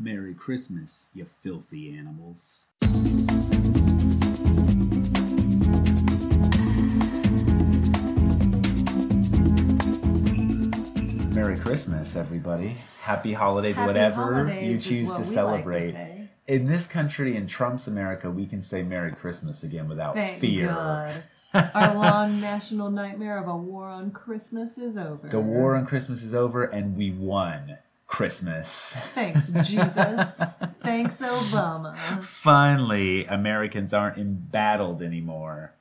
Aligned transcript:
Merry 0.00 0.32
Christmas, 0.32 1.06
you 1.12 1.24
filthy 1.24 1.92
animals. 1.98 2.68
Merry 11.34 11.58
Christmas, 11.58 12.14
everybody. 12.14 12.76
Happy 13.00 13.32
holidays, 13.32 13.74
Happy 13.74 13.88
whatever 13.88 14.34
holidays 14.34 14.70
you 14.70 14.98
choose 14.98 15.08
to 15.08 15.14
we 15.14 15.18
like 15.18 15.24
to 15.26 15.32
celebrate. 15.32 16.28
in 16.46 16.66
this 16.66 16.86
country, 16.86 17.36
in 17.36 17.48
Trump's 17.48 17.88
America, 17.88 18.30
we 18.30 18.46
can 18.46 18.62
say 18.62 18.84
Merry 18.84 19.10
Christmas 19.10 19.64
again 19.64 19.88
without 19.88 20.14
Thank 20.14 20.38
fear. 20.38 20.68
God. 20.68 21.24
Our 21.74 21.94
long 21.96 22.40
national 22.40 22.92
nightmare 22.92 23.38
of 23.38 23.48
a 23.48 23.56
war 23.56 23.88
on 23.88 24.12
Christmas 24.12 24.78
is 24.78 24.96
over. 24.96 25.28
The 25.28 25.40
war 25.40 25.74
on 25.74 25.86
Christmas 25.86 26.22
is 26.22 26.36
over, 26.36 26.62
and 26.62 26.96
we 26.96 27.10
won 27.10 27.78
Christmas. 28.08 28.96
Thanks, 29.14 29.50
Jesus. 29.50 29.74
Thanks, 30.82 31.18
Obama. 31.18 31.96
Finally, 32.24 33.26
Americans 33.26 33.92
aren't 33.92 34.16
embattled 34.18 35.02
anymore. 35.02 35.74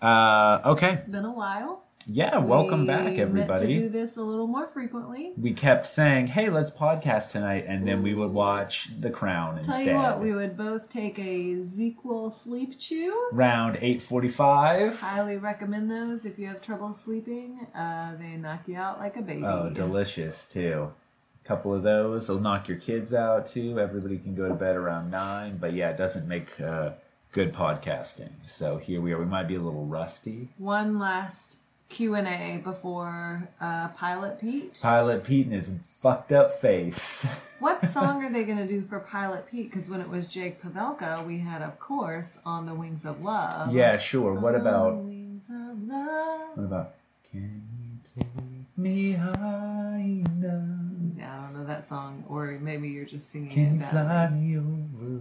Uh, 0.00 0.60
okay, 0.64 0.92
It's 0.94 1.04
been 1.04 1.24
a 1.24 1.32
while. 1.32 1.84
yeah, 2.06 2.38
welcome 2.38 2.80
We 2.82 2.86
back, 2.86 3.04
Meant 3.04 3.16
to 3.16 3.22
everybody. 3.22 3.72
do 3.74 3.88
this 3.88 4.16
a 4.16 4.22
little 4.22 4.46
more 4.46 4.66
frequently. 4.68 5.32
we 5.36 5.52
kept 5.52 5.86
saying, 5.86 6.28
"Hey, 6.28 6.50
let's 6.50 6.70
podcast 6.70 7.30
tonight," 7.32 7.64
and 7.68 7.86
then 7.86 8.02
we 8.02 8.14
would 8.14 8.32
watch 8.32 8.88
The 9.00 9.10
Crown 9.10 9.60
Tell 9.62 9.74
instead. 9.76 9.86
you 9.86 9.94
what, 9.94 10.20
we 10.20 10.32
would 10.34 10.56
both 10.56 10.88
take 10.88 11.18
a 11.20 11.54
ZzzQuil 11.56 12.32
sleep 12.32 12.78
chew. 12.78 13.28
Round 13.32 13.76
eight 13.80 14.02
forty-five. 14.02 14.98
Highly 14.98 15.36
recommend 15.36 15.88
those 15.90 16.24
if 16.24 16.36
you 16.38 16.46
have 16.48 16.60
trouble 16.60 16.92
sleeping. 16.94 17.66
Uh, 17.74 18.16
they 18.16 18.36
knock 18.36 18.66
you 18.66 18.76
out 18.76 18.98
like 18.98 19.16
a 19.16 19.22
baby. 19.22 19.44
Oh, 19.44 19.70
delicious 19.70 20.48
too. 20.48 20.92
Couple 21.44 21.74
of 21.74 21.82
those 21.82 22.30
It'll 22.30 22.40
knock 22.40 22.68
your 22.68 22.78
kids 22.78 23.12
out 23.12 23.46
too. 23.46 23.78
Everybody 23.80 24.16
can 24.18 24.34
go 24.34 24.48
to 24.48 24.54
bed 24.54 24.76
around 24.76 25.10
nine, 25.10 25.56
but 25.60 25.72
yeah, 25.74 25.90
it 25.90 25.96
doesn't 25.98 26.28
make 26.28 26.60
uh, 26.60 26.90
good 27.32 27.52
podcasting. 27.52 28.30
So 28.46 28.76
here 28.76 29.00
we 29.00 29.12
are. 29.12 29.18
We 29.18 29.24
might 29.24 29.48
be 29.48 29.56
a 29.56 29.60
little 29.60 29.84
rusty. 29.86 30.50
One 30.58 30.98
last 31.00 31.58
Q 31.88 32.14
and 32.14 32.28
A 32.28 32.58
before 32.62 33.48
uh, 33.60 33.88
Pilot 33.88 34.40
Pete. 34.40 34.78
Pilot 34.82 35.24
Pete 35.24 35.46
and 35.46 35.54
his 35.54 35.72
fucked 36.00 36.32
up 36.32 36.52
face. 36.52 37.26
What 37.62 37.84
song 37.84 38.24
are 38.24 38.32
they 38.32 38.42
going 38.42 38.58
to 38.58 38.66
do 38.66 38.82
for 38.82 38.98
Pilot 38.98 39.46
Pete? 39.48 39.70
Because 39.70 39.88
when 39.88 40.00
it 40.00 40.08
was 40.08 40.26
Jake 40.26 40.60
Pavelka, 40.60 41.24
we 41.24 41.38
had, 41.38 41.62
of 41.62 41.78
course, 41.78 42.38
"On 42.44 42.66
the 42.66 42.74
Wings 42.74 43.04
of 43.04 43.22
Love." 43.22 43.72
yeah, 43.72 43.96
sure. 43.98 44.34
What 44.34 44.56
On 44.56 44.64
the 44.64 44.68
about 44.68 44.96
Wings 44.96 45.44
of 45.48 45.80
Love? 45.86 46.56
what 46.56 46.64
about 46.64 46.94
Can 47.30 47.62
you 47.80 48.22
take 48.24 48.76
me 48.76 49.12
high 49.12 50.22
enough? 50.26 50.81
Yeah, 51.22 51.38
I 51.38 51.42
don't 51.42 51.54
know 51.54 51.64
that 51.66 51.84
song, 51.84 52.24
or 52.28 52.58
maybe 52.60 52.88
you're 52.88 53.04
just 53.04 53.30
singing 53.30 53.50
Can 53.52 53.74
you 53.78 53.86
fly 53.86 54.26
way. 54.26 54.34
me 54.34 54.58
over 54.58 55.20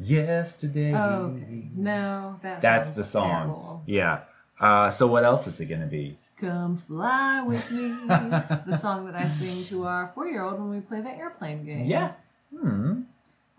yesterday? 0.00 0.92
Oh, 0.92 1.36
okay. 1.36 1.68
No, 1.76 2.40
that 2.42 2.60
That's 2.60 2.90
the 2.90 3.04
song. 3.04 3.30
terrible. 3.30 3.82
Yeah. 3.86 4.22
Uh, 4.58 4.90
so 4.90 5.06
what 5.06 5.22
else 5.22 5.46
is 5.46 5.60
it 5.60 5.66
gonna 5.66 5.86
be? 5.86 6.18
Come 6.36 6.76
fly 6.76 7.42
with 7.42 7.70
me. 7.70 7.90
the 8.08 8.76
song 8.76 9.06
that 9.06 9.14
I 9.14 9.28
sing 9.28 9.62
to 9.66 9.86
our 9.86 10.10
four-year-old 10.16 10.58
when 10.58 10.70
we 10.70 10.80
play 10.80 11.00
the 11.00 11.10
airplane 11.10 11.64
game. 11.64 11.84
Yeah. 11.84 12.14
Hmm. 12.52 13.02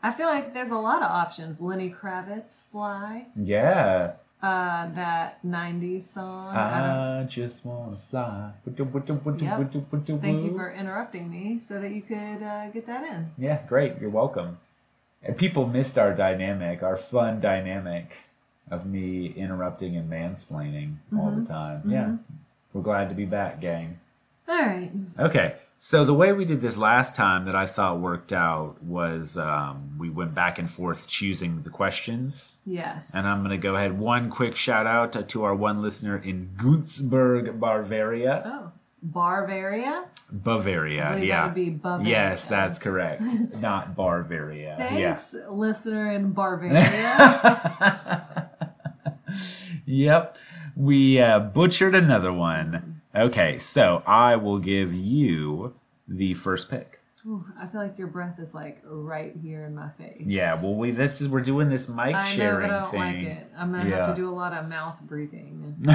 I 0.04 0.12
feel 0.12 0.28
like 0.28 0.54
there's 0.54 0.72
a 0.72 0.78
lot 0.78 1.02
of 1.02 1.10
options. 1.10 1.62
Lenny 1.62 1.90
Kravitz, 1.90 2.66
"Fly." 2.72 3.28
Yeah. 3.36 4.14
Uh, 4.42 4.90
that 4.96 5.38
'90s 5.46 6.02
song. 6.02 6.56
I 6.56 7.20
I 7.22 7.24
just 7.26 7.64
wanna 7.64 7.96
fly. 7.98 8.52
Thank 8.66 8.80
you 8.80 10.54
for 10.58 10.72
interrupting 10.72 11.30
me 11.30 11.60
so 11.60 11.80
that 11.80 11.92
you 11.92 12.02
could 12.02 12.42
uh, 12.44 12.70
get 12.70 12.88
that 12.88 13.04
in. 13.04 13.32
Yeah, 13.38 13.62
great. 13.68 14.00
You're 14.02 14.10
welcome. 14.10 14.58
And 15.24 15.38
people 15.38 15.68
missed 15.68 16.00
our 16.00 16.14
dynamic, 16.14 16.82
our 16.82 16.98
fun 16.98 17.40
dynamic 17.40 18.18
of 18.72 18.86
me 18.88 19.28
interrupting 19.28 19.96
and 19.96 20.10
mansplaining 20.10 20.96
all 21.16 21.28
Mm-hmm. 21.30 21.44
the 21.44 21.46
time. 21.50 21.82
Yeah. 21.86 22.16
We're 22.74 22.82
glad 22.82 23.10
to 23.10 23.16
be 23.16 23.26
back, 23.26 23.62
gang. 23.62 24.00
All 24.48 24.60
right. 24.60 24.92
Okay, 25.20 25.56
so 25.78 26.06
the 26.06 26.14
way 26.14 26.32
we 26.34 26.46
did 26.46 26.62
this 26.62 26.78
last 26.78 27.16
time 27.16 27.46
that 27.46 27.56
I 27.56 27.66
thought 27.66 28.00
worked 28.00 28.34
out 28.34 28.82
was 28.84 29.38
um, 29.38 29.96
we 29.98 30.10
went 30.10 30.34
back 30.36 30.60
and 30.60 30.70
forth 30.70 31.08
choosing 31.08 31.62
the 31.62 31.70
questions. 31.70 32.58
Yes. 32.66 33.12
And 33.14 33.28
I'm 33.28 33.40
going 33.40 33.52
to 33.52 33.58
go 33.58 33.76
ahead. 33.76 33.98
One 33.98 34.30
quick 34.30 34.56
shout 34.56 34.88
out 34.88 35.30
to, 35.30 35.44
our 35.44 35.56
one 35.56 35.82
listener 35.82 36.18
in 36.18 36.52
Günzburg, 36.58 37.60
Bavaria. 37.60 38.44
Oh, 38.46 38.72
Bavaria. 39.02 40.06
Bavaria, 40.32 41.18
yeah. 41.18 41.42
that 41.42 41.46
would 41.48 41.56
be 41.56 41.70
Bavaria. 41.72 42.10
Yes, 42.10 42.48
that's 42.48 42.80
correct. 42.86 43.22
Not 43.56 43.96
Bavaria. 43.96 44.76
Thanks, 44.78 45.36
listener 45.50 46.12
in 46.12 46.32
Bavaria. 46.32 46.80
Yep. 49.86 50.38
We 50.76 51.20
uh, 51.20 51.40
butchered 51.40 51.96
another 51.96 52.32
one. 52.32 52.91
Okay, 53.16 53.60
so 53.60 54.04
I 54.08 54.36
will 54.38 54.60
give 54.60 54.94
you 54.94 55.74
the 56.08 56.34
first 56.34 56.70
pick. 56.70 57.00
Ooh, 57.26 57.46
I 57.60 57.68
feel 57.68 57.82
like 57.82 57.98
your 58.00 58.08
breath 58.08 58.40
is 58.40 58.54
like 58.54 58.82
right 58.84 59.36
here 59.36 59.66
in 59.66 59.76
my 59.76 59.90
face. 59.90 60.24
Yeah, 60.26 60.60
well, 60.62 60.74
we 60.76 60.92
this 60.92 61.22
is 61.22 61.28
we're 61.30 61.42
doing 61.42 61.70
this 61.70 61.88
mic 61.88 62.16
I 62.16 62.24
know, 62.24 62.24
sharing 62.24 62.70
but 62.70 62.76
I 62.76 62.80
don't 62.82 62.92
thing. 62.92 63.00
like 63.00 63.38
it. 63.38 63.52
I'm 63.56 63.72
gonna 63.72 63.88
Yeah. 63.90 64.06
have 64.08 64.16
to 64.16 64.22
do 64.22 64.28
a 64.28 64.32
lot 64.34 64.54
of 64.54 64.68
mouth 64.70 65.00
breathing. 65.02 65.76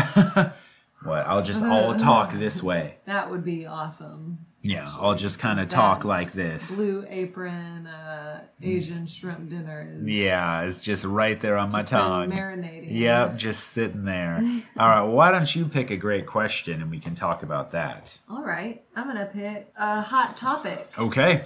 what? 1.03 1.27
I'll 1.27 1.43
just 1.43 1.65
all 1.65 1.95
talk 1.97 2.33
this 2.33 2.63
way. 2.63 2.97
That 3.07 3.31
would 3.31 3.45
be 3.45 3.67
awesome. 3.67 4.46
Yeah, 4.63 4.89
I'll 5.01 5.15
just 5.15 5.39
kind 5.39 5.61
of 5.61 5.69
talk 5.69 6.05
like 6.05 6.33
this. 6.33 6.75
Blue 6.75 7.07
apron, 7.09 7.87
uh, 7.87 8.43
Asian 8.61 9.07
shrimp 9.07 9.49
dinner 9.49 9.89
is 9.93 10.03
Yeah, 10.09 10.63
it's 10.63 10.81
just 10.81 11.05
right 11.05 11.41
there 11.41 11.57
on 11.57 11.71
my 11.71 11.83
tongue. 11.85 12.31
marinating. 12.33 12.99
Yep, 12.99 13.37
just 13.37 13.69
sitting 13.69 14.05
there. 14.05 14.43
All 14.79 14.89
right, 14.89 15.03
why 15.03 15.31
don't 15.31 15.55
you 15.55 15.67
pick 15.67 15.93
a 15.93 15.97
great 15.97 16.27
question 16.27 16.83
and 16.83 16.91
we 16.91 16.99
can 16.99 17.15
talk 17.15 17.45
about 17.45 17.71
that? 17.73 18.19
All 18.29 18.43
right, 18.43 18.83
I'm 18.97 19.07
gonna 19.07 19.27
pick 19.33 19.73
a 19.79 20.01
hot 20.01 20.37
topic. 20.37 20.85
Okay, 20.99 21.43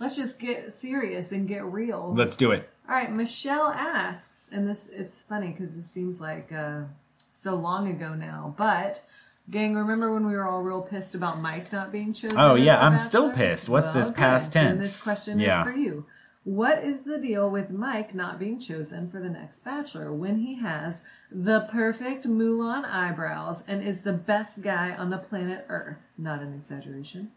Let's 0.00 0.16
just 0.16 0.38
get 0.38 0.72
serious 0.72 1.30
and 1.32 1.46
get 1.46 1.64
real. 1.64 2.12
let's 2.16 2.36
do 2.36 2.52
it. 2.52 2.68
All 2.88 2.94
right, 2.94 3.12
Michelle 3.14 3.68
asks, 3.68 4.46
and 4.50 4.66
this 4.66 4.88
it's 4.90 5.18
funny 5.20 5.48
because 5.52 5.76
this 5.76 5.90
seems 5.90 6.20
like 6.20 6.50
uh, 6.52 6.84
so 7.32 7.54
long 7.54 7.88
ago 7.88 8.14
now, 8.14 8.54
but 8.56 9.02
gang, 9.50 9.74
remember 9.74 10.12
when 10.12 10.26
we 10.26 10.34
were 10.34 10.46
all 10.46 10.62
real 10.62 10.82
pissed 10.82 11.14
about 11.14 11.40
Mike 11.40 11.72
not 11.72 11.92
being 11.92 12.12
chosen? 12.12 12.38
Oh, 12.38 12.54
yeah, 12.54 12.80
I'm 12.80 12.98
still 12.98 13.30
pissed. 13.30 13.68
What's 13.68 13.90
this 13.90 14.08
okay, 14.08 14.16
past 14.16 14.52
tense? 14.52 14.82
This 14.82 15.02
question 15.04 15.38
Yeah. 15.38 15.60
is 15.60 15.64
for 15.72 15.76
you. 15.76 16.06
What 16.44 16.82
is 16.82 17.02
the 17.02 17.18
deal 17.18 17.48
with 17.48 17.70
Mike 17.70 18.16
not 18.16 18.40
being 18.40 18.58
chosen 18.58 19.08
for 19.08 19.20
the 19.20 19.28
next 19.28 19.64
Bachelor 19.64 20.12
when 20.12 20.38
he 20.38 20.56
has 20.56 21.04
the 21.30 21.60
perfect 21.70 22.26
Mulan 22.26 22.84
eyebrows 22.84 23.62
and 23.68 23.80
is 23.80 24.00
the 24.00 24.12
best 24.12 24.60
guy 24.60 24.92
on 24.92 25.10
the 25.10 25.18
planet 25.18 25.64
Earth? 25.68 25.98
Not 26.18 26.40
an 26.42 26.52
exaggeration. 26.52 27.30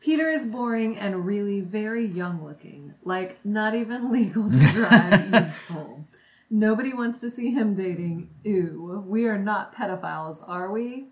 Peter 0.00 0.28
is 0.30 0.46
boring 0.46 0.96
and 0.98 1.26
really 1.26 1.60
very 1.60 2.04
young 2.04 2.42
looking, 2.44 2.94
like 3.04 3.38
not 3.44 3.74
even 3.76 4.10
legal 4.12 4.50
to 4.50 4.58
drive 4.58 5.30
youthful. 5.32 6.04
Nobody 6.50 6.92
wants 6.92 7.20
to 7.20 7.30
see 7.30 7.52
him 7.52 7.74
dating. 7.76 8.30
Ew, 8.42 9.04
we 9.06 9.26
are 9.26 9.38
not 9.38 9.76
pedophiles, 9.76 10.42
are 10.48 10.72
we? 10.72 11.06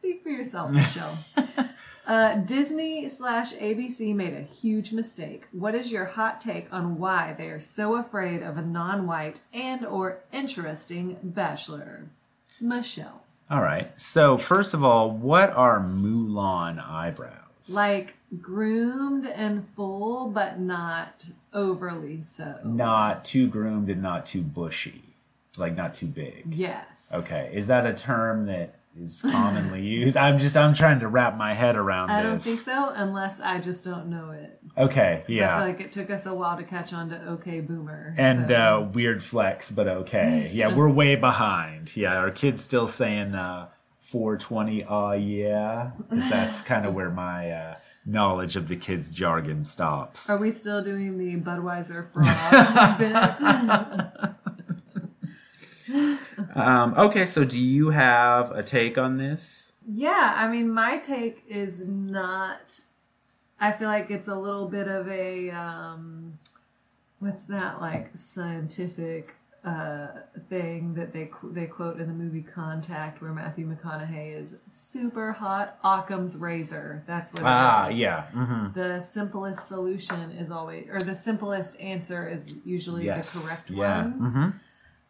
Speak 0.00 0.22
for 0.22 0.30
yourself, 0.30 0.70
Michelle. 0.70 1.16
Uh, 2.06 2.34
Disney 2.38 3.08
slash 3.08 3.52
ABC 3.54 4.12
made 4.16 4.34
a 4.34 4.40
huge 4.40 4.90
mistake. 4.92 5.46
What 5.52 5.76
is 5.76 5.92
your 5.92 6.06
hot 6.06 6.40
take 6.40 6.66
on 6.72 6.98
why 6.98 7.36
they 7.38 7.46
are 7.50 7.60
so 7.60 7.94
afraid 7.94 8.42
of 8.42 8.58
a 8.58 8.62
non-white 8.62 9.38
and 9.52 9.86
or 9.86 10.18
interesting 10.32 11.18
bachelor? 11.22 12.06
Michelle. 12.60 13.22
All 13.48 13.60
right. 13.62 13.92
So, 14.00 14.36
first 14.36 14.74
of 14.74 14.82
all, 14.82 15.12
what 15.12 15.50
are 15.50 15.78
Mulan 15.78 16.84
eyebrows? 16.84 17.70
Like 17.70 18.14
groomed 18.40 19.26
and 19.26 19.68
full, 19.76 20.30
but 20.30 20.58
not 20.58 21.26
overly 21.52 22.22
so. 22.22 22.58
not 22.64 23.24
too 23.24 23.46
groomed 23.46 23.88
and 23.88 24.02
not 24.02 24.26
too 24.26 24.42
bushy, 24.42 25.04
like 25.58 25.76
not 25.76 25.94
too 25.94 26.06
big. 26.06 26.52
Yes. 26.52 27.08
Okay. 27.14 27.52
Is 27.54 27.68
that 27.68 27.86
a 27.86 27.94
term 27.94 28.46
that 28.46 28.79
is 28.96 29.22
commonly 29.22 29.82
used? 29.86 30.16
I'm 30.16 30.38
just 30.38 30.56
I'm 30.56 30.74
trying 30.74 31.00
to 31.00 31.08
wrap 31.08 31.36
my 31.36 31.52
head 31.54 31.76
around 31.76 32.10
I 32.10 32.22
this. 32.22 32.30
don't 32.30 32.40
think 32.42 32.58
so, 32.60 32.92
unless 32.94 33.40
I 33.40 33.58
just 33.58 33.84
don't 33.84 34.08
know 34.08 34.30
it. 34.30 34.58
Okay. 34.76 35.22
I 35.28 35.32
Yeah. 35.32 35.58
feel 35.58 35.66
like 35.68 35.80
it 35.80 35.92
took 35.92 36.10
us 36.10 36.26
a 36.26 36.34
while 36.34 36.56
to 36.56 36.64
catch 36.64 36.92
on 36.92 37.08
to 37.10 37.26
OK 37.28 37.60
Boomer. 37.60 38.14
and 38.18 38.48
so- 38.48 38.54
uh, 38.54 38.90
weird 38.92 39.22
flex, 39.22 39.70
but 39.70 39.86
okay. 39.88 40.50
Yeah, 40.54 40.74
we're 40.74 40.88
way 40.88 41.16
behind. 41.16 41.96
Yeah, 41.96 42.16
our 42.16 42.30
kids 42.30 42.62
still 42.62 42.86
saying 42.86 43.34
uh, 43.34 43.68
420. 44.00 44.84
Uh, 44.84 45.12
yeah, 45.12 45.90
that's 46.10 46.60
kind 46.72 46.84
of 46.86 46.94
where 46.94 47.10
my 47.10 47.50
uh, 47.50 47.74
knowledge 48.06 48.56
of 48.56 48.66
the 48.68 48.76
kids' 48.76 49.10
jargon 49.10 49.64
stops. 49.64 50.28
Are 50.28 50.36
we 50.38 50.50
still 50.50 50.82
doing 50.82 51.16
the 51.18 51.36
Budweiser 51.36 52.12
fraud 52.12 52.98
bit? 52.98 54.30
Um, 56.54 56.94
okay, 56.96 57.26
so 57.26 57.44
do 57.44 57.60
you 57.60 57.90
have 57.90 58.50
a 58.52 58.62
take 58.62 58.98
on 58.98 59.16
this? 59.18 59.72
Yeah, 59.88 60.34
I 60.36 60.48
mean, 60.48 60.70
my 60.70 60.98
take 60.98 61.42
is 61.48 61.82
not. 61.86 62.80
I 63.60 63.72
feel 63.72 63.88
like 63.88 64.10
it's 64.10 64.28
a 64.28 64.34
little 64.34 64.68
bit 64.68 64.88
of 64.88 65.08
a 65.08 65.50
um, 65.50 66.38
what's 67.18 67.42
that 67.44 67.80
like 67.80 68.10
scientific 68.16 69.34
uh, 69.64 70.08
thing 70.48 70.94
that 70.94 71.12
they 71.12 71.30
they 71.52 71.66
quote 71.66 71.98
in 72.00 72.06
the 72.08 72.14
movie 72.14 72.42
Contact, 72.42 73.20
where 73.20 73.32
Matthew 73.32 73.66
McConaughey 73.70 74.34
is 74.34 74.56
super 74.70 75.32
hot 75.32 75.78
Occam's 75.84 76.36
razor. 76.36 77.04
That's 77.06 77.32
what. 77.32 77.42
it 77.42 77.46
Ah, 77.46 77.88
is. 77.88 77.96
yeah. 77.98 78.22
hmm 78.32 78.68
The 78.72 79.00
simplest 79.00 79.68
solution 79.68 80.30
is 80.30 80.50
always, 80.50 80.88
or 80.90 80.98
the 81.00 81.14
simplest 81.14 81.78
answer 81.80 82.28
is 82.28 82.58
usually 82.64 83.04
Yes. 83.04 83.32
the 83.32 83.40
correct 83.40 83.70
yeah. 83.70 84.02
one. 84.04 84.12
hmm 84.12 84.48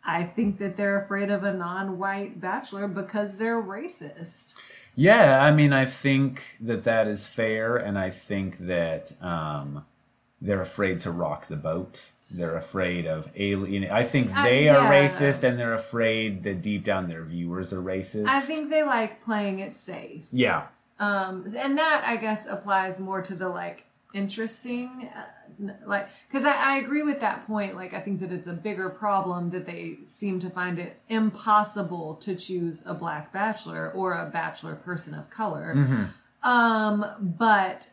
I 0.05 0.25
think 0.25 0.59
that 0.59 0.77
they're 0.77 1.03
afraid 1.03 1.31
of 1.31 1.45
a 1.45 1.53
non-white 1.53 2.41
bachelor 2.41 2.89
because 2.89 3.37
they're 3.37 3.61
racist. 3.63 4.55
Yeah, 4.95 5.43
I 5.43 5.53
mean, 5.53 5.73
I 5.73 5.85
think 5.85 6.57
that 6.61 6.85
that 6.85 7.07
is 7.07 7.27
fair, 7.27 7.77
and 7.77 7.99
I 7.99 8.11
think 8.11 8.59
that 8.59 9.13
um, 9.23 9.85
they're 10.41 10.61
afraid 10.63 11.01
to 11.01 11.11
rock 11.11 11.47
the 11.47 11.57
boat. 11.57 12.11
They're 12.31 12.57
afraid 12.57 13.07
of 13.07 13.29
alien. 13.37 13.91
I 13.91 14.05
think 14.05 14.37
Uh, 14.37 14.43
they 14.45 14.69
are 14.69 14.91
racist, 14.91 15.45
and 15.45 15.59
they're 15.59 15.75
afraid 15.75 16.43
that 16.45 16.63
deep 16.63 16.85
down 16.85 17.09
their 17.09 17.25
viewers 17.25 17.73
are 17.73 17.83
racist. 17.83 18.27
I 18.29 18.41
think 18.41 18.71
they 18.71 18.83
like 18.83 19.21
playing 19.21 19.59
it 19.61 19.75
safe. 19.75 20.23
Yeah, 20.33 20.67
Um, 20.99 21.47
and 21.57 21.77
that 21.79 22.05
I 22.07 22.17
guess 22.17 22.47
applies 22.47 23.01
more 23.01 23.21
to 23.23 23.35
the 23.35 23.49
like 23.49 23.85
interesting, 24.13 25.11
uh, 25.15 25.73
like 25.87 26.09
because 26.29 26.45
I, 26.45 26.75
I 26.75 26.77
agree 26.77 27.03
with 27.03 27.21
that 27.21 27.47
point. 27.47 27.77
Like 27.77 27.95
I 27.95 28.01
think 28.01 28.21
that 28.21 28.33
it's 28.33 28.47
a 28.47 28.53
bigger 28.53 28.89
problem 28.89 29.51
that 29.51 29.67
they 29.67 29.99
seem 30.07 30.39
to 30.41 30.51
find 30.51 30.79
it 30.79 31.01
impossible 31.09 32.15
to 32.17 32.35
choose 32.35 32.83
a 32.87 32.95
black 32.95 33.33
bachelor 33.33 33.91
or 33.93 34.15
a 34.15 34.31
bachelor 34.31 34.75
person 34.75 35.15
of 35.15 35.29
color. 35.31 36.09
Um, 36.43 37.05
but 37.21 37.91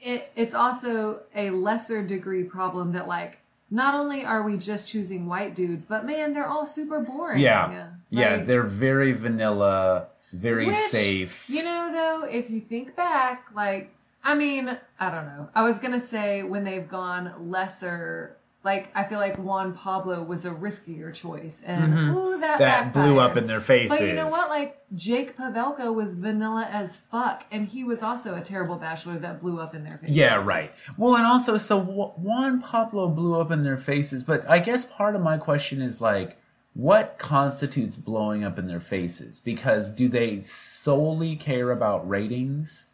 it, 0.00 0.32
it's 0.34 0.54
also 0.54 1.22
a 1.34 1.50
lesser 1.50 2.02
degree 2.02 2.44
problem 2.44 2.92
that 2.92 3.06
like 3.06 3.38
not 3.70 3.94
only 3.94 4.24
are 4.24 4.42
we 4.42 4.56
just 4.58 4.86
choosing 4.86 5.26
white 5.26 5.54
dudes, 5.54 5.84
but 5.84 6.04
man, 6.04 6.32
they're 6.32 6.46
all 6.46 6.66
super 6.66 7.00
boring. 7.00 7.40
yeah, 7.70 7.88
yeah. 8.10 8.36
They're 8.38 8.62
very 8.62 9.12
vanilla, 9.12 10.08
very 10.32 10.66
which, 10.66 10.76
safe. 10.76 11.48
You 11.48 11.64
know, 11.64 11.90
though, 11.92 12.28
if 12.28 12.50
you 12.50 12.60
think 12.60 12.94
back, 12.94 13.46
like, 13.54 13.93
I 14.24 14.34
mean, 14.34 14.76
I 14.98 15.10
don't 15.10 15.26
know. 15.26 15.50
I 15.54 15.62
was 15.62 15.78
gonna 15.78 16.00
say 16.00 16.42
when 16.42 16.64
they've 16.64 16.88
gone 16.88 17.50
lesser, 17.50 18.36
like 18.64 18.88
I 18.94 19.04
feel 19.04 19.18
like 19.18 19.36
Juan 19.38 19.74
Pablo 19.74 20.22
was 20.22 20.46
a 20.46 20.50
riskier 20.50 21.12
choice, 21.12 21.60
and 21.64 21.92
ooh, 22.16 22.38
that 22.40 22.58
Mm-hmm. 22.58 22.58
that 22.60 22.92
blew 22.92 23.18
up 23.18 23.36
in 23.36 23.46
their 23.46 23.60
faces. 23.60 23.98
But 23.98 24.06
you 24.06 24.14
know 24.14 24.28
what? 24.28 24.48
Like 24.48 24.78
Jake 24.94 25.36
Pavelka 25.36 25.92
was 25.92 26.14
vanilla 26.14 26.66
as 26.70 26.96
fuck, 26.96 27.44
and 27.50 27.66
he 27.68 27.84
was 27.84 28.02
also 28.02 28.34
a 28.36 28.40
terrible 28.40 28.76
bachelor 28.76 29.18
that 29.18 29.40
blew 29.40 29.60
up 29.60 29.74
in 29.74 29.82
their 29.82 29.98
faces. 29.98 30.16
Yeah, 30.16 30.36
right. 30.42 30.70
Well, 30.96 31.16
and 31.16 31.26
also, 31.26 31.58
so 31.58 31.78
Juan 31.80 32.60
Pablo 32.60 33.08
blew 33.08 33.38
up 33.40 33.50
in 33.50 33.62
their 33.64 33.76
faces, 33.76 34.22
but 34.24 34.48
I 34.48 34.58
guess 34.60 34.84
part 34.84 35.14
of 35.16 35.20
my 35.22 35.36
question 35.36 35.82
is 35.82 36.00
like, 36.00 36.38
what 36.74 37.18
constitutes 37.18 37.96
blowing 37.96 38.44
up 38.44 38.58
in 38.58 38.66
their 38.68 38.80
faces? 38.80 39.40
Because 39.40 39.90
do 39.90 40.08
they 40.08 40.40
solely 40.40 41.36
care 41.36 41.70
about 41.70 42.08
ratings, 42.08 42.86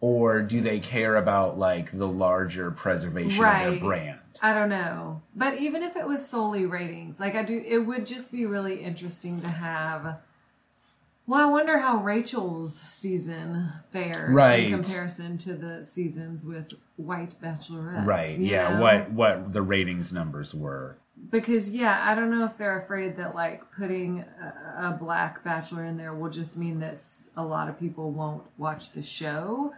or 0.00 0.42
do 0.42 0.60
they 0.60 0.78
care 0.78 1.16
about 1.16 1.58
like 1.58 1.90
the 1.90 2.06
larger 2.06 2.70
preservation 2.70 3.44
of 3.44 3.58
their 3.58 3.80
brand? 3.80 4.20
I 4.42 4.52
don't 4.52 4.68
know. 4.68 5.22
But 5.34 5.58
even 5.58 5.82
if 5.82 5.96
it 5.96 6.06
was 6.06 6.26
solely 6.26 6.66
ratings, 6.66 7.18
like 7.18 7.34
I 7.34 7.42
do, 7.42 7.62
it 7.66 7.78
would 7.78 8.06
just 8.06 8.30
be 8.30 8.46
really 8.46 8.82
interesting 8.82 9.40
to 9.40 9.48
have. 9.48 10.18
Well, 11.28 11.40
I 11.40 11.50
wonder 11.50 11.78
how 11.78 12.02
Rachel's 12.02 12.76
season 12.80 13.68
fared 13.92 14.30
Right. 14.32 14.64
in 14.64 14.80
comparison 14.80 15.38
to 15.38 15.54
the 15.54 15.84
seasons 15.84 16.44
with 16.44 16.72
White 16.96 17.34
Bachelorettes. 17.42 18.06
Right. 18.06 18.38
Yeah. 18.38 18.74
know? 18.76 18.80
What 18.82 19.10
what 19.12 19.52
the 19.52 19.62
ratings 19.62 20.12
numbers 20.12 20.54
were. 20.54 20.96
Because 21.30 21.72
yeah, 21.72 22.04
I 22.06 22.14
don't 22.14 22.30
know 22.30 22.44
if 22.44 22.56
they're 22.56 22.78
afraid 22.78 23.16
that 23.16 23.34
like 23.34 23.62
putting 23.76 24.20
a, 24.20 24.90
a 24.90 24.96
black 24.98 25.42
bachelor 25.42 25.84
in 25.84 25.96
there 25.96 26.14
will 26.14 26.30
just 26.30 26.56
mean 26.56 26.78
that 26.80 27.02
a 27.36 27.44
lot 27.44 27.68
of 27.68 27.78
people 27.78 28.12
won't 28.12 28.44
watch 28.56 28.92
the 28.92 29.02
show. 29.02 29.72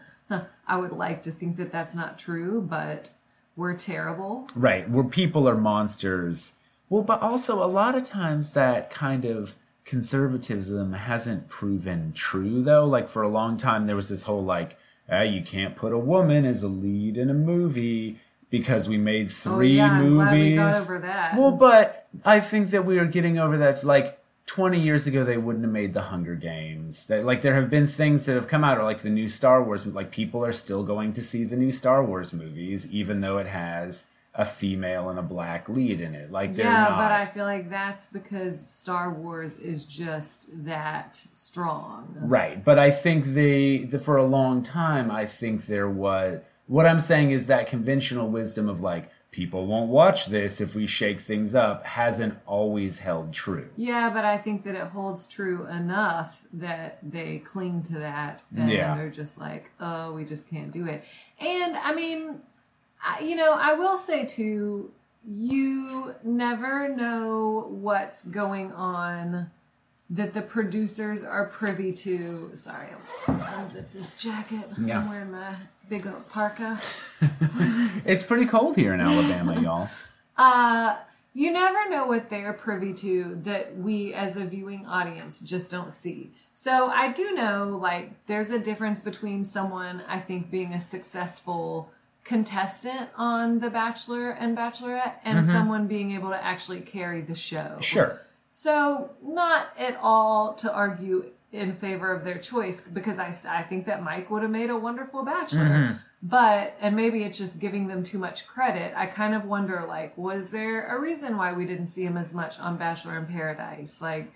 I 0.66 0.76
would 0.76 0.92
like 0.92 1.22
to 1.22 1.30
think 1.30 1.56
that 1.56 1.72
that's 1.72 1.94
not 1.94 2.18
true, 2.18 2.60
but 2.60 3.12
we're 3.56 3.72
terrible. 3.74 4.46
Right, 4.54 4.88
where 4.88 5.04
people 5.04 5.48
are 5.48 5.56
monsters. 5.56 6.52
Well, 6.90 7.02
but 7.02 7.22
also 7.22 7.62
a 7.64 7.66
lot 7.66 7.94
of 7.94 8.02
times 8.04 8.52
that 8.52 8.90
kind 8.90 9.24
of 9.24 9.54
conservatism 9.88 10.92
hasn't 10.92 11.48
proven 11.48 12.12
true, 12.12 12.62
though. 12.62 12.84
Like 12.84 13.08
for 13.08 13.22
a 13.22 13.28
long 13.28 13.56
time, 13.56 13.86
there 13.86 13.96
was 13.96 14.10
this 14.10 14.24
whole 14.24 14.44
like, 14.44 14.78
ah, 15.10 15.22
you 15.22 15.42
can't 15.42 15.74
put 15.74 15.94
a 15.94 15.98
woman 15.98 16.44
as 16.44 16.62
a 16.62 16.68
lead 16.68 17.16
in 17.16 17.30
a 17.30 17.34
movie 17.34 18.18
because 18.50 18.86
we 18.86 18.98
made 18.98 19.30
three 19.30 19.80
oh, 19.80 19.86
yeah, 19.86 20.00
movies. 20.02 20.32
we 20.32 20.54
got 20.56 20.82
over 20.82 20.98
that. 20.98 21.38
Well, 21.38 21.52
but 21.52 22.06
I 22.22 22.38
think 22.40 22.70
that 22.70 22.84
we 22.84 22.98
are 22.98 23.06
getting 23.06 23.38
over 23.38 23.56
that. 23.56 23.82
Like 23.82 24.22
20 24.44 24.78
years 24.78 25.06
ago, 25.06 25.24
they 25.24 25.38
wouldn't 25.38 25.64
have 25.64 25.72
made 25.72 25.94
the 25.94 26.02
Hunger 26.02 26.34
Games. 26.34 27.06
That 27.06 27.24
like 27.24 27.40
there 27.40 27.54
have 27.54 27.70
been 27.70 27.86
things 27.86 28.26
that 28.26 28.34
have 28.34 28.46
come 28.46 28.64
out, 28.64 28.76
or 28.76 28.84
like 28.84 29.00
the 29.00 29.08
new 29.08 29.26
Star 29.26 29.62
Wars. 29.62 29.86
Like 29.86 30.12
people 30.12 30.44
are 30.44 30.52
still 30.52 30.82
going 30.82 31.14
to 31.14 31.22
see 31.22 31.44
the 31.44 31.56
new 31.56 31.72
Star 31.72 32.04
Wars 32.04 32.34
movies, 32.34 32.86
even 32.88 33.22
though 33.22 33.38
it 33.38 33.46
has 33.46 34.04
a 34.38 34.44
female 34.44 35.10
and 35.10 35.18
a 35.18 35.22
black 35.22 35.68
lead 35.68 36.00
in 36.00 36.14
it. 36.14 36.30
Like 36.30 36.54
they're 36.54 36.64
yeah, 36.64 36.84
not. 36.84 36.96
but 36.98 37.10
I 37.10 37.24
feel 37.24 37.44
like 37.44 37.68
that's 37.68 38.06
because 38.06 38.58
Star 38.58 39.12
Wars 39.12 39.58
is 39.58 39.84
just 39.84 40.48
that 40.64 41.16
strong. 41.34 42.16
Right, 42.20 42.64
but 42.64 42.78
I 42.78 42.92
think 42.92 43.24
they, 43.24 43.78
the, 43.78 43.98
for 43.98 44.16
a 44.16 44.24
long 44.24 44.62
time, 44.62 45.10
I 45.10 45.26
think 45.26 45.66
there 45.66 45.90
was. 45.90 46.44
What 46.68 46.86
I'm 46.86 47.00
saying 47.00 47.32
is 47.32 47.46
that 47.46 47.66
conventional 47.66 48.28
wisdom 48.28 48.68
of 48.68 48.80
like 48.80 49.10
people 49.32 49.66
won't 49.66 49.90
watch 49.90 50.26
this 50.26 50.60
if 50.60 50.74
we 50.74 50.86
shake 50.86 51.18
things 51.18 51.54
up 51.54 51.84
hasn't 51.84 52.38
always 52.46 52.98
held 53.00 53.32
true. 53.32 53.68
Yeah, 53.76 54.08
but 54.10 54.24
I 54.24 54.38
think 54.38 54.62
that 54.64 54.74
it 54.74 54.86
holds 54.86 55.26
true 55.26 55.66
enough 55.66 56.44
that 56.52 56.98
they 57.02 57.38
cling 57.38 57.82
to 57.84 57.94
that 57.98 58.44
and 58.56 58.70
Yeah. 58.70 58.94
they're 58.94 59.10
just 59.10 59.38
like, 59.38 59.70
oh, 59.80 60.12
we 60.12 60.24
just 60.24 60.48
can't 60.48 60.70
do 60.70 60.86
it. 60.86 61.04
And 61.40 61.76
I 61.76 61.92
mean, 61.94 62.40
I, 63.04 63.20
you 63.20 63.36
know, 63.36 63.54
I 63.58 63.74
will 63.74 63.96
say 63.96 64.24
too, 64.24 64.92
you 65.24 66.14
never 66.22 66.88
know 66.88 67.66
what's 67.68 68.24
going 68.24 68.72
on 68.72 69.50
that 70.10 70.32
the 70.32 70.42
producers 70.42 71.22
are 71.22 71.46
privy 71.46 71.92
to. 71.92 72.50
Sorry, 72.54 72.88
I'll 73.26 73.34
unzip 73.34 73.90
this 73.92 74.14
jacket. 74.20 74.64
Yeah. 74.80 75.00
I'm 75.00 75.10
wearing 75.10 75.32
my 75.32 75.54
big 75.88 76.06
old 76.06 76.28
parka. 76.30 76.80
It's 78.04 78.22
pretty 78.22 78.46
cold 78.46 78.76
here 78.76 78.94
in 78.94 79.00
Alabama, 79.00 79.60
y'all. 79.60 79.88
Uh, 80.40 80.96
you 81.34 81.52
never 81.52 81.90
know 81.90 82.06
what 82.06 82.30
they're 82.30 82.52
privy 82.52 82.94
to 82.94 83.34
that 83.42 83.76
we 83.76 84.14
as 84.14 84.36
a 84.36 84.44
viewing 84.44 84.86
audience 84.86 85.40
just 85.40 85.68
don't 85.68 85.92
see. 85.92 86.30
So 86.54 86.90
I 86.90 87.10
do 87.10 87.34
know 87.34 87.76
like 87.82 88.12
there's 88.26 88.50
a 88.50 88.58
difference 88.58 89.00
between 89.00 89.44
someone 89.44 90.02
I 90.06 90.20
think 90.20 90.48
being 90.48 90.74
a 90.74 90.80
successful 90.80 91.90
contestant 92.28 93.08
on 93.16 93.58
The 93.58 93.70
Bachelor 93.70 94.30
and 94.30 94.56
Bachelorette 94.56 95.14
and 95.24 95.38
mm-hmm. 95.38 95.50
someone 95.50 95.86
being 95.86 96.10
able 96.12 96.28
to 96.28 96.44
actually 96.44 96.82
carry 96.82 97.22
the 97.22 97.34
show. 97.34 97.78
Sure. 97.80 98.20
So, 98.50 99.10
not 99.22 99.68
at 99.78 99.98
all 100.02 100.52
to 100.54 100.72
argue 100.72 101.30
in 101.52 101.74
favor 101.76 102.12
of 102.12 102.24
their 102.24 102.36
choice 102.38 102.82
because 102.82 103.18
I, 103.18 103.34
I 103.48 103.62
think 103.62 103.86
that 103.86 104.02
Mike 104.02 104.30
would 104.30 104.42
have 104.42 104.50
made 104.50 104.68
a 104.68 104.76
wonderful 104.76 105.24
bachelor. 105.24 105.64
Mm-hmm. 105.64 105.94
But, 106.22 106.76
and 106.80 106.94
maybe 106.94 107.22
it's 107.22 107.38
just 107.38 107.58
giving 107.58 107.86
them 107.86 108.02
too 108.02 108.18
much 108.18 108.46
credit. 108.46 108.92
I 108.94 109.06
kind 109.06 109.34
of 109.34 109.46
wonder, 109.46 109.84
like, 109.88 110.18
was 110.18 110.50
there 110.50 110.94
a 110.94 111.00
reason 111.00 111.36
why 111.36 111.54
we 111.54 111.64
didn't 111.64 111.86
see 111.86 112.02
him 112.02 112.18
as 112.18 112.34
much 112.34 112.58
on 112.58 112.76
Bachelor 112.76 113.16
in 113.16 113.26
Paradise? 113.26 114.02
Like, 114.02 114.32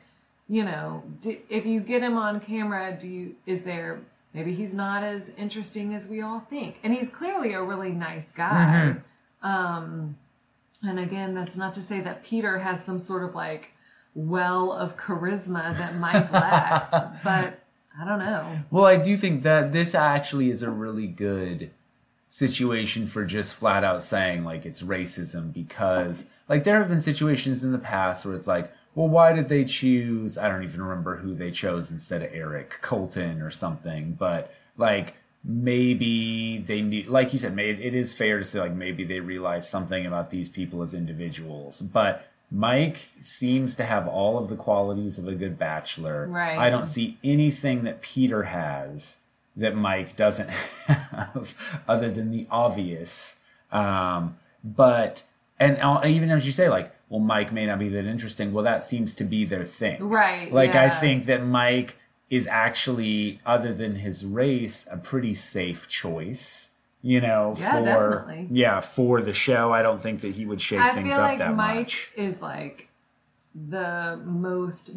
you 0.48 0.64
know, 0.64 1.02
do, 1.20 1.36
if 1.50 1.66
you 1.66 1.80
get 1.80 2.02
him 2.02 2.16
on 2.16 2.40
camera, 2.40 2.96
do 2.98 3.08
you, 3.08 3.34
is 3.46 3.64
there, 3.64 4.00
maybe 4.34 4.54
he's 4.54 4.74
not 4.74 5.02
as 5.02 5.30
interesting 5.36 5.94
as 5.94 6.08
we 6.08 6.20
all 6.20 6.40
think. 6.40 6.80
And 6.82 6.94
he's 6.94 7.08
clearly 7.08 7.52
a 7.52 7.62
really 7.62 7.90
nice 7.90 8.32
guy. 8.32 8.96
Um, 9.42 10.16
and 10.82 10.98
again, 10.98 11.34
that's 11.34 11.56
not 11.56 11.74
to 11.74 11.82
say 11.82 12.00
that 12.00 12.24
Peter 12.24 12.58
has 12.58 12.84
some 12.84 12.98
sort 12.98 13.22
of 13.22 13.34
like 13.34 13.72
well 14.14 14.72
of 14.72 14.96
charisma 14.96 15.76
that 15.76 15.96
Mike 15.96 16.30
lacks, 16.32 16.90
but 17.24 17.60
I 17.98 18.04
don't 18.04 18.18
know. 18.18 18.58
Well, 18.70 18.84
I 18.84 18.96
do 18.96 19.16
think 19.16 19.42
that 19.42 19.72
this 19.72 19.94
actually 19.94 20.50
is 20.50 20.62
a 20.62 20.70
really 20.70 21.06
good 21.06 21.70
situation 22.28 23.06
for 23.06 23.24
just 23.24 23.54
flat 23.54 23.84
out 23.84 24.02
saying 24.02 24.42
like 24.42 24.64
it's 24.64 24.82
racism 24.82 25.52
because 25.52 26.26
like 26.48 26.64
there 26.64 26.78
have 26.78 26.88
been 26.88 27.00
situations 27.00 27.62
in 27.62 27.72
the 27.72 27.78
past 27.78 28.24
where 28.24 28.34
it's 28.34 28.46
like, 28.46 28.72
well, 28.94 29.08
why 29.08 29.32
did 29.32 29.48
they 29.48 29.64
choose? 29.64 30.36
I 30.36 30.48
don't 30.48 30.64
even 30.64 30.82
remember 30.82 31.16
who 31.16 31.34
they 31.34 31.50
chose 31.50 31.90
instead 31.90 32.22
of 32.22 32.30
Eric 32.32 32.78
Colton 32.82 33.40
or 33.40 33.50
something, 33.50 34.12
but 34.18 34.52
like 34.76 35.14
maybe 35.44 36.58
they 36.58 36.82
knew, 36.82 37.04
like 37.04 37.32
you 37.32 37.38
said, 37.38 37.54
maybe 37.54 37.82
it 37.82 37.94
is 37.94 38.12
fair 38.12 38.38
to 38.38 38.44
say 38.44 38.60
like 38.60 38.74
maybe 38.74 39.04
they 39.04 39.20
realized 39.20 39.68
something 39.68 40.06
about 40.06 40.30
these 40.30 40.48
people 40.48 40.82
as 40.82 40.94
individuals, 40.94 41.80
but. 41.80 42.28
Mike 42.54 43.08
seems 43.22 43.74
to 43.76 43.82
have 43.82 44.06
all 44.06 44.36
of 44.36 44.50
the 44.50 44.56
qualities 44.56 45.18
of 45.18 45.26
a 45.26 45.34
good 45.34 45.58
bachelor. 45.58 46.26
Right. 46.26 46.58
I 46.58 46.68
don't 46.68 46.84
see 46.84 47.16
anything 47.24 47.84
that 47.84 48.02
Peter 48.02 48.42
has 48.42 49.16
that 49.56 49.74
Mike 49.74 50.16
doesn't 50.16 50.50
have, 50.86 51.54
other 51.88 52.10
than 52.10 52.30
the 52.30 52.46
obvious. 52.50 53.36
Um, 53.70 54.36
but 54.62 55.22
and 55.58 55.78
uh, 55.78 56.02
even 56.04 56.30
as 56.30 56.44
you 56.44 56.52
say, 56.52 56.68
like, 56.68 56.92
well, 57.12 57.20
Mike 57.20 57.52
may 57.52 57.66
not 57.66 57.78
be 57.78 57.90
that 57.90 58.06
interesting. 58.06 58.54
Well, 58.54 58.64
that 58.64 58.82
seems 58.82 59.14
to 59.16 59.24
be 59.24 59.44
their 59.44 59.64
thing, 59.64 60.08
Right, 60.08 60.50
Like, 60.50 60.74
I 60.74 60.88
think 60.88 61.26
that 61.26 61.44
Mike 61.44 61.96
is 62.30 62.46
actually, 62.46 63.38
other 63.44 63.74
than 63.74 63.96
his 63.96 64.24
race, 64.24 64.86
a 64.90 64.96
pretty 64.96 65.34
safe 65.34 65.86
choice. 65.88 66.70
You 67.02 67.20
know, 67.20 67.54
Yeah, 67.58 67.72
for 67.78 67.84
definitely. 67.84 68.48
yeah, 68.50 68.80
for 68.80 69.20
the 69.20 69.34
show, 69.34 69.72
I 69.74 69.82
don't 69.82 70.00
think 70.00 70.20
that 70.22 70.30
he 70.36 70.46
would 70.46 70.60
shake 70.60 70.80
I 70.80 70.92
things 70.92 71.08
feel 71.08 71.20
up 71.20 71.28
like 71.30 71.38
that 71.38 71.54
Mike 71.54 71.76
much. 71.80 72.12
is 72.16 72.40
like 72.40 72.88
the 73.54 74.18
most 74.24 74.92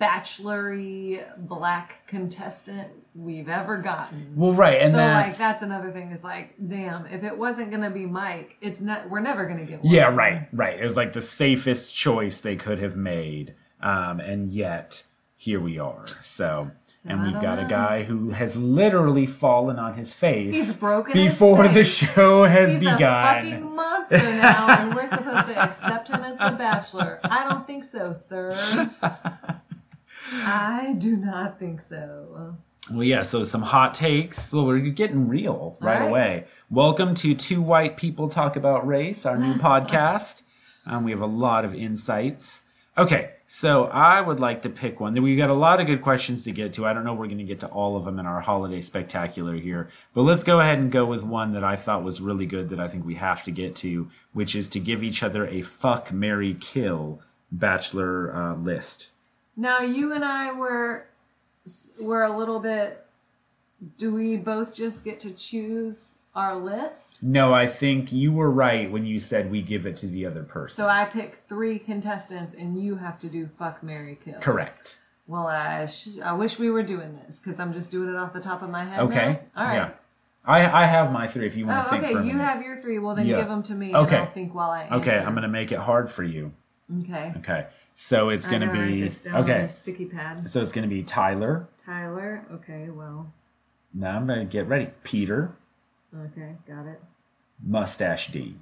bachelory 0.00 1.24
black 1.38 2.06
contestant 2.06 2.90
we've 3.14 3.48
ever 3.48 3.78
gotten. 3.78 4.32
Well, 4.36 4.52
right, 4.52 4.80
and 4.80 4.92
so 4.92 4.96
that's 4.96 5.30
like 5.30 5.38
that's 5.38 5.62
another 5.62 5.90
thing 5.92 6.10
is 6.10 6.24
like, 6.24 6.54
damn, 6.68 7.06
if 7.06 7.24
it 7.24 7.36
wasn't 7.36 7.70
gonna 7.70 7.90
be 7.90 8.06
Mike, 8.06 8.56
it's 8.60 8.80
not 8.80 9.10
we're 9.10 9.20
never 9.20 9.46
gonna 9.46 9.64
get 9.64 9.82
one. 9.82 9.92
Yeah, 9.92 10.14
right, 10.14 10.48
right. 10.52 10.78
It 10.78 10.82
was 10.82 10.96
like 10.96 11.12
the 11.12 11.20
safest 11.20 11.94
choice 11.94 12.40
they 12.40 12.56
could 12.56 12.78
have 12.78 12.96
made. 12.96 13.54
Um, 13.80 14.20
and 14.20 14.50
yet, 14.50 15.02
here 15.36 15.60
we 15.60 15.78
are. 15.78 16.04
So, 16.22 16.70
and 17.04 17.22
we've 17.24 17.40
got 17.40 17.58
a 17.58 17.64
guy 17.64 18.04
who 18.04 18.30
has 18.30 18.56
literally 18.56 19.26
fallen 19.26 19.78
on 19.78 19.94
his 19.94 20.14
face 20.14 20.54
He's 20.54 20.76
broken 20.76 21.14
before 21.14 21.66
the 21.66 21.82
show 21.82 22.44
has 22.44 22.74
He's 22.74 22.76
a 22.76 22.92
begun. 22.92 22.98
fucking 23.24 23.74
monster 23.74 24.18
now, 24.18 24.66
and 24.68 24.94
we're 24.94 25.08
supposed 25.08 25.48
to 25.48 25.58
accept 25.60 26.08
him 26.08 26.22
as 26.22 26.38
the 26.38 26.56
bachelor. 26.56 27.18
I 27.24 27.48
don't 27.48 27.66
think 27.66 27.82
so, 27.84 28.12
sir. 28.12 28.88
I 30.32 30.94
do 30.96 31.16
not 31.16 31.58
think 31.58 31.80
so. 31.80 32.56
Well, 32.90 33.04
yeah, 33.04 33.22
so 33.22 33.44
some 33.44 33.62
hot 33.62 33.94
takes. 33.94 34.52
Well, 34.52 34.66
we're 34.66 34.80
getting 34.80 35.28
real 35.28 35.76
right, 35.80 36.00
right. 36.00 36.08
away. 36.08 36.44
Welcome 36.68 37.14
to 37.14 37.32
Two 37.32 37.62
White 37.62 37.96
People 37.96 38.26
Talk 38.26 38.56
About 38.56 38.84
Race, 38.84 39.24
our 39.24 39.38
new 39.38 39.52
podcast. 39.54 40.42
Um, 40.84 41.04
we 41.04 41.12
have 41.12 41.20
a 41.20 41.26
lot 41.26 41.64
of 41.64 41.76
insights. 41.76 42.64
Okay, 42.98 43.34
so 43.46 43.84
I 43.84 44.20
would 44.20 44.40
like 44.40 44.62
to 44.62 44.68
pick 44.68 44.98
one. 44.98 45.14
We've 45.14 45.38
got 45.38 45.48
a 45.48 45.54
lot 45.54 45.80
of 45.80 45.86
good 45.86 46.02
questions 46.02 46.42
to 46.42 46.50
get 46.50 46.72
to. 46.72 46.84
I 46.84 46.92
don't 46.92 47.04
know 47.04 47.12
if 47.12 47.20
we're 47.20 47.26
going 47.26 47.38
to 47.38 47.44
get 47.44 47.60
to 47.60 47.68
all 47.68 47.96
of 47.96 48.04
them 48.04 48.18
in 48.18 48.26
our 48.26 48.40
holiday 48.40 48.80
spectacular 48.80 49.54
here, 49.54 49.88
but 50.12 50.22
let's 50.22 50.42
go 50.42 50.58
ahead 50.58 50.80
and 50.80 50.90
go 50.90 51.06
with 51.06 51.22
one 51.22 51.52
that 51.52 51.62
I 51.62 51.76
thought 51.76 52.02
was 52.02 52.20
really 52.20 52.46
good 52.46 52.68
that 52.70 52.80
I 52.80 52.88
think 52.88 53.06
we 53.06 53.14
have 53.14 53.44
to 53.44 53.52
get 53.52 53.76
to, 53.76 54.10
which 54.32 54.56
is 54.56 54.68
to 54.70 54.80
give 54.80 55.04
each 55.04 55.22
other 55.22 55.46
a 55.46 55.62
fuck, 55.62 56.12
Mary 56.12 56.56
kill 56.58 57.20
bachelor 57.52 58.34
uh, 58.34 58.56
list. 58.56 59.10
Now 59.56 59.78
you 59.80 60.12
and 60.12 60.24
I 60.24 60.50
were 60.50 61.06
were 62.00 62.22
a 62.24 62.36
little 62.36 62.58
bit. 62.60 63.04
Do 63.98 64.14
we 64.14 64.36
both 64.36 64.74
just 64.74 65.04
get 65.04 65.18
to 65.20 65.30
choose 65.32 66.18
our 66.34 66.56
list? 66.56 67.22
No, 67.22 67.52
I 67.52 67.66
think 67.66 68.12
you 68.12 68.32
were 68.32 68.50
right 68.50 68.90
when 68.90 69.04
you 69.04 69.18
said 69.18 69.50
we 69.50 69.60
give 69.60 69.86
it 69.86 69.96
to 69.96 70.06
the 70.06 70.24
other 70.26 70.44
person. 70.44 70.76
So 70.76 70.88
I 70.88 71.04
pick 71.04 71.34
three 71.48 71.78
contestants, 71.78 72.54
and 72.54 72.80
you 72.82 72.96
have 72.96 73.18
to 73.20 73.28
do 73.28 73.46
fuck, 73.48 73.82
Mary 73.82 74.18
kill. 74.24 74.34
Correct. 74.40 74.98
Well, 75.26 75.46
I 75.46 75.86
sh- 75.86 76.18
I 76.24 76.32
wish 76.32 76.58
we 76.58 76.70
were 76.70 76.82
doing 76.82 77.16
this 77.26 77.40
because 77.40 77.58
I'm 77.58 77.72
just 77.72 77.90
doing 77.90 78.08
it 78.08 78.16
off 78.16 78.32
the 78.32 78.40
top 78.40 78.62
of 78.62 78.70
my 78.70 78.84
head. 78.84 79.00
Okay. 79.00 79.40
now. 79.56 79.62
All 79.62 79.66
right. 79.66 79.74
Yeah. 79.76 79.90
I 80.44 80.82
I 80.82 80.84
have 80.86 81.12
my 81.12 81.26
three 81.28 81.46
if 81.46 81.56
you 81.56 81.66
want 81.66 81.82
to 81.82 81.86
Oh, 81.88 81.90
think 81.90 82.04
okay. 82.04 82.12
for 82.14 82.20
a 82.20 82.26
You 82.26 82.38
have 82.38 82.62
your 82.62 82.80
three. 82.80 82.98
Well, 82.98 83.14
then 83.14 83.26
Yeah. 83.26 83.38
give 83.38 83.48
them 83.48 83.62
to 83.64 83.74
me. 83.74 83.94
Okay. 83.94 84.16
And 84.16 84.26
I'll 84.26 84.32
think 84.32 84.54
while 84.54 84.70
I 84.70 84.82
answer. 84.82 84.94
okay, 84.96 85.18
I'm 85.18 85.34
gonna 85.34 85.46
make 85.48 85.70
it 85.70 85.78
hard 85.78 86.10
for 86.10 86.24
you. 86.24 86.52
Okay. 87.02 87.32
Okay. 87.38 87.66
So 87.94 88.30
it's 88.30 88.46
gonna 88.46 88.72
be 88.72 89.02
this 89.02 89.20
down 89.20 89.34
on 89.36 89.42
okay. 89.44 89.68
sticky 89.68 90.06
pad. 90.06 90.48
So 90.50 90.60
it's 90.60 90.72
gonna 90.72 90.86
be 90.88 91.02
Tyler. 91.02 91.68
Tyler. 91.84 92.44
Okay. 92.52 92.88
Well. 92.90 93.32
Now 93.94 94.16
I'm 94.16 94.26
gonna 94.26 94.44
get 94.44 94.66
ready. 94.68 94.88
Peter, 95.04 95.52
Okay. 96.14 96.56
Got 96.68 96.86
it. 96.86 97.00
Mustache 97.64 98.30
D. 98.32 98.56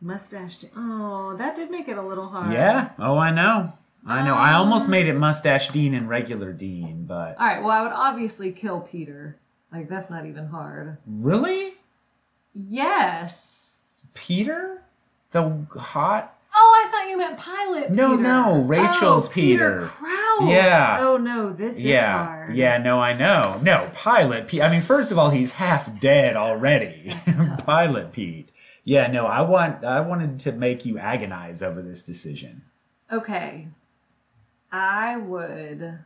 Mustache. 0.00 0.64
Oh, 0.76 1.34
that 1.38 1.54
did 1.54 1.70
make 1.70 1.88
it 1.88 1.96
a 1.96 2.02
little 2.02 2.28
hard. 2.28 2.52
Yeah. 2.52 2.90
Oh, 2.98 3.16
I 3.16 3.30
know. 3.30 3.72
I 4.06 4.22
know. 4.22 4.34
I 4.34 4.52
almost 4.52 4.84
Um, 4.86 4.90
made 4.90 5.06
it 5.06 5.14
Mustache 5.14 5.70
Dean 5.70 5.94
and 5.94 6.08
regular 6.10 6.52
Dean, 6.52 7.04
but 7.06 7.38
All 7.38 7.46
right. 7.46 7.62
Well, 7.62 7.70
I 7.70 7.82
would 7.82 7.92
obviously 7.92 8.52
kill 8.52 8.80
Peter. 8.80 9.36
Like 9.72 9.88
that's 9.88 10.10
not 10.10 10.26
even 10.26 10.48
hard. 10.48 10.98
really, 11.06 11.74
Yes. 12.52 13.76
Peter, 14.14 14.82
the 15.32 15.66
hot. 15.76 16.33
Oh, 16.56 16.84
I 16.86 16.90
thought 16.90 17.08
you 17.08 17.18
meant 17.18 17.36
pilot. 17.36 17.90
No, 17.90 18.12
Peter. 18.12 18.22
no, 18.22 18.60
Rachel's 18.62 19.26
oh, 19.28 19.30
Peter. 19.32 19.74
Peter. 19.80 19.86
Kraus. 19.88 20.50
Yeah. 20.50 20.98
Oh 21.00 21.16
no, 21.16 21.52
this 21.52 21.76
is 21.76 21.84
Yeah, 21.84 22.24
hard. 22.26 22.56
yeah, 22.56 22.78
no, 22.78 22.98
I 23.00 23.12
know. 23.16 23.58
No, 23.62 23.88
Pilot 23.94 24.48
Pete. 24.48 24.62
I 24.62 24.70
mean, 24.70 24.80
first 24.80 25.10
of 25.12 25.18
all, 25.18 25.30
he's 25.30 25.52
half 25.52 25.98
dead 26.00 26.36
already. 26.36 27.14
Pilot 27.66 28.12
Pete. 28.12 28.52
Yeah, 28.84 29.06
no, 29.08 29.26
I 29.26 29.40
want. 29.42 29.84
I 29.84 30.00
wanted 30.00 30.38
to 30.40 30.52
make 30.52 30.84
you 30.84 30.98
agonize 30.98 31.62
over 31.62 31.82
this 31.82 32.02
decision. 32.02 32.62
Okay. 33.10 33.68
I 34.70 35.16
would. 35.16 35.98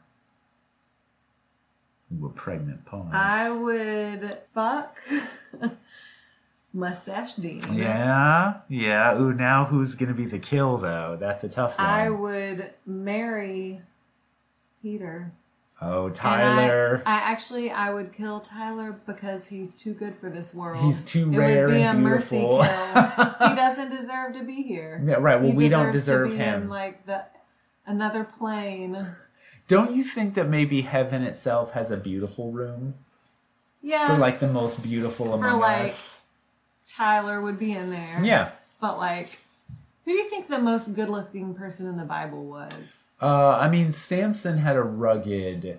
You 2.11 2.19
were 2.21 2.29
pregnant, 2.31 2.85
pause. 2.87 3.11
I 3.13 3.51
would 3.51 4.39
fuck 4.55 4.99
Mustache 6.73 7.35
Dean. 7.35 7.63
Yeah, 7.73 8.55
yeah. 8.69 9.19
Ooh, 9.19 9.33
now 9.33 9.65
who's 9.65 9.95
gonna 9.95 10.15
be 10.15 10.27
the 10.27 10.39
kill 10.39 10.77
though? 10.77 11.17
That's 11.19 11.43
a 11.45 11.49
tough 11.49 11.79
one. 11.79 11.87
I 11.89 12.11
would 12.11 12.73
marry 12.87 13.81
Peter. 14.83 15.33
oh, 15.81 16.11
Tyler. 16.11 17.03
I, 17.07 17.13
I 17.13 17.17
actually 17.33 17.71
I 17.71 17.91
would 17.93 18.13
kill 18.13 18.41
Tyler 18.41 19.01
because 19.07 19.49
he's 19.49 19.75
too 19.75 19.95
good 19.95 20.15
for 20.19 20.29
this 20.29 20.53
world. 20.55 20.85
He's 20.85 21.03
too 21.05 21.33
it 21.33 21.37
rare 21.39 21.67
would 21.69 21.75
be 21.75 21.83
and 21.83 21.99
a 21.99 22.01
mercy 22.03 22.39
beautiful. 22.41 22.63
kill. 22.65 23.49
he 23.49 23.55
doesn't 23.57 23.89
deserve 23.89 24.35
to 24.35 24.45
be 24.45 24.63
here. 24.63 25.03
Yeah, 25.05 25.15
right. 25.15 25.41
Well, 25.41 25.51
He 25.51 25.57
we 25.57 25.69
don't 25.69 25.91
deserve 25.93 26.35
him. 26.35 26.65
In, 26.65 26.69
like 26.69 27.07
the 27.07 27.25
another 27.87 28.25
plane. 28.25 29.07
Don't 29.69 29.93
you 29.93 30.03
think 30.03 30.35
that 30.35 30.49
maybe 30.49 30.83
heaven 30.83 31.23
itself 31.23 31.73
has 31.73 31.91
a 31.91 31.97
beautiful 31.97 32.53
room 32.53 32.95
Yeah. 33.83 34.07
for 34.09 34.19
like 34.19 34.39
the 34.41 34.49
most 34.49 34.83
beautiful 34.83 35.33
among 35.35 35.61
like- 35.61 35.87
us? 35.91 36.18
Tyler 36.89 37.41
would 37.41 37.59
be 37.59 37.73
in 37.73 37.91
there. 37.91 38.21
Yeah. 38.23 38.51
But 38.81 38.99
like, 38.99 39.39
who 40.05 40.13
do 40.13 40.17
you 40.19 40.29
think 40.29 40.49
the 40.49 40.59
most 40.59 40.95
good-looking 40.95 41.55
person 41.55 41.87
in 41.87 41.97
the 41.97 42.05
Bible 42.05 42.45
was? 42.45 43.05
Uh, 43.21 43.51
I 43.51 43.69
mean, 43.69 43.93
Samson 43.93 44.59
had 44.59 44.77
a 44.77 44.83
rugged 44.83 45.79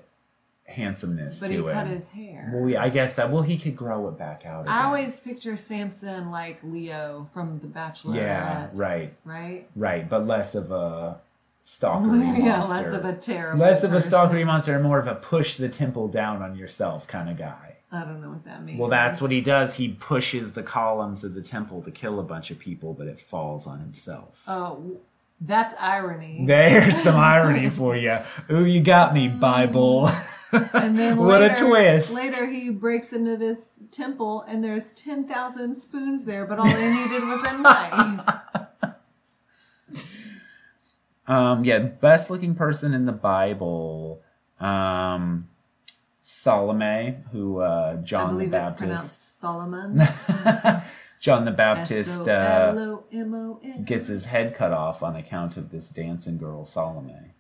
handsomeness 0.66 1.40
But 1.40 1.48
to 1.48 1.66
he 1.68 1.74
cut 1.74 1.88
his 1.88 2.10
hair. 2.10 2.52
Well, 2.54 2.70
yeah, 2.70 2.84
I 2.84 2.90
guess 2.90 3.16
that. 3.16 3.32
Well, 3.32 3.42
he 3.42 3.58
could 3.58 3.76
grow 3.76 4.08
it 4.10 4.18
back 4.18 4.46
out. 4.46 4.62
Again. 4.66 4.74
I 4.74 4.84
always 4.84 5.20
picture 5.20 5.58
Samson 5.58 6.30
like 6.32 6.60
Leo 6.64 7.28
from 7.34 7.60
The 7.60 7.68
Bachelor. 7.68 8.16
Yeah, 8.16 8.68
right, 8.76 9.14
Right. 9.26 9.68
right, 9.76 10.08
but 10.08 10.28
less 10.28 10.54
of 10.54 10.72
a 10.72 11.20
stalkery 11.66 12.38
yeah, 12.44 12.58
monster. 12.60 12.74
less 12.76 12.94
of 12.94 13.06
a 13.06 13.14
terrible. 13.14 13.60
Less 13.60 13.84
of 13.84 13.92
a 13.92 13.96
person. 13.96 14.12
stalkery 14.12 14.46
monster, 14.46 14.76
and 14.76 14.84
more 14.84 15.00
of 15.00 15.08
a 15.08 15.16
push 15.16 15.58
the 15.58 15.70
temple 15.70 16.08
down 16.08 16.42
on 16.44 16.56
yourself 16.56 17.08
kind 17.08 17.30
of 17.30 17.38
guy. 17.38 17.69
I 17.92 18.02
don't 18.04 18.22
know 18.22 18.30
what 18.30 18.46
that 18.46 18.64
means. 18.64 18.80
Well, 18.80 18.90
that's 18.90 19.20
what 19.20 19.32
he 19.32 19.42
does. 19.42 19.76
He 19.76 19.90
pushes 19.90 20.54
the 20.54 20.62
columns 20.62 21.24
of 21.24 21.34
the 21.34 21.42
temple 21.42 21.82
to 21.82 21.92
kill 21.92 22.20
a 22.20 22.24
bunch 22.24 22.52
of 22.52 22.60
people, 22.60 22.94
but 22.94 23.08
it 23.08 23.20
falls 23.20 23.66
on 23.66 23.80
himself. 23.80 24.44
Oh, 24.48 24.98
that's 25.42 25.74
irony. 25.80 26.44
There's 26.46 26.96
some 27.02 27.16
irony 27.20 27.70
for 27.70 27.96
you. 27.96 28.18
Ooh, 28.52 28.66
you 28.66 28.82
got 28.82 29.14
me, 29.14 29.28
Bible. 29.28 30.10
and 30.74 30.98
then 30.98 31.18
what 31.18 31.42
later, 31.42 31.54
a 31.54 31.68
twist! 31.68 32.12
Later, 32.12 32.46
he 32.46 32.70
breaks 32.70 33.12
into 33.12 33.38
this 33.38 33.70
temple, 33.92 34.42
and 34.48 34.64
there's 34.64 34.94
ten 34.94 35.28
thousand 35.28 35.76
spoons 35.76 36.26
there, 36.26 36.46
but 36.46 36.60
all 36.60 36.66
they 36.66 36.94
needed 36.94 37.24
was 37.24 37.44
a 37.48 37.58
knife. 37.58 38.36
Um, 41.28 41.64
yeah, 41.64 41.78
best 41.78 42.32
looking 42.32 42.56
person 42.56 42.92
in 42.92 43.06
the 43.06 43.12
Bible, 43.12 44.20
um, 44.60 45.48
Salome, 46.30 47.18
who 47.32 47.60
uh, 47.60 47.98
John 47.98 48.38
the 48.38 48.48
Baptist. 48.48 48.78
pronounced 48.78 49.40
Solomon. 49.40 49.98
John 51.20 51.44
the 51.44 51.52
Baptist 51.52 52.30
uh, 52.30 53.00
gets 53.84 54.08
his 54.08 54.26
head 54.26 54.56
cut 54.56 54.72
off 54.72 55.04
on 55.04 55.18
account 55.18 55.58
of 55.58 55.70
this 55.70 55.90
dancing 55.90 56.38
girl, 56.38 56.64
Salome. 56.64 57.34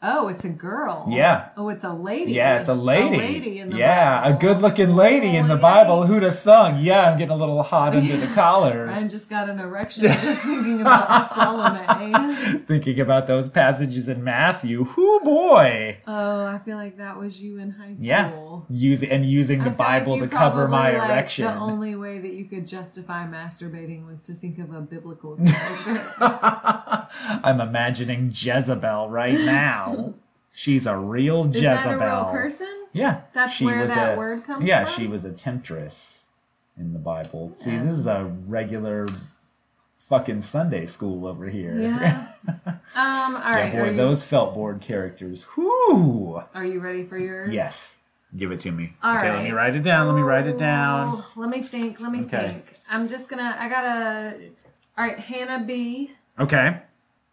Oh, 0.00 0.28
it's 0.28 0.44
a 0.44 0.48
girl. 0.48 1.06
Yeah. 1.10 1.48
Oh, 1.56 1.70
it's 1.70 1.82
a 1.82 1.92
lady. 1.92 2.32
Yeah, 2.32 2.60
it's 2.60 2.68
a 2.68 2.74
lady. 2.74 3.16
A 3.16 3.18
lady 3.18 3.58
in 3.58 3.70
the 3.70 3.78
yeah, 3.78 4.20
Bible. 4.22 4.36
a 4.36 4.40
good 4.40 4.60
looking 4.62 4.94
lady 4.94 5.36
in 5.36 5.46
Oh, 5.46 5.48
the 5.48 5.56
Bible. 5.56 6.02
yikes. 6.02 6.06
Who'd 6.06 6.22
have 6.22 6.38
thunk? 6.38 6.78
Yeah, 6.84 7.10
I'm 7.10 7.18
getting 7.18 7.32
a 7.32 7.36
little 7.36 7.64
hot 7.64 7.96
under 7.96 8.16
the 8.16 8.28
collar. 8.28 8.88
I 8.92 9.02
just 9.08 9.28
got 9.28 9.50
an 9.50 9.58
erection 9.58 10.04
just 10.04 10.40
thinking 10.42 10.82
about 10.82 11.32
Salome. 11.32 12.58
Thinking 12.68 13.00
about 13.00 13.26
those 13.26 13.48
passages 13.48 14.08
in 14.08 14.22
Matthew. 14.22 14.84
Whoo 14.84 15.20
boy. 15.20 15.98
Oh, 16.06 16.44
I 16.44 16.60
feel 16.64 16.76
like 16.76 16.98
that 16.98 17.18
was 17.18 17.42
you 17.42 17.58
in 17.58 17.70
high 17.70 17.94
school. 17.94 18.06
Yeah. 18.06 18.76
Using 18.76 19.10
and 19.10 19.26
using 19.26 19.58
the 19.58 19.64
feel 19.64 19.70
like 19.78 19.78
Bible 20.04 20.18
to 20.20 20.28
cover 20.28 20.68
my 20.68 20.96
like, 20.96 21.08
erection. 21.10 21.46
The 21.46 21.54
only 21.58 21.96
way 21.96 22.18
that 22.20 22.34
you 22.34 22.44
could 22.44 22.66
justify 22.68 23.26
masturbating 23.26 24.06
was 24.06 24.22
to 24.22 24.34
think 24.34 24.58
of 24.60 24.72
a 24.72 24.80
biblical 24.80 25.36
character. 25.44 26.77
I'm 27.44 27.60
imagining 27.60 28.30
Jezebel 28.34 29.08
right 29.10 29.38
now. 29.38 30.14
She's 30.52 30.86
a 30.86 30.96
real 30.96 31.46
Is 31.50 31.62
Jezebel. 31.62 31.98
that 31.98 32.04
a 32.04 32.14
real 32.22 32.24
person? 32.32 32.86
Yeah. 32.92 33.20
That's 33.32 33.52
she 33.54 33.64
where 33.66 33.80
was 33.82 33.90
that 33.94 34.14
a- 34.14 34.16
word 34.16 34.44
comes 34.44 34.66
Yeah, 34.66 34.84
from? 34.84 34.90
Yeah, 34.92 34.96
she 34.98 35.06
was 35.06 35.24
a 35.24 35.30
temptress 35.32 36.24
in 36.76 36.92
the 36.92 36.98
Bible. 36.98 37.52
See, 37.56 37.72
Yeah. 37.72 37.82
this 37.84 37.92
is 37.92 38.06
a 38.06 38.24
regular 38.46 39.06
fucking 39.98 40.42
Sunday 40.42 40.86
school 40.86 41.26
over 41.26 41.48
here. 41.48 41.76
Yeah. 41.80 42.26
Um. 42.96 43.36
All 43.36 43.52
right. 43.52 43.72
yeah, 43.72 43.80
boy, 43.82 43.90
you, 43.90 43.96
those 43.96 44.24
felt 44.24 44.54
board 44.54 44.80
characters. 44.80 45.44
Whoo! 45.54 46.42
are 46.54 46.64
you 46.64 46.80
ready 46.80 47.04
for 47.04 47.18
yours? 47.18 47.52
Yes. 47.52 47.98
Give 48.34 48.50
it 48.50 48.60
to 48.60 48.70
me. 48.70 48.94
All 49.02 49.18
okay, 49.18 49.30
let 49.30 49.44
me 49.44 49.50
write 49.50 49.76
it 49.76 49.82
down. 49.82 50.06
Let 50.06 50.16
me 50.16 50.22
write 50.22 50.46
it 50.46 50.56
down. 50.56 51.16
Oh, 51.18 51.26
let 51.36 51.50
me 51.50 51.62
think. 51.62 52.00
Let 52.00 52.10
me 52.10 52.20
Okay. 52.22 52.38
think. 52.48 52.74
I'm 52.90 53.06
just 53.06 53.28
gonna. 53.28 53.54
I 53.60 53.68
gotta. 53.68 54.34
All 54.96 55.06
right, 55.06 55.18
Hannah 55.18 55.62
B. 55.64 56.12
Okay. 56.40 56.78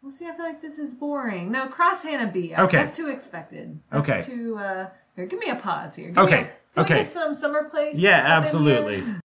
Well, 0.05 0.11
see, 0.11 0.27
I 0.27 0.33
feel 0.33 0.45
like 0.45 0.61
this 0.61 0.77
is 0.77 0.93
boring. 0.93 1.51
No, 1.51 1.65
cross 1.65 2.03
Hannah 2.03 2.31
B. 2.31 2.53
Okay. 2.55 2.77
That's 2.77 2.95
too 2.95 3.07
expected. 3.07 3.79
That's 3.89 4.07
Okay. 4.07 4.21
Too. 4.21 4.55
Uh, 4.55 4.89
here, 5.15 5.25
give 5.25 5.39
me 5.39 5.49
a 5.49 5.55
pause 5.55 5.95
here. 5.95 6.09
Give 6.09 6.19
Okay, 6.19 6.41
Me 6.41 6.41
a, 6.41 6.45
can 6.45 6.53
we 6.75 6.83
okay. 6.83 6.97
get 7.05 7.11
some 7.11 7.33
summer 7.33 7.67
place. 7.67 7.97
Yeah, 7.97 8.19
up 8.19 8.25
in 8.25 8.31
absolutely. 8.33 9.01
here? 9.01 9.21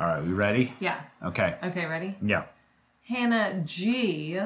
All 0.00 0.06
right, 0.08 0.24
we 0.24 0.32
ready? 0.32 0.72
Yeah. 0.80 1.00
Okay. 1.24 1.54
Okay. 1.62 1.86
Ready? 1.86 2.16
Yeah. 2.20 2.46
Hannah 3.06 3.62
G. 3.64 4.40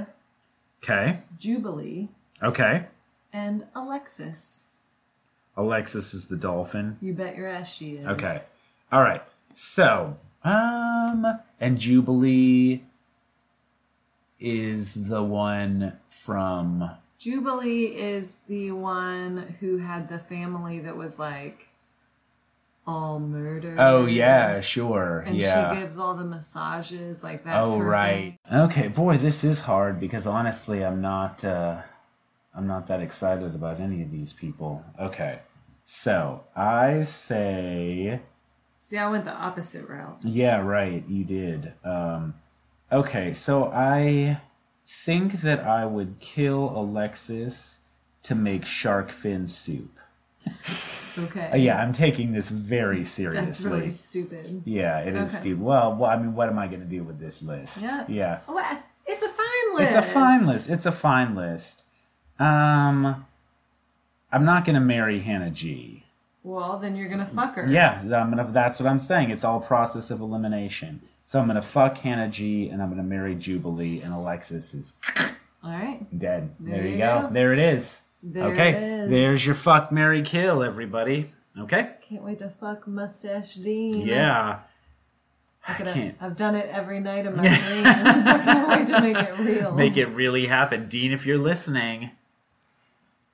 Okay. 0.84 1.20
Jubilee 1.38 2.10
Okay. 2.42 2.84
And 3.36 3.66
Alexis. 3.74 4.64
Alexis 5.58 6.14
is 6.14 6.26
the 6.26 6.36
dolphin. 6.36 6.96
You 7.02 7.12
bet 7.12 7.36
your 7.36 7.48
ass 7.48 7.72
she 7.72 7.96
is. 7.96 8.06
Okay. 8.06 8.40
All 8.90 9.02
right. 9.02 9.22
So, 9.54 10.16
um, 10.42 11.40
and 11.60 11.78
Jubilee 11.78 12.82
is 14.40 14.94
the 14.94 15.22
one 15.22 15.98
from. 16.08 16.90
Jubilee 17.18 17.86
is 17.86 18.32
the 18.48 18.70
one 18.70 19.56
who 19.60 19.78
had 19.78 20.08
the 20.08 20.18
family 20.18 20.80
that 20.80 20.96
was 20.96 21.18
like 21.18 21.68
all 22.86 23.18
murdered. 23.20 23.78
Oh 23.78 24.06
yeah, 24.06 24.60
sure. 24.60 25.24
And 25.26 25.36
yeah. 25.36 25.74
she 25.74 25.80
gives 25.80 25.98
all 25.98 26.14
the 26.14 26.24
massages, 26.24 27.22
like 27.22 27.44
that's 27.44 27.70
oh 27.70 27.78
right. 27.80 28.38
thing. 28.48 28.60
Okay, 28.60 28.88
boy, 28.88 29.18
this 29.18 29.44
is 29.44 29.60
hard 29.60 30.00
because 30.00 30.26
honestly, 30.26 30.82
I'm 30.82 31.02
not. 31.02 31.44
uh 31.44 31.82
I'm 32.56 32.66
not 32.66 32.86
that 32.86 33.00
excited 33.00 33.54
about 33.54 33.80
any 33.80 34.02
of 34.02 34.10
these 34.10 34.32
people. 34.32 34.82
Okay. 34.98 35.40
So 35.84 36.44
I 36.56 37.02
say. 37.04 38.20
See, 38.82 38.96
I 38.98 39.08
went 39.10 39.24
the 39.24 39.32
opposite 39.34 39.86
route. 39.88 40.18
Yeah, 40.24 40.60
right. 40.60 41.04
You 41.08 41.24
did. 41.24 41.72
Um, 41.84 42.34
okay, 42.90 43.34
so 43.34 43.66
I 43.66 44.40
think 44.86 45.40
that 45.42 45.60
I 45.60 45.84
would 45.84 46.18
kill 46.20 46.72
Alexis 46.74 47.78
to 48.22 48.34
make 48.34 48.64
shark 48.64 49.10
fin 49.10 49.46
soup. 49.48 49.90
Okay. 51.18 51.50
Uh, 51.52 51.56
yeah, 51.56 51.78
I'm 51.80 51.92
taking 51.92 52.32
this 52.32 52.48
very 52.48 53.04
seriously. 53.04 53.44
That's 53.46 53.60
really 53.62 53.90
stupid. 53.90 54.62
Yeah, 54.64 54.98
it 55.00 55.14
is 55.16 55.30
Okay. 55.30 55.40
stupid. 55.40 55.62
Well, 55.62 55.94
well, 55.96 56.10
I 56.10 56.16
mean, 56.16 56.34
what 56.34 56.48
am 56.48 56.58
I 56.58 56.68
going 56.68 56.80
to 56.80 56.86
do 56.86 57.02
with 57.02 57.18
this 57.18 57.42
list? 57.42 57.82
Yeah. 57.82 58.04
Yeah. 58.08 58.38
I- 58.48 58.78
it's 59.08 59.22
a 59.22 59.28
fine 59.28 59.74
list. 59.76 59.96
It's 59.96 60.06
a 60.06 60.10
fine 60.10 60.46
list. 60.46 60.68
It's 60.70 60.86
a 60.86 60.92
fine 60.92 61.34
list. 61.36 61.84
Um, 62.38 63.24
I'm 64.32 64.44
not 64.44 64.64
going 64.64 64.74
to 64.74 64.80
marry 64.80 65.20
Hannah 65.20 65.50
G. 65.50 66.02
Well, 66.42 66.78
then 66.78 66.94
you're 66.94 67.08
gonna 67.08 67.26
fuck 67.26 67.56
her. 67.56 67.66
Yeah, 67.66 67.98
I'm 68.02 68.30
gonna. 68.30 68.48
That's 68.52 68.78
what 68.78 68.88
I'm 68.88 69.00
saying. 69.00 69.30
It's 69.30 69.42
all 69.42 69.58
process 69.58 70.12
of 70.12 70.20
elimination. 70.20 71.00
So 71.24 71.40
I'm 71.40 71.48
gonna 71.48 71.60
fuck 71.60 71.98
Hannah 71.98 72.28
G, 72.28 72.68
and 72.68 72.80
I'm 72.80 72.88
gonna 72.88 73.02
marry 73.02 73.34
Jubilee, 73.34 74.00
and 74.02 74.14
Alexis 74.14 74.72
is 74.72 74.92
All 75.64 75.70
right. 75.72 76.06
dead. 76.16 76.54
There, 76.60 76.76
There 76.78 76.86
you 76.86 76.98
go. 76.98 77.22
go. 77.22 77.30
There 77.32 77.52
it 77.52 77.58
is. 77.58 78.00
There 78.22 78.44
okay, 78.52 78.70
it 78.74 78.82
is. 78.82 79.10
there's 79.10 79.44
your 79.44 79.56
fuck, 79.56 79.90
Mary, 79.90 80.22
kill, 80.22 80.62
everybody. 80.62 81.32
Okay. 81.58 81.94
Can't 82.08 82.22
wait 82.22 82.38
to 82.38 82.48
fuck 82.48 82.86
Mustache 82.86 83.56
Dean. 83.56 84.02
Yeah. 84.06 84.60
I 85.66 85.72
can't 85.74 86.14
I've 86.20 86.36
done 86.36 86.54
it 86.54 86.68
every 86.70 87.00
night 87.00 87.26
of 87.26 87.34
my 87.34 87.42
dreams. 87.48 87.86
I 87.86 88.40
can't 88.44 88.68
wait 88.68 88.86
to 88.86 89.00
make 89.00 89.16
it 89.16 89.36
real. 89.40 89.72
make 89.74 89.96
it 89.96 90.06
really 90.10 90.46
happen, 90.46 90.86
Dean. 90.86 91.10
If 91.10 91.26
you're 91.26 91.38
listening. 91.38 92.12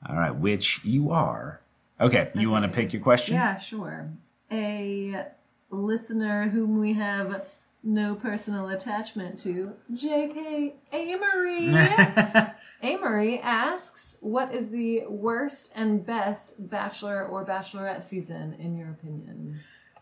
All 0.09 0.17
right, 0.17 0.35
which 0.35 0.85
you 0.85 1.13
are. 1.13 1.61
Okay, 2.01 2.31
you 2.35 2.51
want 2.51 2.65
to 2.65 2.71
pick 2.71 2.93
your 2.93 3.03
question? 3.03 3.35
Yeah, 3.35 3.57
sure. 3.57 4.11
A 4.51 5.27
listener 5.71 6.49
whom 6.49 6.79
we 6.79 6.95
have 6.95 7.49
no 7.85 8.15
personal 8.15 8.69
attachment 8.69 9.39
to, 9.41 9.73
J.K. 9.93 10.75
Amory. 10.93 11.75
Amory 12.83 13.41
asks, 13.41 14.17
"What 14.21 14.55
is 14.55 14.71
the 14.71 15.05
worst 15.09 15.73
and 15.75 16.05
best 16.05 16.55
Bachelor 16.71 17.25
or 17.25 17.45
Bachelorette 17.45 18.03
season 18.03 18.55
in 18.55 18.77
your 18.77 18.91
opinion?" 18.91 19.57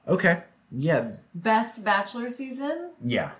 okay. 0.08 0.42
Yeah. 0.72 1.08
Best 1.34 1.84
Bachelor 1.84 2.30
season? 2.30 2.90
Yeah. 3.04 3.32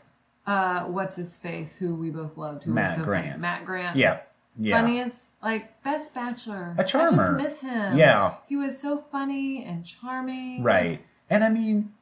Uh, 0.47 0.85
what's 0.85 1.17
his 1.17 1.37
face? 1.37 1.79
Who 1.79 1.95
we 1.95 2.11
both 2.11 2.37
loved? 2.37 2.65
Who 2.65 2.73
Matt 2.73 2.91
was 2.91 2.99
so 2.99 3.05
Grant. 3.05 3.27
Funny. 3.27 3.39
Matt 3.41 3.65
Grant. 3.65 3.97
Yeah. 3.97 4.21
Yeah. 4.59 4.81
Funniest, 4.81 5.27
like 5.43 5.83
best 5.83 6.15
Bachelor. 6.15 6.75
A 6.79 6.85
charmer. 6.85 7.37
I 7.37 7.43
just 7.43 7.63
miss 7.63 7.71
him. 7.73 7.97
Yeah. 7.97 8.35
He 8.49 8.57
was 8.57 8.79
so 8.79 8.99
funny 8.99 9.65
and 9.65 9.85
charming. 9.85 10.63
Right. 10.63 11.01
And 11.29 11.43
I 11.45 11.49
mean, 11.49 11.93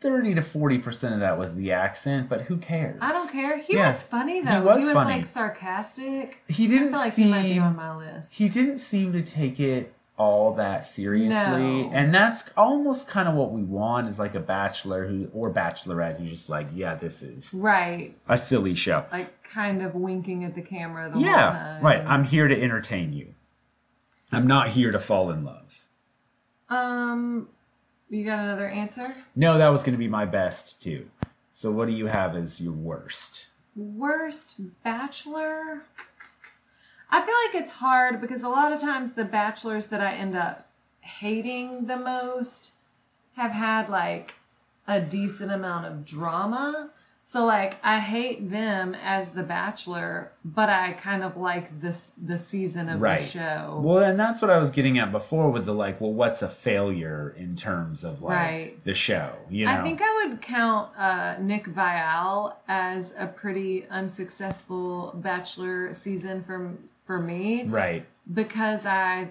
30 0.00 0.34
to 0.34 0.40
40% 0.40 1.12
of 1.14 1.20
that 1.20 1.38
was 1.38 1.54
the 1.54 1.72
accent, 1.72 2.28
but 2.28 2.42
who 2.42 2.56
cares? 2.56 2.98
I 3.00 3.12
don't 3.12 3.30
care. 3.30 3.58
He 3.58 3.74
Yeah. 3.76 3.92
was 3.92 4.02
funny 4.02 4.40
though. 4.40 4.50
He 4.52 4.60
was 4.60 4.84
was 4.86 4.94
funny. 4.94 5.16
like 5.16 5.26
sarcastic. 5.26 6.38
He 6.48 6.66
didn't 6.66 6.88
feel 6.90 6.98
like 6.98 7.12
seem 7.12 7.26
he 7.26 7.30
might 7.30 7.42
be 7.42 7.58
on 7.58 7.76
my 7.76 7.94
list. 7.96 8.34
he 8.34 8.48
didn't 8.48 8.78
seem 8.78 9.12
to 9.12 9.22
take 9.22 9.60
it 9.60 9.94
all 10.20 10.52
that 10.52 10.84
seriously. 10.84 11.30
No. 11.84 11.90
And 11.94 12.12
that's 12.12 12.44
almost 12.54 13.08
kind 13.08 13.26
of 13.26 13.34
what 13.34 13.52
we 13.52 13.62
want 13.62 14.06
is 14.06 14.18
like 14.18 14.34
a 14.34 14.40
bachelor 14.40 15.06
who 15.06 15.30
or 15.32 15.50
bachelorette 15.50 16.18
who's 16.18 16.28
just 16.28 16.50
like, 16.50 16.66
yeah, 16.74 16.94
this 16.94 17.22
is 17.22 17.54
right. 17.54 18.14
a 18.28 18.36
silly 18.36 18.74
show. 18.74 19.06
Like 19.10 19.42
kind 19.42 19.80
of 19.80 19.94
winking 19.94 20.44
at 20.44 20.54
the 20.54 20.60
camera 20.60 21.06
the 21.08 21.14
whole 21.14 21.22
Yeah. 21.22 21.44
time. 21.46 21.82
Right. 21.82 22.04
I'm 22.06 22.24
here 22.24 22.48
to 22.48 22.62
entertain 22.62 23.14
you. 23.14 23.34
I'm 24.30 24.46
not 24.46 24.68
here 24.68 24.90
to 24.92 25.00
fall 25.00 25.30
in 25.30 25.42
love. 25.42 25.88
Um 26.68 27.48
you 28.10 28.26
got 28.26 28.40
another 28.40 28.68
answer? 28.68 29.14
No, 29.34 29.56
that 29.56 29.68
was 29.68 29.82
going 29.82 29.94
to 29.94 29.98
be 29.98 30.08
my 30.08 30.26
best 30.26 30.82
too. 30.82 31.08
So 31.52 31.70
what 31.70 31.86
do 31.86 31.94
you 31.94 32.06
have 32.06 32.36
as 32.36 32.60
your 32.60 32.72
worst? 32.74 33.48
Worst 33.74 34.56
bachelor? 34.84 35.84
I 37.12 37.20
feel 37.22 37.34
like 37.46 37.62
it's 37.62 37.72
hard 37.72 38.20
because 38.20 38.42
a 38.42 38.48
lot 38.48 38.72
of 38.72 38.80
times 38.80 39.14
the 39.14 39.24
bachelors 39.24 39.88
that 39.88 40.00
I 40.00 40.14
end 40.14 40.36
up 40.36 40.68
hating 41.00 41.86
the 41.86 41.96
most 41.96 42.72
have 43.36 43.50
had 43.52 43.88
like 43.88 44.34
a 44.86 45.00
decent 45.00 45.50
amount 45.50 45.86
of 45.86 46.04
drama. 46.04 46.90
So 47.30 47.44
like 47.44 47.76
I 47.84 48.00
hate 48.00 48.50
them 48.50 48.96
as 49.04 49.28
the 49.28 49.44
bachelor, 49.44 50.32
but 50.44 50.68
I 50.68 50.94
kind 50.94 51.22
of 51.22 51.36
like 51.36 51.80
this 51.80 52.10
the 52.20 52.36
season 52.36 52.88
of 52.88 53.00
Right. 53.00 53.20
the 53.20 53.24
show. 53.24 53.80
Well, 53.84 54.02
and 54.02 54.18
that's 54.18 54.42
what 54.42 54.50
I 54.50 54.58
was 54.58 54.72
getting 54.72 54.98
at 54.98 55.12
before 55.12 55.48
with 55.48 55.66
the 55.66 55.72
like, 55.72 56.00
well, 56.00 56.12
what's 56.12 56.42
a 56.42 56.48
failure 56.48 57.32
in 57.38 57.54
terms 57.54 58.02
of 58.02 58.20
like 58.20 58.36
Right. 58.36 58.80
the 58.84 58.94
show? 58.94 59.32
You 59.48 59.66
know, 59.66 59.74
I 59.74 59.82
think 59.84 60.00
I 60.02 60.26
would 60.26 60.42
count 60.42 60.90
uh, 60.98 61.36
Nick 61.38 61.66
Viall 61.66 62.54
as 62.66 63.14
a 63.16 63.28
pretty 63.28 63.86
unsuccessful 63.86 65.12
bachelor 65.14 65.94
season 65.94 66.42
for 66.42 66.72
for 67.06 67.20
me 67.20 67.62
right. 67.62 68.04
because 68.34 68.84
I 68.84 69.28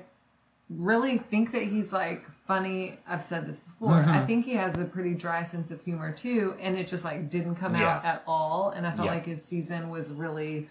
really 0.69 1.17
think 1.17 1.51
that 1.51 1.63
he's 1.63 1.91
like 1.91 2.25
funny. 2.47 2.97
I've 3.07 3.23
said 3.23 3.45
this 3.47 3.59
before. 3.59 3.93
Mm-hmm. 3.93 4.09
I 4.11 4.25
think 4.25 4.45
he 4.45 4.53
has 4.53 4.77
a 4.77 4.85
pretty 4.85 5.13
dry 5.13 5.43
sense 5.43 5.71
of 5.71 5.81
humor 5.81 6.11
too, 6.11 6.55
and 6.59 6.77
it 6.77 6.87
just 6.87 7.03
like 7.03 7.29
didn't 7.29 7.55
come 7.55 7.75
out 7.75 8.05
at 8.05 8.23
all. 8.27 8.69
And 8.75 8.85
I 8.85 8.91
felt 8.91 9.07
Yeah. 9.07 9.13
like 9.13 9.25
his 9.25 9.43
season 9.43 9.89
was 9.89 10.11
really 10.11 10.67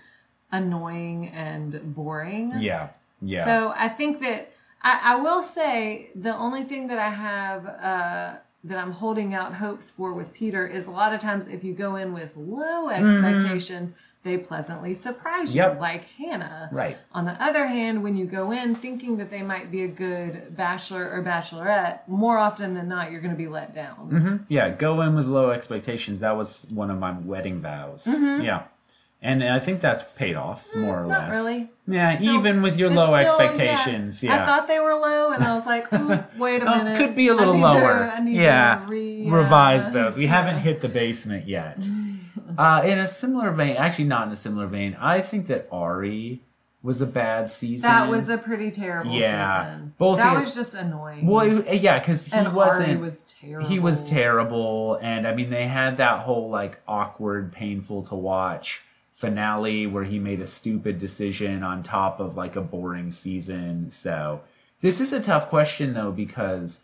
annoying 0.53 1.29
and 1.29 1.95
boring. 1.95 2.53
Yeah, 2.59 2.89
yeah, 3.21 3.45
So 3.45 3.73
I 3.77 3.89
think 3.89 4.21
that 4.23 4.53
I, 4.83 5.01
I 5.05 5.17
will 5.17 5.43
say 5.43 6.11
the 6.15 6.35
only 6.37 6.65
thing 6.65 6.87
that 6.89 6.99
I 6.99 7.11
have 7.11 7.67
uh, 7.67 8.39
that 8.65 8.79
I'm 8.79 8.93
holding 8.93 9.35
out 9.35 9.55
hopes 9.55 9.91
for 9.91 10.13
with 10.15 10.33
Peter 10.33 10.67
is 10.67 10.87
a 10.87 10.91
lot 10.91 11.13
of 11.13 11.21
times 11.21 11.47
if 11.49 11.63
you 11.65 11.75
go 11.75 11.97
in 11.97 12.13
with 12.13 12.31
low 12.37 12.89
expectations, 12.89 13.95
they 14.25 14.37
pleasantly 14.37 14.95
surprise 14.95 15.55
you, 15.55 15.63
Mm-hmm. 15.63 15.71
Yep. 15.73 15.81
like 15.81 16.05
Hannah. 16.19 16.69
right. 16.73 16.97
On 17.13 17.25
the 17.25 17.41
other 17.43 17.67
hand, 17.67 18.03
when 18.03 18.17
you 18.17 18.27
go 18.27 18.51
in 18.51 18.75
thinking 18.75 19.17
that 19.19 19.31
they 19.31 19.43
might 19.43 19.71
be 19.71 19.83
a 19.85 19.89
good 19.89 20.57
bachelor 20.57 21.11
or 21.11 21.23
bachelorette, 21.23 22.07
more 22.09 22.37
often 22.37 22.75
than 22.75 22.89
not, 22.89 23.11
you're 23.11 23.21
going 23.21 23.33
to 23.35 23.39
be 23.39 23.49
let 23.49 23.75
down. 23.75 23.95
hmm 24.11 24.37
Yeah, 24.49 24.71
go 24.71 25.01
in 25.03 25.15
with 25.15 25.27
low 25.27 25.51
expectations. 25.51 26.21
That 26.21 26.37
was 26.37 26.67
one 26.71 26.91
of 26.91 26.99
my 26.99 27.13
wedding 27.19 27.61
vows. 27.61 28.07
Yeah, 28.07 28.65
and 29.23 29.43
I 29.43 29.59
think 29.61 29.81
that's 29.81 30.03
paid 30.15 30.35
off 30.37 30.67
more 30.77 31.05
or 31.05 31.07
Mm-hmm. 31.07 31.07
Mm, 31.07 31.09
Not 31.09 31.29
less. 31.29 31.35
really. 31.35 31.71
Yeah, 31.87 32.15
Still- 32.17 32.35
even 32.35 32.61
with 32.63 32.79
your 32.79 32.91
low 32.91 33.07
still- 33.07 33.17
expectations. 33.17 34.23
Yeah. 34.23 34.43
I 34.43 34.47
thought 34.47 34.69
they 34.69 34.79
were 34.81 34.95
low, 34.95 35.31
and 35.33 35.43
I 35.45 35.55
was 35.55 35.65
like, 35.65 35.91
Ooh, 35.93 36.19
wait 36.39 36.63
a 36.63 36.67
Oh, 36.71 36.77
minute. 36.79 36.99
could 36.99 37.15
be 37.15 37.29
a 37.29 37.35
little 37.35 37.55
to- 37.55 37.61
lower. 37.61 38.11
I 38.15 38.21
need 38.21 38.37
yeah, 38.37 38.83
to 38.85 38.91
re, 38.93 39.27
uh, 39.27 39.31
revise 39.31 39.93
those. 39.93 40.17
We 40.17 40.27
haven't 40.27 40.59
hit 40.59 40.81
the 40.81 40.89
basement 40.89 41.47
yet. 41.47 41.89
Uh, 42.59 42.83
in 42.85 42.99
a 42.99 43.07
similar 43.07 43.51
vein, 43.53 43.77
actually 43.77 44.05
not 44.07 44.27
in 44.27 44.33
a 44.33 44.37
similar 44.37 44.67
vein, 44.67 44.97
I 45.01 45.21
think 45.21 45.47
that 45.47 45.69
Arie 45.73 46.41
was 46.83 47.01
a 47.01 47.07
bad 47.07 47.49
season. 47.49 47.89
That 47.89 48.09
was 48.09 48.29
a 48.29 48.37
pretty 48.39 48.71
terrible 48.71 49.13
Yeah. 49.13 49.65
season. 49.65 49.95
Both 49.99 50.19
that 50.19 50.39
was 50.39 50.55
just 50.55 50.75
annoying. 50.75 51.27
well, 51.27 51.47
it- 51.67 51.81
yeah, 51.81 51.99
because 51.99 52.27
he 52.27 52.33
and 52.37 52.53
wasn't. 52.53 52.89
Arie 52.91 52.97
was 52.97 53.23
terrible. 53.23 53.69
he 53.69 53.79
was 53.79 54.03
terrible 54.03 54.99
and 55.03 55.27
i 55.27 55.35
mean 55.35 55.51
they 55.51 55.65
had 55.67 55.97
that 55.99 56.21
whole 56.21 56.49
like 56.51 56.81
awkward 56.89 57.53
painful 57.53 58.03
to 58.03 58.15
watch 58.15 58.83
finale 59.13 59.87
where 59.87 60.05
he 60.05 60.19
made 60.19 60.41
a 60.41 60.47
stupid 60.47 60.99
decision 60.99 61.63
on 61.65 61.83
top 61.83 62.21
of 62.21 62.37
like 62.37 62.55
a 62.57 62.61
boring 62.61 63.11
season 63.11 63.91
so 63.91 64.41
this 64.81 65.01
is 65.01 65.13
a 65.13 65.21
tough 65.21 65.49
question 65.49 65.95
though 65.95 66.13
because 66.13 66.81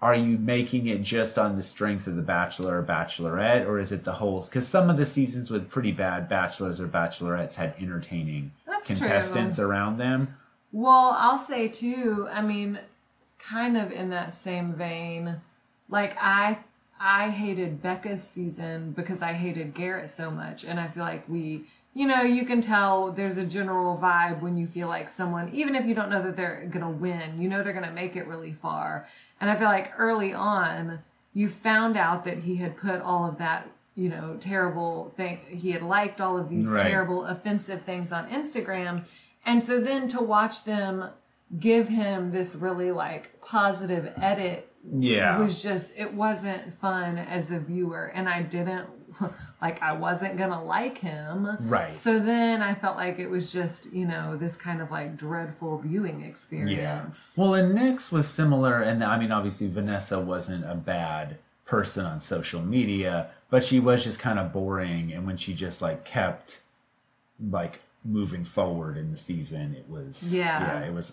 are 0.00 0.14
you 0.14 0.38
making 0.38 0.86
it 0.86 1.02
just 1.02 1.38
on 1.38 1.56
the 1.56 1.62
strength 1.62 2.06
of 2.06 2.14
the 2.16 2.22
bachelor 2.22 2.78
or 2.78 2.82
bachelorette 2.82 3.66
or 3.66 3.78
is 3.78 3.90
it 3.92 4.04
the 4.04 4.12
whole 4.12 4.42
because 4.42 4.66
some 4.66 4.88
of 4.88 4.96
the 4.96 5.06
seasons 5.06 5.50
with 5.50 5.68
pretty 5.68 5.92
bad 5.92 6.28
bachelors 6.28 6.80
or 6.80 6.86
bachelorettes 6.86 7.54
had 7.54 7.74
entertaining 7.80 8.52
That's 8.66 8.86
true. 8.86 8.96
contestants 8.96 9.58
around 9.58 9.98
them 9.98 10.36
Well, 10.72 11.16
I'll 11.18 11.38
say 11.38 11.66
too. 11.68 12.28
I 12.30 12.42
mean, 12.42 12.78
kind 13.38 13.76
of 13.76 13.90
in 13.90 14.10
that 14.10 14.32
same 14.34 14.74
vein, 14.74 15.36
like 15.88 16.16
I 16.20 16.58
I 17.00 17.30
hated 17.30 17.80
Becca's 17.80 18.22
season 18.22 18.92
because 18.92 19.22
I 19.22 19.32
hated 19.32 19.72
Garrett 19.74 20.10
so 20.10 20.30
much, 20.30 20.64
and 20.64 20.80
I 20.80 20.88
feel 20.88 21.04
like 21.04 21.28
we, 21.28 21.64
you 21.98 22.06
know, 22.06 22.22
you 22.22 22.44
can 22.44 22.60
tell 22.60 23.10
there's 23.10 23.38
a 23.38 23.44
general 23.44 23.98
vibe 23.98 24.40
when 24.40 24.56
you 24.56 24.68
feel 24.68 24.86
like 24.86 25.08
someone, 25.08 25.50
even 25.52 25.74
if 25.74 25.84
you 25.84 25.96
don't 25.96 26.10
know 26.10 26.22
that 26.22 26.36
they're 26.36 26.64
gonna 26.70 26.88
win, 26.88 27.40
you 27.40 27.48
know 27.48 27.60
they're 27.60 27.72
gonna 27.72 27.90
make 27.90 28.14
it 28.14 28.28
really 28.28 28.52
far. 28.52 29.04
And 29.40 29.50
I 29.50 29.56
feel 29.56 29.66
like 29.66 29.92
early 29.98 30.32
on, 30.32 31.00
you 31.34 31.48
found 31.48 31.96
out 31.96 32.22
that 32.22 32.38
he 32.38 32.54
had 32.56 32.76
put 32.76 33.00
all 33.00 33.24
of 33.28 33.38
that. 33.38 33.66
You 33.96 34.10
know, 34.10 34.36
terrible 34.38 35.12
thing. 35.16 35.40
He 35.48 35.72
had 35.72 35.82
liked 35.82 36.20
all 36.20 36.38
of 36.38 36.48
these 36.48 36.68
Right. 36.68 36.86
terrible, 36.88 37.24
offensive 37.24 37.82
things 37.82 38.12
on 38.12 38.28
Instagram. 38.28 39.04
And 39.44 39.60
so 39.60 39.80
then 39.80 40.06
to 40.14 40.22
watch 40.22 40.62
them 40.62 41.10
give 41.58 41.88
him 41.88 42.30
this 42.30 42.54
really 42.54 42.92
like 42.92 43.40
positive 43.40 44.12
edit 44.16 44.70
Yeah. 44.88 45.36
was 45.40 45.60
just 45.60 45.92
it 45.96 46.14
wasn't 46.14 46.74
fun 46.74 47.18
as 47.18 47.50
a 47.50 47.58
viewer 47.58 48.04
and 48.14 48.28
I 48.28 48.42
didn't 48.42 48.86
like 49.62 49.82
I 49.82 49.92
wasn't 49.92 50.36
gonna 50.36 50.62
like 50.62 50.98
him. 50.98 51.56
Right. 51.60 51.96
So 51.96 52.18
then 52.18 52.62
I 52.62 52.74
felt 52.74 52.96
like 52.96 53.18
it 53.18 53.28
was 53.28 53.52
just, 53.52 53.92
you 53.92 54.06
know, 54.06 54.36
this 54.36 54.56
kind 54.56 54.80
of 54.80 54.90
like 54.90 55.16
dreadful 55.16 55.78
viewing 55.78 56.22
experience. 56.22 56.72
Yeah. 57.36 57.42
Well, 57.42 57.54
and 57.54 57.74
Nick's 57.74 58.10
was 58.12 58.26
similar, 58.28 58.80
and 58.80 59.02
I 59.02 59.18
mean, 59.18 59.32
obviously, 59.32 59.68
Vanessa 59.68 60.18
wasn't 60.18 60.64
a 60.70 60.74
bad 60.74 61.38
person 61.64 62.06
on 62.06 62.18
social 62.20 62.62
media, 62.62 63.28
but 63.50 63.62
she 63.62 63.78
was 63.78 64.02
just 64.04 64.18
kind 64.18 64.38
of 64.38 64.52
boring. 64.52 65.12
And 65.12 65.26
when 65.26 65.36
she 65.36 65.54
just 65.54 65.82
like 65.82 66.04
kept 66.04 66.60
like 67.50 67.80
moving 68.04 68.44
forward 68.44 68.96
in 68.96 69.10
the 69.10 69.16
season, 69.18 69.74
it 69.74 69.88
was 69.88 70.32
Yeah. 70.32 70.60
yeah, 70.80 70.86
it 70.86 70.92
was 70.94 71.12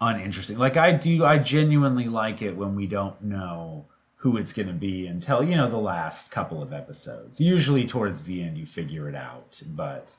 uninteresting. 0.00 0.58
Like 0.58 0.76
I 0.76 0.92
do, 0.92 1.24
I 1.24 1.38
genuinely 1.38 2.08
like 2.08 2.42
it 2.42 2.56
when 2.56 2.74
we 2.74 2.86
don't 2.86 3.22
know 3.22 3.86
who 4.22 4.36
it's 4.36 4.52
going 4.52 4.68
to 4.68 4.72
be 4.72 5.04
until 5.08 5.42
you 5.42 5.56
know 5.56 5.68
the 5.68 5.76
last 5.76 6.30
couple 6.30 6.62
of 6.62 6.72
episodes. 6.72 7.40
Usually 7.40 7.84
towards 7.84 8.22
the 8.22 8.40
end, 8.40 8.56
you 8.56 8.64
figure 8.64 9.08
it 9.08 9.16
out, 9.16 9.60
but 9.66 10.14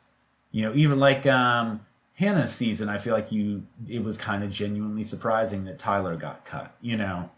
you 0.52 0.62
know, 0.62 0.76
even 0.76 1.00
like 1.00 1.26
um 1.26 1.80
Hannah's 2.16 2.52
season, 2.52 2.90
I 2.90 2.98
feel 2.98 3.14
like 3.14 3.32
you 3.32 3.66
it 3.88 4.04
was 4.04 4.18
kind 4.18 4.44
of 4.44 4.52
genuinely 4.52 5.06
surprising 5.06 5.64
that 5.66 5.80
Tyler 5.80 6.18
got 6.18 6.44
cut, 6.44 6.76
you 6.82 6.98
know. 6.98 7.30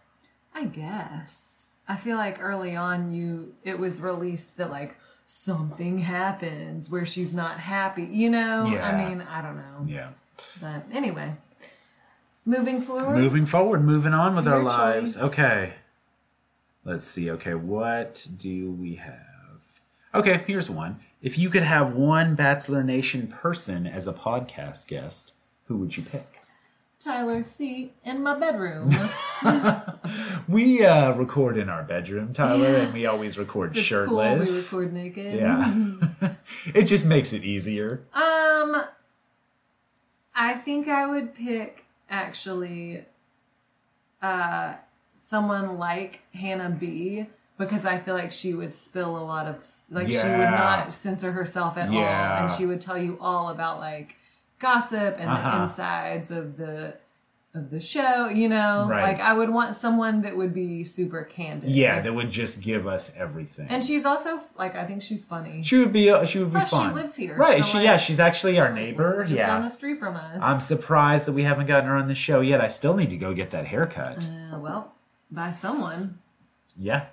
I 0.56 0.65
guess. 0.65 1.67
I 1.88 1.97
feel 1.97 2.17
like 2.17 2.41
early 2.41 2.75
on 2.75 3.12
you 3.12 3.54
it 3.63 3.78
was 3.78 4.01
released 4.01 4.58
that 4.58 4.71
like 4.71 4.97
something 5.28 5.99
happens 5.99 6.89
where 6.89 7.06
she's 7.06 7.32
not 7.32 7.60
happy. 7.60 8.06
You 8.06 8.32
know? 8.32 8.71
Yeah. 8.71 8.88
I 8.88 9.08
mean, 9.08 9.21
I 9.21 9.43
don't 9.43 9.58
know. 9.58 9.86
Yeah. 9.86 10.10
But 10.60 10.86
anyway. 10.91 11.36
Moving 12.43 12.82
forward. 12.82 13.17
Moving 13.17 13.45
forward, 13.45 13.84
moving 13.84 14.13
on 14.13 14.36
with 14.36 14.47
our 14.47 14.56
your 14.56 14.63
lives. 14.63 15.15
Okay. 15.15 15.73
Let's 16.85 17.03
see. 17.05 17.31
Okay, 17.31 17.55
what 17.55 18.27
do 18.37 18.71
we 18.71 18.95
have? 18.95 19.81
Okay, 20.13 20.43
here's 20.47 20.69
one. 20.69 20.99
If 21.21 21.37
you 21.37 21.49
could 21.49 21.63
have 21.63 21.93
one 21.93 22.35
Bachelor 22.35 22.83
Nation 22.83 23.27
person 23.27 23.87
as 23.87 24.07
a 24.07 24.13
podcast 24.13 24.87
guest, 24.87 25.33
who 25.65 25.77
would 25.77 25.97
you 25.97 26.03
pick? 26.03 26.41
Tyler 26.99 27.43
C. 27.43 27.91
in 28.03 28.21
my 28.23 28.37
bedroom. 28.37 28.91
We 30.47 30.85
uh, 30.85 31.11
record 31.13 31.57
in 31.57 31.69
our 31.69 31.81
bedroom, 31.83 32.31
Tyler, 32.33 32.67
and 32.67 32.93
we 32.93 33.07
always 33.07 33.37
record 33.37 33.75
It's 33.75 33.85
shirtless. 33.85 34.69
cool. 34.69 34.79
We 34.79 34.85
record 34.85 34.93
naked. 34.93 35.33
Yeah. 35.35 35.73
it 36.75 36.83
just 36.83 37.05
makes 37.05 37.33
it 37.33 37.43
easier. 37.43 38.03
Um, 38.13 38.83
I 40.35 40.53
think 40.53 40.87
I 40.87 41.07
would 41.07 41.33
pick 41.33 41.85
actually, 42.11 43.05
uh, 44.21 44.75
someone 45.25 45.77
like 45.77 46.21
Hannah 46.33 46.69
B 46.69 47.25
because 47.57 47.85
I 47.85 47.97
feel 47.99 48.13
like 48.15 48.31
she 48.31 48.53
would 48.53 48.71
spill 48.71 49.17
a 49.17 49.23
lot 49.23 49.47
of 49.47 49.67
like 49.89 50.11
she 50.11 50.17
would 50.17 50.38
not 50.51 50.93
censor 50.93 51.31
herself 51.31 51.77
at 51.77 51.89
all, 51.89 51.97
and 51.97 52.51
she 52.51 52.65
would 52.65 52.81
tell 52.81 52.97
you 52.97 53.17
all 53.21 53.49
about 53.49 53.79
like 53.79 54.15
gossip 54.59 55.15
and 55.19 55.29
the 55.29 55.33
Uh-huh. 55.33 55.61
insides 55.63 56.31
of 56.31 56.57
the 56.57 56.95
of 57.53 57.69
the 57.69 57.79
show. 57.79 58.27
You 58.27 58.49
know, 58.49 58.85
Right. 58.89 59.03
like 59.13 59.21
I 59.21 59.31
would 59.31 59.49
want 59.49 59.75
someone 59.75 60.21
that 60.23 60.35
would 60.35 60.53
be 60.53 60.83
super 60.83 61.23
candid. 61.23 61.69
Yeah, 61.69 62.01
that 62.01 62.13
would 62.13 62.29
just 62.29 62.59
give 62.59 62.85
us 62.85 63.13
everything. 63.17 63.67
and 63.69 63.83
she's 63.83 64.05
also 64.05 64.41
like 64.57 64.75
I 64.75 64.83
think 64.85 65.01
she's 65.01 65.23
funny. 65.23 65.63
she 65.63 65.77
would 65.77 65.93
be 65.93 66.09
uh, 66.09 66.25
she 66.25 66.39
would 66.39 66.53
be 66.53 66.59
Plus, 66.59 66.69
she 66.69 66.93
lives 66.93 67.15
here, 67.15 67.38
right? 67.38 67.63
so, 67.63 67.69
she 67.69 67.77
like, 67.77 67.85
yeah, 67.85 67.95
she's 67.97 68.19
actually 68.19 68.59
our 68.59 68.71
neighbor. 68.73 69.23
Just 69.23 69.35
yeah, 69.39 69.47
down 69.47 69.61
the 69.61 69.69
street 69.69 69.97
from 69.99 70.17
us. 70.17 70.38
I'm 70.41 70.59
surprised 70.59 71.25
that 71.27 71.31
we 71.33 71.43
haven't 71.43 71.67
gotten 71.67 71.88
her 71.88 71.95
on 71.95 72.09
the 72.09 72.15
show 72.15 72.41
yet. 72.41 72.59
I 72.59 72.67
still 72.67 72.93
need 72.95 73.09
to 73.11 73.17
go 73.17 73.33
get 73.33 73.51
that 73.51 73.65
haircut. 73.65 74.27
Uh, 74.53 74.59
well, 74.59 74.91
by 75.35 75.51
someone. 75.51 76.19
Yeah. 76.77 77.05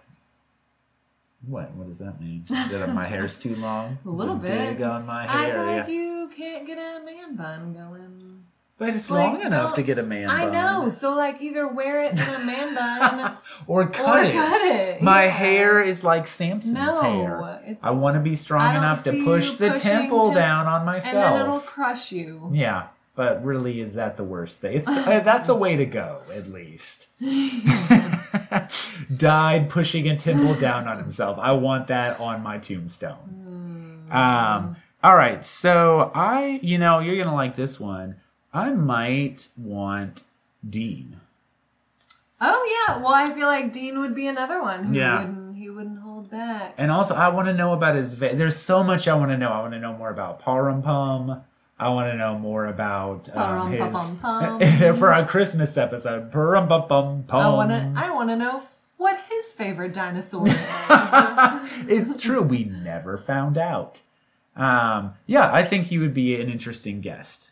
What? 1.47 1.73
What 1.75 1.89
does 1.89 1.99
that 1.99 2.21
mean? 2.21 2.45
that 2.49 2.95
my 2.95 3.05
hair's 3.13 3.37
too 3.37 3.57
long? 3.57 3.99
A 4.07 4.09
little 4.09 4.37
bit. 4.37 4.49
Dig 4.49 4.83
on 4.83 5.07
my 5.07 5.25
I 5.25 5.43
hair. 5.47 5.55
feel 5.55 5.63
like 5.65 5.89
yeah. 5.89 5.95
you 5.95 6.31
can't 6.37 6.67
get 6.67 6.79
a 6.79 7.05
man 7.05 7.37
bun 7.37 7.73
going. 7.75 8.45
But 8.79 8.97
it's 8.97 9.11
like, 9.13 9.33
long 9.35 9.43
enough 9.43 9.75
to 9.75 9.83
get 9.83 9.99
a 9.99 10.03
man 10.03 10.27
bun. 10.29 10.41
I 10.41 10.45
bun. 10.45 10.53
know. 10.53 10.91
So 10.91 11.15
like 11.15 11.41
either 11.41 11.69
wear 11.69 12.03
it 12.05 12.13
in 12.21 12.29
a 12.29 12.45
man 12.45 12.75
bun 13.21 13.37
or 13.67 13.89
cut 13.89 14.21
or 14.21 14.23
it. 14.25 14.33
cut 14.33 14.63
it. 14.63 15.03
My 15.03 15.25
yeah. 15.25 15.31
hair 15.31 15.83
is 15.83 16.03
like 16.03 16.27
Samson's 16.27 16.75
No, 16.75 17.01
hair. 17.01 17.79
I 17.83 17.91
want 17.91 18.15
to 18.15 18.21
be 18.21 18.35
strong 18.35 18.75
enough 18.77 19.05
to 19.05 19.25
push 19.25 19.55
the 19.55 19.71
temple 19.71 20.29
to- 20.31 20.35
down 20.35 20.67
on 20.67 20.85
myself. 20.85 21.15
and 21.15 21.23
then 21.37 21.41
it'll 21.43 21.61
crush 21.61 22.11
you. 22.13 22.51
Yeah, 22.53 22.89
but 23.15 23.45
really, 23.45 23.81
is 23.81 23.95
that 23.95 24.17
the 24.17 24.25
worst 24.25 24.61
thing? 24.61 24.79
It's 24.79 24.89
uh, 24.89 25.21
that's 25.21 25.49
a 25.49 25.55
way 25.55 25.77
to 25.77 25.87
go, 25.87 26.19
at 26.35 26.49
least. 26.49 27.09
Died 29.17 29.69
pushing 29.69 30.09
a 30.09 30.17
temple 30.17 30.55
down 30.55 30.87
on 30.89 30.99
himself. 30.99 31.39
I 31.39 31.53
want 31.53 31.87
that 31.89 32.19
on 32.21 32.43
my 32.43 32.59
tombstone. 32.59 34.07
Um. 34.11 34.77
All 35.05 35.17
right, 35.17 35.45
so 35.45 36.13
I, 36.15 36.61
you 36.63 36.79
know, 36.79 37.01
you're 37.01 37.17
gonna 37.21 37.35
like 37.35 37.57
this 37.57 37.81
one. 37.81 38.15
I 38.55 38.71
might 38.71 39.49
want 39.57 40.23
Dean. 40.69 41.19
Oh 42.41 42.85
yeah. 42.89 42.99
Well, 42.99 43.13
I 43.13 43.27
feel 43.27 43.47
like 43.49 43.73
Dean 43.73 43.99
would 43.99 44.15
be 44.15 44.27
another 44.29 44.61
one 44.63 44.85
who 44.85 44.95
Yeah. 44.95 45.19
wouldn't 45.19 45.57
he 45.57 45.71
wouldn't 45.71 45.99
hold 46.01 46.31
back. 46.31 46.75
And 46.79 46.91
also, 46.91 47.15
I 47.17 47.29
want 47.29 47.49
to 47.49 47.55
know 47.55 47.73
about 47.73 47.95
his. 47.97 48.15
Va- 48.15 48.35
There's 48.35 48.57
so 48.57 48.83
much 48.85 49.09
I 49.09 49.15
want 49.15 49.31
to 49.33 49.37
know. 49.37 49.49
I 49.51 49.61
want 49.61 49.73
to 49.75 49.81
know 49.81 49.93
more 49.93 50.11
about 50.11 50.41
Parampum. 50.43 51.43
I 51.83 51.89
want 51.89 52.13
to 52.13 52.17
know 52.17 52.39
more 52.39 52.67
about 52.67 53.29
um, 53.37 53.73
his 53.73 54.99
for 54.99 55.13
our 55.13 55.27
Christmas 55.27 55.77
episode. 55.77 56.31
I 57.41 57.49
wanna 57.49 57.93
I 57.97 58.11
wanna 58.11 58.37
know 58.37 58.63
what 58.99 59.19
his 59.29 59.53
favorite 59.53 59.93
dinosaur 59.93 60.47
is. 60.47 60.55
it's 61.89 62.23
true. 62.23 62.41
We 62.41 62.65
never 62.65 63.19
found 63.19 63.59
out. 63.59 64.01
Um, 64.55 65.15
yeah, 65.27 65.53
I 65.53 65.65
think 65.65 65.87
he 65.87 65.99
would 65.99 66.15
be 66.15 66.41
an 66.41 66.49
interesting 66.49 67.01
guest. 67.01 67.51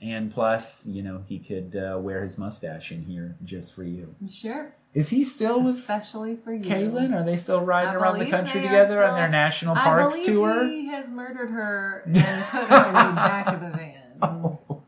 And 0.00 0.30
plus, 0.30 0.86
you 0.86 1.02
know, 1.02 1.24
he 1.26 1.38
could 1.38 1.76
uh, 1.76 1.98
wear 1.98 2.22
his 2.22 2.38
mustache 2.38 2.92
in 2.92 3.02
here 3.02 3.36
just 3.44 3.74
for 3.74 3.82
you. 3.82 4.14
sure. 4.30 4.72
Is 4.94 5.10
he 5.10 5.22
still 5.22 5.62
with 5.62 5.76
Especially 5.76 6.36
for 6.36 6.52
you. 6.52 6.64
Caelynn? 6.64 7.14
Are 7.14 7.24
they 7.24 7.36
still 7.36 7.60
riding 7.60 7.90
I 7.90 7.94
around 7.94 8.18
the 8.18 8.30
country 8.30 8.62
together 8.62 9.04
on 9.04 9.16
their 9.16 9.28
national 9.28 9.76
parks 9.76 10.14
believe 10.14 10.26
tour? 10.26 10.64
He 10.64 10.86
has 10.88 11.10
murdered 11.10 11.50
her 11.50 12.02
and 12.06 12.14
put 12.14 12.68
her 12.68 12.88
in 12.88 12.94
the 12.94 13.12
back 13.14 13.48
of 13.48 13.60
the 13.60 13.70
van. 13.70 14.58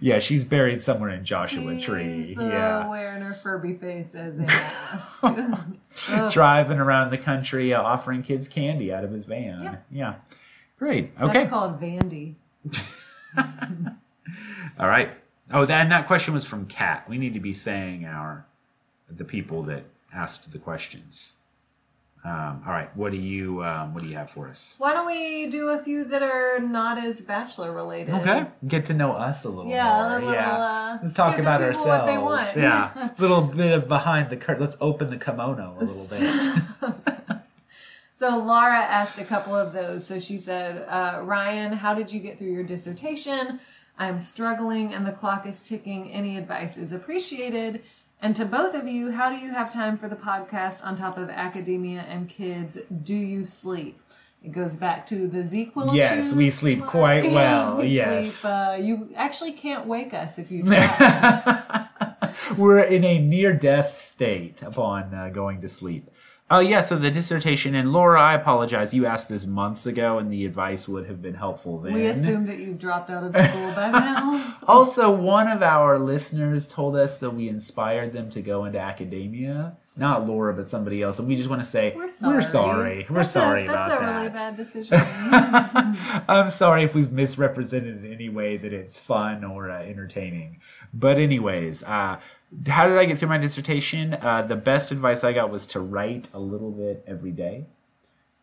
Yeah, 0.00 0.20
she's 0.20 0.44
buried 0.44 0.82
somewhere 0.82 1.10
in 1.10 1.24
Joshua 1.24 1.76
Tree. 1.76 2.26
He's, 2.26 2.38
uh, 2.38 2.44
yeah. 2.44 2.86
wearing 2.86 3.22
her 3.22 3.34
Furby 3.34 3.74
face 3.74 4.14
as 4.14 4.38
a 4.38 4.42
mask. 4.42 5.20
Driving 6.32 6.78
around 6.78 7.10
the 7.10 7.18
country 7.18 7.74
uh, 7.74 7.82
offering 7.82 8.22
kids 8.22 8.46
candy 8.46 8.92
out 8.92 9.02
of 9.02 9.10
his 9.10 9.24
van. 9.24 9.62
Yeah. 9.62 9.76
Yeah. 9.90 10.14
Great. 10.78 11.12
Okay. 11.20 11.40
That's 11.40 11.50
called 11.50 11.80
Vandy. 11.80 12.34
All 14.78 14.88
right. 14.88 15.12
Oh, 15.52 15.64
that, 15.64 15.82
and 15.82 15.90
that 15.90 16.06
question 16.06 16.34
was 16.34 16.44
from 16.44 16.66
Kat. 16.66 17.08
We 17.08 17.18
need 17.18 17.34
to 17.34 17.40
be 17.40 17.52
saying 17.52 18.04
our 18.04 18.46
the 19.16 19.24
people 19.24 19.62
that 19.64 19.84
asked 20.14 20.50
the 20.52 20.58
questions. 20.58 21.36
Um, 22.24 22.62
all 22.64 22.72
right, 22.72 22.94
what 22.96 23.10
do 23.10 23.18
you 23.18 23.64
um, 23.64 23.92
what 23.94 24.04
do 24.04 24.08
you 24.08 24.14
have 24.16 24.30
for 24.30 24.48
us? 24.48 24.76
Why 24.78 24.92
don't 24.92 25.06
we 25.06 25.46
do 25.46 25.70
a 25.70 25.82
few 25.82 26.04
that 26.04 26.22
are 26.22 26.60
not 26.60 26.96
as 26.96 27.20
bachelor 27.20 27.72
related? 27.72 28.14
Okay, 28.14 28.46
get 28.68 28.84
to 28.86 28.94
know 28.94 29.10
us 29.12 29.42
a 29.44 29.48
little 29.48 29.68
Yeah, 29.68 29.88
more. 29.92 30.06
a 30.06 30.14
little, 30.20 30.32
yeah, 30.32 30.52
uh, 30.56 30.98
let's 31.02 31.14
talk 31.14 31.38
about 31.38 31.60
ourselves. 31.62 31.88
what 31.88 32.06
they 32.06 32.16
want. 32.18 32.48
yeah, 32.56 33.08
a 33.08 33.10
little 33.20 33.40
bit 33.42 33.72
of 33.72 33.88
behind 33.88 34.30
the 34.30 34.36
curtain. 34.36 34.62
Let's 34.62 34.76
open 34.80 35.10
the 35.10 35.16
kimono 35.16 35.76
a 35.80 35.84
little 35.84 36.06
bit. 36.06 37.02
So 38.14 38.38
Laura 38.38 38.78
asked 38.78 39.18
a 39.18 39.24
couple 39.24 39.56
of 39.56 39.72
those. 39.72 40.06
So 40.06 40.20
she 40.20 40.38
said, 40.38 40.86
uh, 40.88 41.22
Ryan, 41.24 41.72
how 41.72 41.92
did 41.92 42.12
you 42.12 42.20
get 42.20 42.38
through 42.38 42.52
your 42.52 42.62
dissertation? 42.62 43.58
I'm 43.98 44.20
struggling 44.20 44.94
and 44.94 45.04
the 45.04 45.10
clock 45.10 45.44
is 45.44 45.60
ticking. 45.60 46.08
Any 46.12 46.38
advice 46.38 46.76
is 46.76 46.92
appreciated. 46.92 47.82
And 48.22 48.36
to 48.36 48.44
both 48.44 48.76
of 48.76 48.86
you, 48.86 49.10
how 49.10 49.30
do 49.30 49.36
you 49.36 49.50
have 49.50 49.72
time 49.72 49.98
for 49.98 50.06
the 50.06 50.14
podcast 50.14 50.84
on 50.84 50.94
top 50.94 51.18
of 51.18 51.28
academia 51.28 52.02
and 52.02 52.28
kids? 52.28 52.78
Do 53.02 53.16
you 53.16 53.44
sleep? 53.44 54.00
It 54.44 54.52
goes 54.52 54.76
back 54.76 55.06
to 55.06 55.26
the 55.26 55.70
will 55.74 55.92
Yes, 55.92 56.32
we 56.32 56.48
sleep 56.48 56.84
quite 56.86 57.24
well, 57.32 57.78
We 57.78 57.88
yes. 57.88 58.36
sleep, 58.36 58.52
uh, 58.52 58.76
you 58.80 59.10
actually 59.16 59.52
can't 59.52 59.88
wake 59.88 60.14
us 60.14 60.38
if 60.38 60.52
you 60.52 60.62
try. 60.64 61.88
We're 62.56 62.84
in 62.84 63.04
a 63.04 63.18
near 63.18 63.52
death 63.52 63.98
state 63.98 64.62
upon 64.62 65.12
uh, 65.12 65.28
going 65.30 65.60
to 65.60 65.68
sleep. 65.68 66.08
Oh, 66.50 66.58
yeah, 66.58 66.80
so 66.82 66.96
the 66.96 67.10
dissertation, 67.10 67.74
and 67.76 67.92
Laura, 67.94 68.20
I 68.20 68.34
apologize. 68.34 68.92
You 68.92 69.06
asked 69.06 69.30
this 69.30 69.46
months 69.46 69.86
ago, 69.86 70.18
and 70.18 70.30
the 70.30 70.44
advice 70.44 70.86
would 70.86 71.06
have 71.06 71.22
been 71.22 71.32
helpful 71.32 71.78
then. 71.78 71.94
we 71.94 72.06
assume 72.08 72.44
that 72.46 72.58
you've 72.58 72.78
dropped 72.78 73.08
out 73.08 73.24
of 73.24 73.34
school 73.34 73.72
by 73.72 73.90
now. 73.90 74.54
Also, 74.68 75.10
one 75.10 75.48
of 75.48 75.62
our 75.62 75.98
listeners 75.98 76.68
told 76.68 76.94
us 76.94 77.18
that 77.18 77.30
we 77.30 77.48
inspired 77.48 78.12
them 78.12 78.28
to 78.30 78.42
go 78.42 78.64
into 78.66 78.78
academia. 78.78 79.76
Not 79.96 80.26
Laura, 80.26 80.52
but 80.52 80.66
somebody 80.66 81.02
else. 81.02 81.18
And 81.18 81.26
we 81.26 81.36
just 81.36 81.48
want 81.48 81.62
to 81.64 81.68
say, 81.68 81.94
We're 81.96 82.08
sorry. 82.08 82.34
We're 82.34 82.42
sorry, 82.42 83.06
We're 83.08 83.16
That's 83.16 83.28
a- 83.30 83.32
sorry 83.32 83.66
that's 83.66 83.92
about 83.92 84.02
a 84.02 84.04
that. 84.04 84.16
really 84.18 84.28
bad 84.28 84.56
decision. 84.62 84.98
I'm 86.28 86.50
sorry 86.50 86.84
if 86.84 86.94
we've 86.94 87.10
misrepresented 87.12 88.04
in 88.04 88.12
any 88.12 88.28
way 88.28 88.56
that 88.58 88.72
it's 88.74 88.98
fun 88.98 89.42
or 89.42 89.70
uh, 89.70 89.82
entertaining. 89.82 90.60
But, 90.94 91.18
anyways, 91.18 91.82
uh, 91.82 92.20
how 92.66 92.86
did 92.88 92.98
I 92.98 93.04
get 93.04 93.18
through 93.18 93.28
my 93.28 93.38
dissertation? 93.38 94.14
Uh, 94.20 94.42
the 94.42 94.56
best 94.56 94.92
advice 94.92 95.24
I 95.24 95.32
got 95.32 95.50
was 95.50 95.66
to 95.68 95.80
write 95.80 96.28
a 96.34 96.38
little 96.38 96.70
bit 96.70 97.02
every 97.06 97.30
day 97.30 97.66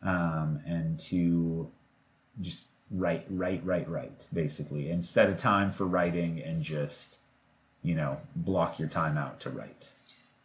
um, 0.01 0.59
and 0.65 0.99
to 1.01 1.69
just 2.41 2.69
write, 2.91 3.25
write, 3.29 3.63
write, 3.65 3.87
write, 3.89 4.27
basically, 4.33 4.89
and 4.89 5.03
set 5.03 5.29
a 5.29 5.35
time 5.35 5.71
for 5.71 5.85
writing 5.85 6.41
and 6.41 6.63
just, 6.63 7.19
you 7.83 7.93
know, 7.95 8.17
block 8.35 8.79
your 8.79 8.87
time 8.89 9.17
out 9.17 9.39
to 9.41 9.49
write. 9.49 9.89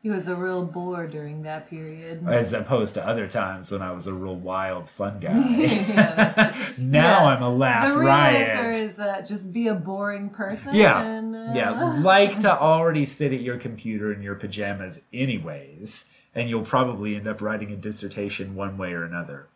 He 0.02 0.10
was 0.10 0.28
a 0.28 0.36
real 0.36 0.66
bore 0.66 1.06
during 1.06 1.44
that 1.44 1.70
period. 1.70 2.28
As 2.28 2.52
opposed 2.52 2.92
to 2.92 3.06
other 3.06 3.26
times 3.26 3.72
when 3.72 3.80
I 3.80 3.92
was 3.92 4.06
a 4.06 4.12
real 4.12 4.36
wild, 4.36 4.90
fun 4.90 5.18
guy. 5.18 5.32
yeah, 5.48 6.54
now 6.78 7.24
Yeah. 7.24 7.34
I'm 7.34 7.42
a 7.42 7.48
laugh 7.48 7.88
the 7.88 7.98
real 8.00 8.08
riot. 8.08 8.48
answer 8.50 8.82
is 8.82 9.00
uh, 9.00 9.22
just 9.26 9.50
be 9.50 9.68
a 9.68 9.74
boring 9.74 10.28
person. 10.28 10.74
Yeah. 10.74 11.00
and, 11.00 11.33
Yeah, 11.52 11.98
like 12.02 12.38
to 12.40 12.58
already 12.58 13.04
sit 13.04 13.32
at 13.32 13.40
your 13.40 13.58
computer 13.58 14.12
in 14.12 14.22
your 14.22 14.34
pajamas, 14.34 15.00
anyways, 15.12 16.06
and 16.34 16.48
you'll 16.48 16.64
probably 16.64 17.16
end 17.16 17.26
up 17.28 17.42
writing 17.42 17.72
a 17.72 17.76
dissertation 17.76 18.54
one 18.54 18.78
way 18.78 18.92
or 18.92 19.04
another. 19.04 19.46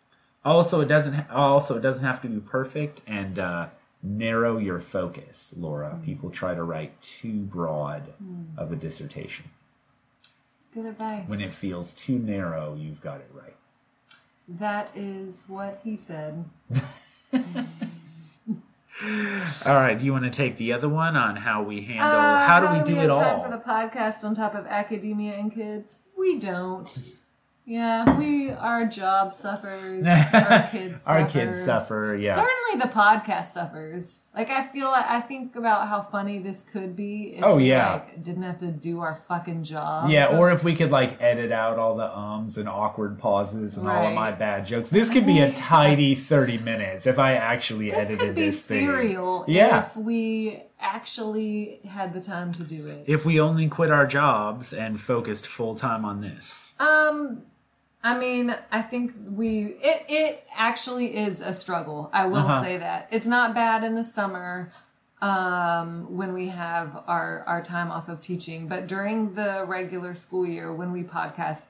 Also, 0.44 0.80
it 0.80 0.86
doesn't. 0.86 1.14
Ha- 1.14 1.26
also, 1.34 1.76
it 1.76 1.80
doesn't 1.80 2.04
have 2.04 2.20
to 2.22 2.28
be 2.28 2.40
perfect, 2.40 3.02
and 3.06 3.38
uh, 3.38 3.68
narrow 4.02 4.58
your 4.58 4.80
focus, 4.80 5.52
Laura. 5.56 5.90
Hmm. 5.90 6.04
People 6.04 6.30
try 6.30 6.54
to 6.54 6.62
write 6.62 7.00
too 7.02 7.40
broad 7.40 8.12
of 8.56 8.72
a 8.72 8.76
dissertation. 8.76 9.46
Good 10.74 10.86
advice. 10.86 11.28
When 11.28 11.40
it 11.40 11.50
feels 11.50 11.94
too 11.94 12.18
narrow, 12.18 12.76
you've 12.78 13.00
got 13.00 13.20
it 13.20 13.30
right. 13.32 13.54
that 14.48 14.90
is 14.94 15.44
what 15.48 15.80
he 15.84 15.96
said. 15.96 16.44
All 19.66 19.74
right. 19.74 19.96
Do 19.98 20.04
you 20.04 20.12
want 20.12 20.24
to 20.24 20.30
take 20.30 20.56
the 20.56 20.72
other 20.72 20.88
one 20.88 21.16
on 21.16 21.36
how 21.36 21.62
we 21.62 21.82
handle? 21.82 22.06
Uh, 22.06 22.46
how 22.46 22.60
do 22.60 22.78
we 22.78 22.84
do 22.84 22.94
have 22.96 23.04
it 23.04 23.10
all? 23.10 23.42
for 23.42 23.50
the 23.50 23.58
podcast 23.58 24.24
on 24.24 24.34
top 24.34 24.54
of 24.54 24.66
academia 24.66 25.34
and 25.34 25.52
kids? 25.52 25.98
We 26.16 26.38
don't. 26.38 26.98
Yeah, 27.64 28.16
we 28.16 28.50
our 28.50 28.86
job 28.86 29.34
suffers. 29.34 30.06
our 30.06 30.68
kids 30.72 31.02
suffer. 31.02 31.18
Our 31.18 31.26
kids 31.28 31.62
suffer. 31.62 32.18
Yeah. 32.18 32.34
Certainly, 32.34 32.86
the 32.86 32.92
podcast 32.92 33.46
suffers. 33.46 34.20
Like 34.38 34.50
I 34.50 34.68
feel, 34.68 34.86
I 34.94 35.20
think 35.20 35.56
about 35.56 35.88
how 35.88 36.00
funny 36.00 36.38
this 36.38 36.62
could 36.62 36.94
be. 36.94 37.34
If 37.38 37.44
Oh, 37.44 37.56
we, 37.56 37.68
yeah. 37.70 37.94
like, 37.94 38.22
didn't 38.22 38.44
have 38.44 38.58
to 38.58 38.68
do 38.70 39.00
our 39.00 39.18
fucking 39.26 39.64
job. 39.64 40.10
Yeah, 40.10 40.28
or 40.38 40.52
if 40.52 40.62
we 40.62 40.76
could 40.76 40.92
like 40.92 41.20
edit 41.20 41.50
out 41.50 41.76
all 41.78 41.96
the 41.96 42.08
ums 42.16 42.56
and 42.56 42.68
awkward 42.68 43.18
pauses 43.18 43.76
and 43.76 43.88
all 43.88 44.06
of 44.06 44.14
my 44.14 44.30
bad 44.30 44.64
jokes. 44.64 44.90
This 44.90 45.10
could 45.10 45.26
be 45.26 45.40
a 45.40 45.52
tidy 45.56 46.14
30 46.14 46.58
minutes 46.58 47.06
if 47.08 47.18
I 47.18 47.34
actually 47.34 47.90
this 47.90 48.04
edited 48.04 48.18
could 48.20 48.34
be 48.36 48.42
this 48.46 48.64
thing. 48.64 48.86
serial. 48.86 49.44
Yeah. 49.48 49.86
if 49.86 49.96
we 49.96 50.62
actually 50.80 51.80
had 51.88 52.12
the 52.14 52.20
time 52.20 52.52
to 52.52 52.62
do 52.62 52.86
it. 52.86 53.04
If 53.08 53.26
we 53.26 53.40
only 53.40 53.68
quit 53.68 53.90
our 53.90 54.06
jobs 54.06 54.72
and 54.72 55.00
focused 55.00 55.46
full 55.48 55.74
time 55.74 56.04
on 56.04 56.20
this. 56.20 56.76
Um, 56.78 57.42
I 58.02 58.16
mean, 58.16 58.54
I 58.70 58.82
think 58.82 59.12
we 59.30 59.76
it 59.82 60.04
it 60.08 60.46
actually 60.56 61.16
is 61.16 61.40
a 61.40 61.52
struggle. 61.52 62.10
I 62.12 62.26
will 62.26 62.38
Uh-huh. 62.38 62.62
say 62.62 62.76
that 62.78 63.08
it's 63.10 63.26
not 63.26 63.54
bad 63.54 63.82
in 63.84 63.94
the 63.94 64.04
summer 64.04 64.70
um 65.20 66.16
when 66.16 66.32
we 66.32 66.46
have 66.48 67.02
our 67.08 67.42
our 67.48 67.60
time 67.60 67.90
off 67.90 68.08
of 68.08 68.20
teaching 68.20 68.68
but 68.68 68.86
during 68.86 69.34
the 69.34 69.64
regular 69.66 70.14
school 70.14 70.46
year 70.46 70.72
when 70.72 70.92
we 70.92 71.02
podcast 71.02 71.64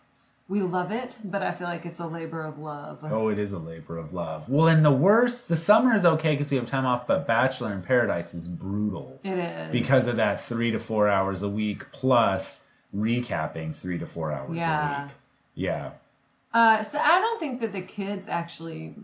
we 0.49 0.61
love 0.61 0.93
it 0.93 1.17
but 1.25 1.43
i 1.43 1.51
feel 1.51 1.67
like 1.67 1.87
it's 1.87 1.99
a 1.99 2.07
labor 2.07 2.45
of 2.45 2.59
love 2.59 3.03
Oh, 3.05 3.29
it 3.29 3.39
is 3.39 3.55
a 3.55 3.59
labor 3.59 3.97
of 3.97 4.13
love. 4.13 4.51
Well, 4.51 4.67
in 4.69 4.83
the 4.83 4.91
worst, 4.93 5.49
the 5.49 5.57
summer 5.57 5.95
is 5.95 6.05
okay 6.05 6.33
because 6.35 6.51
we 6.51 6.59
have 6.59 6.69
time 6.69 6.85
off, 6.85 7.07
but 7.07 7.27
Bachelor 7.27 7.73
in 7.73 7.81
Paradise 7.81 8.35
is 8.35 8.49
brutal 8.49 9.19
it 9.25 9.39
is 9.39 9.73
because 9.73 10.07
of 10.09 10.17
that 10.17 10.41
three 10.43 10.71
to 10.71 10.79
four 10.79 11.09
hours 11.09 11.43
a 11.43 11.49
week 11.49 11.91
plus 11.91 12.61
recapping 12.95 13.75
three 13.75 13.97
to 13.99 14.07
four 14.07 14.31
hours 14.31 14.57
Yeah. 14.59 15.01
a 15.01 15.05
week. 15.05 15.13
Yeah. 15.55 15.91
Uh, 16.59 16.83
so 16.83 16.99
I 16.99 17.21
don't 17.21 17.39
think 17.41 17.61
that 17.61 17.73
the 17.73 17.83
kids 17.83 18.27
actually 18.29 18.95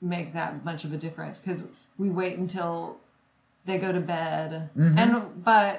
make 0.00 0.32
that 0.34 0.64
much 0.64 0.84
of 0.84 0.92
a 0.92 0.96
difference 0.96 1.40
because 1.40 1.62
we 1.98 2.08
wait 2.10 2.38
until 2.38 2.96
they 3.64 3.78
go 3.78 3.90
to 3.92 4.00
bed, 4.00 4.70
Mm-hmm. 4.76 4.98
and 4.98 5.44
but 5.44 5.74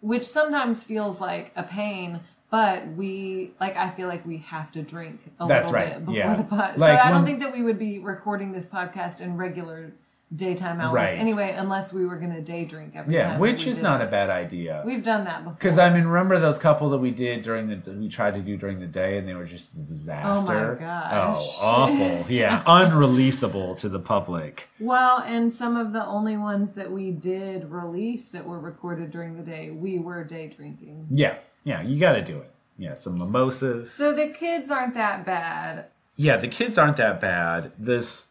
which 0.00 0.24
sometimes 0.24 0.82
feels 0.82 1.20
like 1.20 1.52
a 1.56 1.62
pain. 1.62 2.20
But 2.50 2.78
we 3.00 3.52
like 3.60 3.76
I 3.76 3.90
feel 3.90 4.08
like 4.08 4.24
we 4.24 4.38
have 4.38 4.70
to 4.76 4.82
drink 4.82 5.18
a 5.40 5.46
That's 5.46 5.70
little 5.70 5.84
right, 5.84 5.94
bit 5.94 6.06
before 6.06 6.14
yeah. 6.14 6.34
the 6.36 6.44
pod. 6.44 6.78
Like 6.78 6.98
so 6.98 7.04
I 7.04 7.10
don't 7.10 7.18
when- 7.18 7.26
think 7.26 7.40
that 7.40 7.52
we 7.52 7.62
would 7.62 7.78
be 7.78 7.98
recording 7.98 8.52
this 8.52 8.66
podcast 8.66 9.20
in 9.20 9.36
regular 9.36 9.92
daytime 10.34 10.80
hours 10.80 10.94
Right. 10.94 11.16
anyway, 11.18 11.54
unless 11.56 11.92
we 11.92 12.04
were 12.04 12.16
going 12.16 12.32
to 12.34 12.40
day 12.40 12.64
drink 12.64 12.94
every 12.96 13.14
Yeah, 13.14 13.30
time. 13.30 13.38
which 13.40 13.64
is 13.66 13.80
not 13.80 14.00
it. 14.00 14.08
a 14.08 14.10
bad 14.10 14.28
idea. 14.28 14.82
We've 14.84 15.02
done 15.04 15.22
that 15.24 15.44
before. 15.44 15.54
Because 15.54 15.78
I 15.78 15.88
mean, 15.88 16.04
remember 16.04 16.38
those 16.40 16.58
couple 16.58 16.90
that 16.90 16.98
we 16.98 17.12
did 17.12 17.42
during 17.42 17.68
the 17.68 17.92
we 17.92 18.08
tried 18.08 18.34
to 18.34 18.40
do 18.40 18.56
during 18.56 18.80
the 18.80 18.88
day, 18.88 19.18
and 19.18 19.28
they 19.28 19.34
were 19.34 19.44
just 19.44 19.74
a 19.74 19.78
disaster. 19.78 20.72
Oh 20.72 20.74
my 20.74 20.80
gosh. 20.80 21.38
Oh, 21.60 21.64
awful! 21.64 22.24
Yeah, 22.28 22.62
unreleasable 22.64 23.78
to 23.78 23.88
the 23.88 24.00
public. 24.00 24.68
Well, 24.80 25.18
and 25.18 25.52
some 25.52 25.76
of 25.76 25.92
the 25.92 26.04
only 26.04 26.36
ones 26.36 26.72
that 26.72 26.90
we 26.90 27.12
did 27.12 27.70
release 27.70 28.28
that 28.28 28.44
were 28.44 28.58
recorded 28.58 29.10
during 29.12 29.36
the 29.36 29.42
day, 29.42 29.70
we 29.70 29.98
were 29.98 30.24
day 30.24 30.48
drinking. 30.48 31.06
Yeah, 31.10 31.36
yeah, 31.64 31.82
you 31.82 32.00
got 32.00 32.12
to 32.12 32.22
do 32.22 32.38
it. 32.38 32.50
Yeah, 32.78 32.94
some 32.94 33.16
mimosas. 33.18 33.90
So 33.92 34.12
the 34.12 34.28
kids 34.28 34.70
aren't 34.70 34.94
that 34.94 35.24
bad. 35.24 35.86
Yeah, 36.16 36.36
the 36.36 36.48
kids 36.48 36.78
aren't 36.78 36.96
that 36.96 37.20
bad. 37.20 37.72
This 37.78 38.26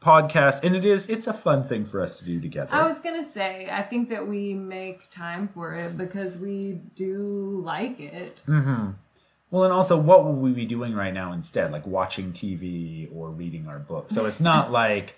podcast, 0.00 0.64
and 0.64 0.74
it 0.74 0.86
is, 0.86 1.06
it's 1.08 1.26
a 1.26 1.32
fun 1.32 1.62
thing 1.62 1.84
for 1.84 2.00
us 2.00 2.18
to 2.18 2.24
do 2.24 2.40
together. 2.40 2.74
I 2.74 2.86
was 2.86 3.00
to 3.00 3.24
say, 3.24 3.68
I 3.70 3.82
think 3.82 4.08
that 4.10 4.26
we 4.26 4.54
make 4.54 5.10
time 5.10 5.48
for 5.48 5.74
it 5.74 5.96
because 5.96 6.38
we 6.38 6.80
do 6.94 7.62
like 7.64 8.00
it. 8.00 8.42
Mm-hmm. 8.46 8.90
Well, 9.50 9.64
and 9.64 9.72
also, 9.72 9.96
what 9.98 10.24
will 10.24 10.36
we 10.36 10.52
be 10.52 10.64
doing 10.64 10.94
right 10.94 11.12
now 11.12 11.32
instead? 11.32 11.72
Like 11.72 11.86
watching 11.86 12.32
TV 12.32 13.08
or 13.14 13.30
reading 13.30 13.66
our 13.66 13.80
book 13.80 14.10
So 14.10 14.26
it's 14.26 14.40
not 14.40 14.70
like 14.82 15.16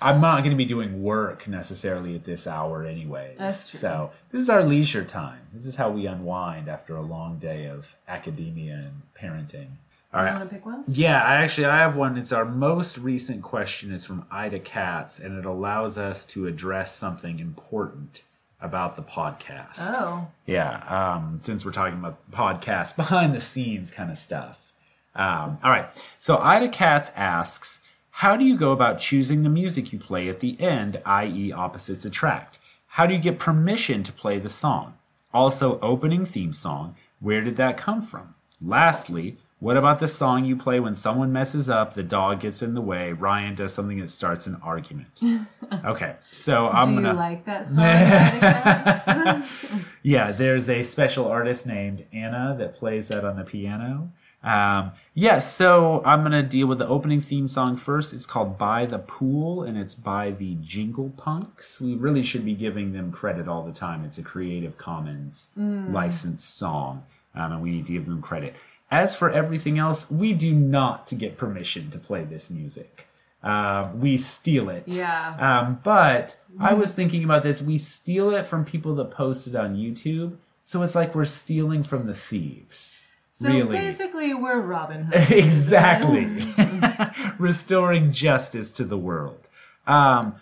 I'm 0.00 0.20
not 0.20 0.38
going 0.38 0.50
to 0.50 0.56
be 0.56 0.64
doing 0.64 1.02
work 1.02 1.48
necessarily 1.48 2.14
at 2.14 2.24
this 2.24 2.46
hour, 2.46 2.84
anyway. 2.84 3.34
That's 3.36 3.68
true. 3.68 3.80
So 3.80 4.10
this 4.30 4.40
is 4.40 4.48
our 4.48 4.62
leisure 4.62 5.04
time. 5.04 5.40
This 5.52 5.66
is 5.66 5.76
how 5.76 5.90
we 5.90 6.06
unwind 6.06 6.68
after 6.68 6.96
a 6.96 7.02
long 7.02 7.38
day 7.38 7.66
of 7.66 7.96
academia 8.06 8.74
and 8.74 9.02
parenting. 9.20 9.68
All 10.14 10.24
You 10.24 10.32
want 10.32 10.48
to 10.48 10.54
pick 10.54 10.64
one? 10.64 10.84
Yeah, 10.88 11.22
I 11.22 11.36
actually 11.36 11.66
I 11.66 11.78
have 11.78 11.96
one. 11.96 12.16
It's 12.16 12.32
our 12.32 12.46
most 12.46 12.96
recent 12.96 13.42
question. 13.42 13.92
It's 13.92 14.06
from 14.06 14.24
Ida 14.30 14.60
Katz, 14.60 15.18
and 15.18 15.38
it 15.38 15.44
allows 15.44 15.98
us 15.98 16.24
to 16.26 16.46
address 16.46 16.96
something 16.96 17.38
important 17.38 18.22
about 18.62 18.96
the 18.96 19.02
podcast. 19.02 19.78
Oh. 19.80 20.26
Yeah, 20.46 20.78
um, 20.88 21.38
since 21.40 21.64
we're 21.64 21.72
talking 21.72 21.98
about 21.98 22.18
podcast 22.30 22.96
behind 22.96 23.34
the 23.34 23.40
scenes 23.40 23.90
kind 23.90 24.10
of 24.10 24.16
stuff. 24.16 24.72
Um, 25.14 25.58
all 25.62 25.70
right. 25.70 25.86
So 26.18 26.38
Ida 26.38 26.68
Katz 26.68 27.10
asks, 27.14 27.80
how 28.10 28.36
do 28.36 28.44
you 28.44 28.56
go 28.56 28.72
about 28.72 28.98
choosing 28.98 29.42
the 29.42 29.48
music 29.48 29.92
you 29.92 29.98
play 29.98 30.28
at 30.28 30.40
the 30.40 30.58
end, 30.60 31.00
i.e., 31.04 31.52
opposites 31.52 32.04
attract? 32.04 32.58
How 32.86 33.06
do 33.06 33.14
you 33.14 33.20
get 33.20 33.38
permission 33.38 34.02
to 34.04 34.12
play 34.12 34.38
the 34.38 34.48
song? 34.48 34.94
Also, 35.34 35.78
opening 35.80 36.24
theme 36.24 36.52
song, 36.52 36.96
where 37.20 37.42
did 37.42 37.56
that 37.56 37.76
come 37.76 38.00
from? 38.00 38.34
Lastly, 38.60 39.36
What 39.60 39.76
about 39.76 39.98
the 39.98 40.06
song 40.06 40.44
you 40.44 40.54
play 40.56 40.78
when 40.78 40.94
someone 40.94 41.32
messes 41.32 41.68
up, 41.68 41.92
the 41.94 42.04
dog 42.04 42.40
gets 42.40 42.62
in 42.62 42.74
the 42.74 42.80
way, 42.80 43.12
Ryan 43.12 43.56
does 43.56 43.74
something 43.74 43.98
that 43.98 44.08
starts 44.10 44.46
an 44.46 44.56
argument? 44.62 45.20
okay, 45.84 46.14
so 46.30 46.68
I'm 46.68 46.90
Do 46.90 46.94
gonna. 46.94 47.08
you 47.10 47.14
like 47.16 47.44
that 47.46 47.66
song? 47.66 49.44
Yeah, 50.02 50.30
there's 50.32 50.70
a 50.70 50.82
special 50.84 51.26
artist 51.26 51.66
named 51.66 52.04
Anna 52.12 52.54
that 52.58 52.74
plays 52.74 53.08
that 53.08 53.24
on 53.24 53.36
the 53.36 53.44
piano. 53.44 54.10
Um, 54.44 54.92
yeah, 55.14 55.40
so 55.40 56.02
I'm 56.04 56.22
gonna 56.22 56.42
deal 56.44 56.68
with 56.68 56.78
the 56.78 56.86
opening 56.86 57.20
theme 57.20 57.48
song 57.48 57.76
first. 57.76 58.14
It's 58.14 58.24
called 58.24 58.56
"By 58.56 58.86
the 58.86 59.00
Pool" 59.00 59.64
and 59.64 59.76
it's 59.76 59.96
by 59.96 60.30
the 60.30 60.54
Jingle 60.60 61.10
Punks. 61.16 61.80
We 61.80 61.96
really 61.96 62.22
should 62.22 62.44
be 62.44 62.54
giving 62.54 62.92
them 62.92 63.10
credit 63.10 63.48
all 63.48 63.64
the 63.64 63.72
time. 63.72 64.04
It's 64.04 64.18
a 64.18 64.22
Creative 64.22 64.78
Commons 64.78 65.48
licensed 65.56 66.56
song, 66.56 67.04
um, 67.34 67.52
and 67.52 67.60
we 67.62 67.72
need 67.72 67.86
to 67.86 67.92
give 67.92 68.04
them 68.06 68.22
credit. 68.22 68.54
As 68.90 69.14
for 69.14 69.30
everything 69.30 69.78
else, 69.78 70.10
we 70.10 70.32
do 70.32 70.54
not 70.54 71.12
get 71.18 71.36
permission 71.36 71.90
to 71.90 71.98
play 71.98 72.24
this 72.24 72.48
music. 72.48 73.06
Uh, 73.42 73.90
we 73.94 74.16
steal 74.16 74.68
it. 74.68 74.84
Yeah. 74.86 75.36
Um, 75.38 75.80
but 75.84 76.36
I 76.58 76.74
was 76.74 76.92
thinking 76.92 77.22
about 77.22 77.42
this. 77.42 77.62
We 77.62 77.78
steal 77.78 78.30
it 78.30 78.46
from 78.46 78.64
people 78.64 78.94
that 78.96 79.10
post 79.10 79.46
it 79.46 79.54
on 79.54 79.76
YouTube. 79.76 80.36
So 80.62 80.82
it's 80.82 80.94
like 80.94 81.14
we're 81.14 81.24
stealing 81.24 81.82
from 81.82 82.06
the 82.06 82.14
thieves. 82.14 83.06
so 83.32 83.48
really. 83.48 83.76
basically, 83.78 84.34
we're 84.34 84.60
Robin 84.60 85.04
Hood. 85.12 85.30
exactly. 85.30 86.28
Restoring 87.38 88.10
justice 88.12 88.72
to 88.72 88.84
the 88.84 88.98
world. 88.98 89.48
Um, 89.86 90.34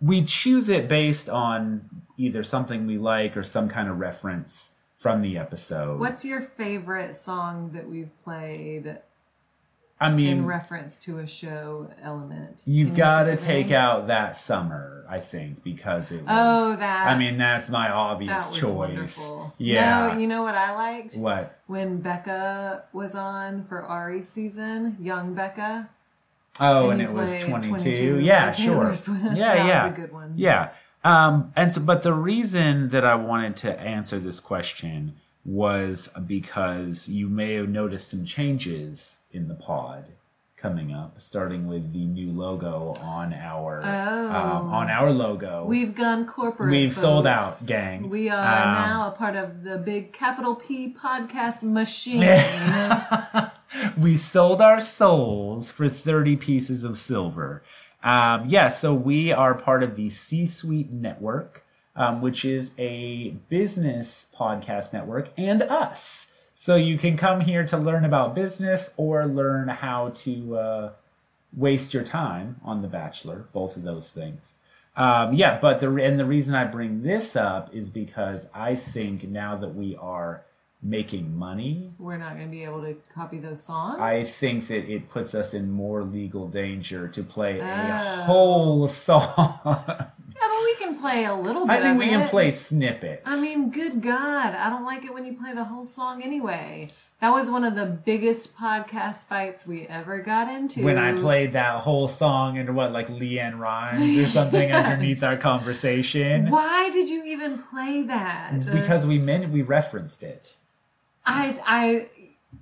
we 0.00 0.22
choose 0.22 0.68
it 0.68 0.88
based 0.88 1.28
on 1.28 1.88
either 2.16 2.42
something 2.42 2.86
we 2.86 2.98
like 2.98 3.36
or 3.36 3.42
some 3.42 3.68
kind 3.68 3.88
of 3.88 3.98
reference 3.98 4.70
from 5.04 5.20
the 5.20 5.36
episode. 5.36 6.00
What's 6.00 6.24
your 6.24 6.40
favorite 6.40 7.14
song 7.14 7.72
that 7.74 7.86
we've 7.86 8.08
played 8.24 9.00
I 10.00 10.10
mean, 10.10 10.28
in 10.28 10.46
reference 10.46 10.96
to 11.00 11.18
a 11.18 11.26
show 11.26 11.90
element? 12.00 12.62
You've 12.64 12.96
got 12.96 13.24
to 13.24 13.36
take 13.36 13.70
out 13.70 14.06
that 14.06 14.34
summer, 14.34 15.04
I 15.06 15.20
think, 15.20 15.62
because 15.62 16.10
it 16.10 16.22
oh, 16.26 16.70
was. 16.70 16.72
Oh, 16.72 16.76
that- 16.76 17.06
I 17.08 17.18
mean, 17.18 17.36
that's 17.36 17.68
my 17.68 17.90
obvious 17.90 18.30
That 18.30 18.50
was 18.52 18.58
choice. 18.58 18.72
wonderful. 18.72 19.54
Yeah. 19.58 20.06
No, 20.06 20.18
you 20.18 20.26
know 20.26 20.42
what 20.42 20.54
I 20.54 20.74
liked? 20.74 21.16
what? 21.16 21.60
When 21.66 21.98
Becca 21.98 22.84
was 22.94 23.14
on 23.14 23.66
for 23.66 23.86
Arie's 23.86 24.26
season, 24.26 24.96
young 24.98 25.34
Becca. 25.34 25.90
Oh, 26.60 26.88
And 26.88 27.02
and, 27.02 27.10
it 27.10 27.12
was 27.12 27.30
22. 27.44 27.68
22 27.68 28.20
Yeah, 28.20 28.52
sure. 28.52 28.94
Swift. 28.94 29.22
Yeah, 29.22 29.32
That 29.34 29.58
was 29.58 29.68
yeah. 29.68 29.86
a 29.86 29.92
good 29.92 30.12
one. 30.14 30.32
Yeah. 30.34 30.70
Um, 31.04 31.52
and 31.54 31.70
so, 31.72 31.80
but 31.82 32.02
the 32.02 32.14
reason 32.14 32.88
that 32.90 33.04
I 33.04 33.14
wanted 33.14 33.56
to 33.56 33.78
answer 33.80 34.18
this 34.18 34.40
question 34.40 35.16
was 35.44 36.08
because 36.26 37.08
you 37.08 37.28
may 37.28 37.54
have 37.54 37.68
noticed 37.68 38.08
some 38.08 38.24
changes 38.24 39.18
in 39.30 39.48
the 39.48 39.54
pod 39.54 40.06
coming 40.56 40.94
up, 40.94 41.20
starting 41.20 41.66
with 41.66 41.92
the 41.92 42.06
new 42.06 42.32
logo 42.32 42.94
on 43.02 43.34
our 43.34 43.82
Oh. 43.84 44.28
um, 44.30 44.72
on 44.72 44.88
our 44.88 45.10
logo. 45.12 45.66
We've 45.66 45.94
gone 45.94 46.24
corporate. 46.24 46.70
We've 46.70 46.94
sold 46.94 47.26
out, 47.26 47.66
gang. 47.66 48.08
We 48.08 48.30
are 48.30 48.38
Um, 48.68 48.72
now 48.72 49.08
a 49.08 49.10
part 49.10 49.36
of 49.36 49.62
the 49.64 49.76
big 49.76 50.14
capital 50.14 50.54
P 50.54 50.88
podcast 50.98 51.62
machine. 51.80 52.20
we 53.98 54.16
sold 54.16 54.62
our 54.62 54.80
souls 54.80 55.70
for 55.70 55.90
30 55.90 56.36
pieces 56.36 56.82
of 56.84 56.96
silver. 56.96 57.62
Um, 58.04 58.44
yeah, 58.46 58.68
so 58.68 58.92
we 58.92 59.32
are 59.32 59.54
part 59.54 59.82
of 59.82 59.96
the 59.96 60.10
C 60.10 60.44
Suite 60.44 60.92
Network, 60.92 61.64
um, 61.96 62.20
which 62.20 62.44
is 62.44 62.72
a 62.78 63.30
business 63.48 64.26
podcast 64.38 64.92
network, 64.92 65.30
and 65.38 65.62
us. 65.62 66.26
So 66.54 66.76
you 66.76 66.98
can 66.98 67.16
come 67.16 67.40
here 67.40 67.64
to 67.64 67.78
learn 67.78 68.04
about 68.04 68.34
business 68.34 68.90
or 68.98 69.26
learn 69.26 69.68
how 69.68 70.10
to 70.16 70.56
uh, 70.56 70.92
waste 71.56 71.94
your 71.94 72.02
time 72.02 72.60
on 72.62 72.82
The 72.82 72.88
Bachelor, 72.88 73.46
both 73.52 73.76
of 73.76 73.82
those 73.82 74.12
things. 74.12 74.56
Um, 74.96 75.32
yeah, 75.32 75.58
but 75.58 75.80
the 75.80 75.88
and 75.96 76.20
the 76.20 76.26
reason 76.26 76.54
I 76.54 76.64
bring 76.64 77.02
this 77.02 77.34
up 77.34 77.74
is 77.74 77.90
because 77.90 78.48
I 78.54 78.76
think 78.76 79.24
now 79.24 79.56
that 79.56 79.74
we 79.74 79.96
are 79.96 80.44
making 80.84 81.34
money 81.36 81.90
We're 81.98 82.18
not 82.18 82.34
going 82.34 82.44
to 82.44 82.50
be 82.50 82.62
able 82.62 82.82
to 82.82 82.94
copy 83.14 83.38
those 83.38 83.62
songs. 83.62 83.98
I 84.00 84.22
think 84.22 84.66
that 84.68 84.84
it 84.92 85.08
puts 85.08 85.34
us 85.34 85.54
in 85.54 85.70
more 85.70 86.04
legal 86.04 86.46
danger 86.46 87.08
to 87.08 87.22
play 87.22 87.58
a 87.58 87.64
Oh. 87.64 88.22
whole 88.24 88.88
song. 88.88 89.24
yeah, 89.64 90.10
but 90.38 90.64
we 90.64 90.74
can 90.76 90.98
play 90.98 91.24
a 91.24 91.34
little 91.34 91.66
bit. 91.66 91.72
I 91.76 91.80
think 91.80 91.98
we 91.98 92.08
can 92.08 92.20
it. 92.22 92.30
play 92.30 92.50
snippets. 92.50 93.22
I 93.24 93.40
mean, 93.40 93.70
good 93.70 94.02
God, 94.02 94.54
I 94.54 94.68
don't 94.68 94.84
like 94.84 95.04
it 95.04 95.14
when 95.14 95.24
you 95.24 95.32
play 95.32 95.54
the 95.54 95.64
whole 95.64 95.86
song 95.86 96.22
anyway. 96.22 96.88
That 97.20 97.30
was 97.32 97.48
one 97.48 97.64
of 97.64 97.74
the 97.74 97.86
biggest 97.86 98.54
podcast 98.54 99.26
fights 99.28 99.66
we 99.66 99.86
ever 99.86 100.18
got 100.18 100.50
into. 100.50 100.84
when 100.84 100.98
I 100.98 101.14
played 101.14 101.54
that 101.54 101.80
whole 101.80 102.08
song 102.08 102.56
into 102.56 102.74
what, 102.74 102.92
like 102.92 103.08
LeAnn 103.08 103.58
Rimes 103.58 104.18
or 104.18 104.26
something 104.26 104.68
Yes. 104.68 104.84
underneath 104.84 105.22
our 105.22 105.38
conversation, 105.38 106.50
Why 106.50 106.90
did 106.90 107.08
you 107.08 107.24
even 107.24 107.56
play 107.58 108.02
that? 108.02 108.66
because 108.70 109.06
we 109.06 109.18
meant 109.18 109.48
we 109.50 109.62
referenced 109.62 110.22
it. 110.22 110.56
I 111.26 111.58
I 111.66 112.08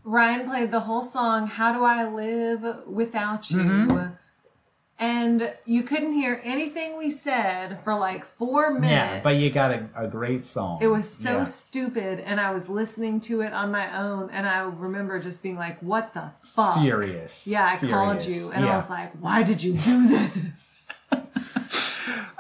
Ryan 0.04 0.46
played 0.48 0.70
the 0.70 0.80
whole 0.80 1.02
song 1.02 1.46
"How 1.46 1.72
Do 1.72 1.84
I 1.84 2.08
Live 2.08 2.86
Without 2.86 3.50
You," 3.50 3.58
Mm-hmm. 3.60 4.06
and 4.98 5.54
you 5.64 5.82
couldn't 5.82 6.12
hear 6.12 6.40
anything 6.44 6.96
we 6.96 7.10
said 7.10 7.80
for 7.82 7.94
like 7.96 8.24
four 8.24 8.72
minutes. 8.72 8.90
Yeah, 8.92 9.20
but 9.22 9.36
you 9.36 9.50
got 9.50 9.72
a, 9.72 9.88
a 9.96 10.06
great 10.06 10.44
song. 10.44 10.78
It 10.80 10.86
was 10.88 11.08
so 11.08 11.38
Yeah. 11.38 11.44
stupid, 11.44 12.20
and 12.20 12.40
I 12.40 12.52
was 12.52 12.68
listening 12.68 13.20
to 13.22 13.40
it 13.40 13.52
on 13.52 13.70
my 13.72 13.98
own, 13.98 14.30
and 14.30 14.46
I 14.48 14.60
remember 14.60 15.18
just 15.18 15.42
being 15.42 15.56
like, 15.56 15.78
"What 15.80 16.14
the 16.14 16.30
fuck?" 16.44 16.80
furious. 16.80 17.46
Yeah, 17.46 17.66
I 17.66 17.76
called 17.86 18.24
you, 18.24 18.50
and 18.52 18.64
I 18.64 18.76
was 18.76 18.88
like, 18.88 19.12
"Why 19.20 19.42
did 19.42 19.62
you 19.62 19.74
do 19.74 20.08
this?" 20.56 20.81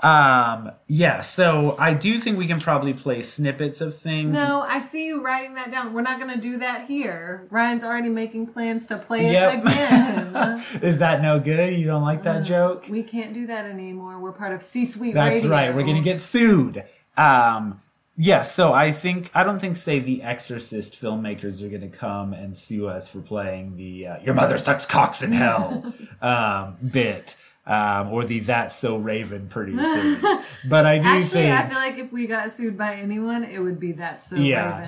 Um, 0.02 0.72
yeah, 0.88 1.20
so 1.20 1.76
I 1.78 1.94
do 1.94 2.20
think 2.20 2.38
we 2.38 2.46
can 2.46 2.60
probably 2.60 2.92
play 2.92 3.22
snippets 3.22 3.80
of 3.80 3.96
things. 3.96 4.34
No, 4.34 4.62
I 4.62 4.80
see 4.80 5.06
you 5.06 5.22
writing 5.22 5.54
that 5.54 5.70
down. 5.70 5.92
We're 5.92 6.02
not 6.02 6.18
going 6.18 6.34
to 6.34 6.40
do 6.40 6.58
that 6.58 6.86
here. 6.86 7.46
Ryan's 7.50 7.84
already 7.84 8.08
making 8.08 8.48
plans 8.48 8.86
to 8.86 8.98
play 8.98 9.34
it 9.34 9.58
again. 9.60 10.64
Is 10.82 10.98
that 10.98 11.22
no 11.22 11.38
good? 11.38 11.78
You 11.78 11.86
don't 11.86 12.02
like 12.02 12.22
that 12.24 12.44
joke? 12.44 12.86
we 12.88 13.02
can't 13.02 13.32
do 13.32 13.46
that 13.46 13.64
anymore. 13.64 14.18
We're 14.20 14.32
part 14.32 14.52
of 14.52 14.62
C-suite 14.62 15.14
That's 15.14 15.42
radio. 15.42 15.50
right. 15.50 15.74
We're 15.74 15.84
gonna 15.84 16.00
get 16.02 16.20
sued. 16.20 16.84
Um, 17.16 17.80
yeah. 18.16 18.42
So 18.42 18.72
I 18.72 18.92
think 18.92 19.30
I 19.34 19.44
don't 19.44 19.58
think 19.58 19.76
say 19.76 19.98
the 19.98 20.22
Exorcist 20.22 21.00
filmmakers 21.00 21.62
are 21.64 21.68
gonna 21.68 21.88
come 21.88 22.32
and 22.32 22.56
sue 22.56 22.88
us 22.88 23.08
for 23.08 23.20
playing 23.20 23.76
the 23.76 24.06
uh, 24.06 24.20
"Your 24.22 24.34
mother 24.34 24.58
sucks 24.58 24.86
cocks 24.86 25.22
in 25.22 25.32
hell" 25.32 25.92
um, 26.22 26.76
bit. 26.90 27.36
Um, 27.64 28.12
or 28.12 28.24
the 28.24 28.40
"That's 28.40 28.74
So 28.74 28.96
Raven" 28.96 29.46
pretty 29.48 29.72
producers, 29.74 30.24
but 30.68 30.84
I 30.84 30.98
do 30.98 31.06
Actually, 31.06 31.42
think 31.42 31.56
I 31.56 31.68
feel 31.68 31.78
like 31.78 31.96
if 31.98 32.10
we 32.10 32.26
got 32.26 32.50
sued 32.50 32.76
by 32.76 32.96
anyone, 32.96 33.44
it 33.44 33.60
would 33.60 33.78
be 33.78 33.92
that 33.92 34.20
so 34.20 34.34
Yeah. 34.34 34.80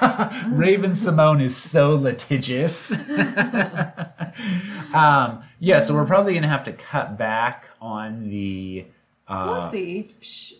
Raven. 0.00 0.50
Raven-Symoné 0.58 1.42
is 1.42 1.56
so 1.56 1.94
litigious. 1.94 2.90
um, 4.94 5.42
yeah, 5.60 5.80
so 5.80 5.94
we're 5.94 6.06
probably 6.06 6.34
gonna 6.34 6.48
have 6.48 6.64
to 6.64 6.72
cut 6.72 7.16
back 7.16 7.70
on 7.80 8.28
the. 8.28 8.86
Uh, 9.28 9.56
we'll 9.58 9.70
see. 9.70 10.14
Psh, 10.20 10.52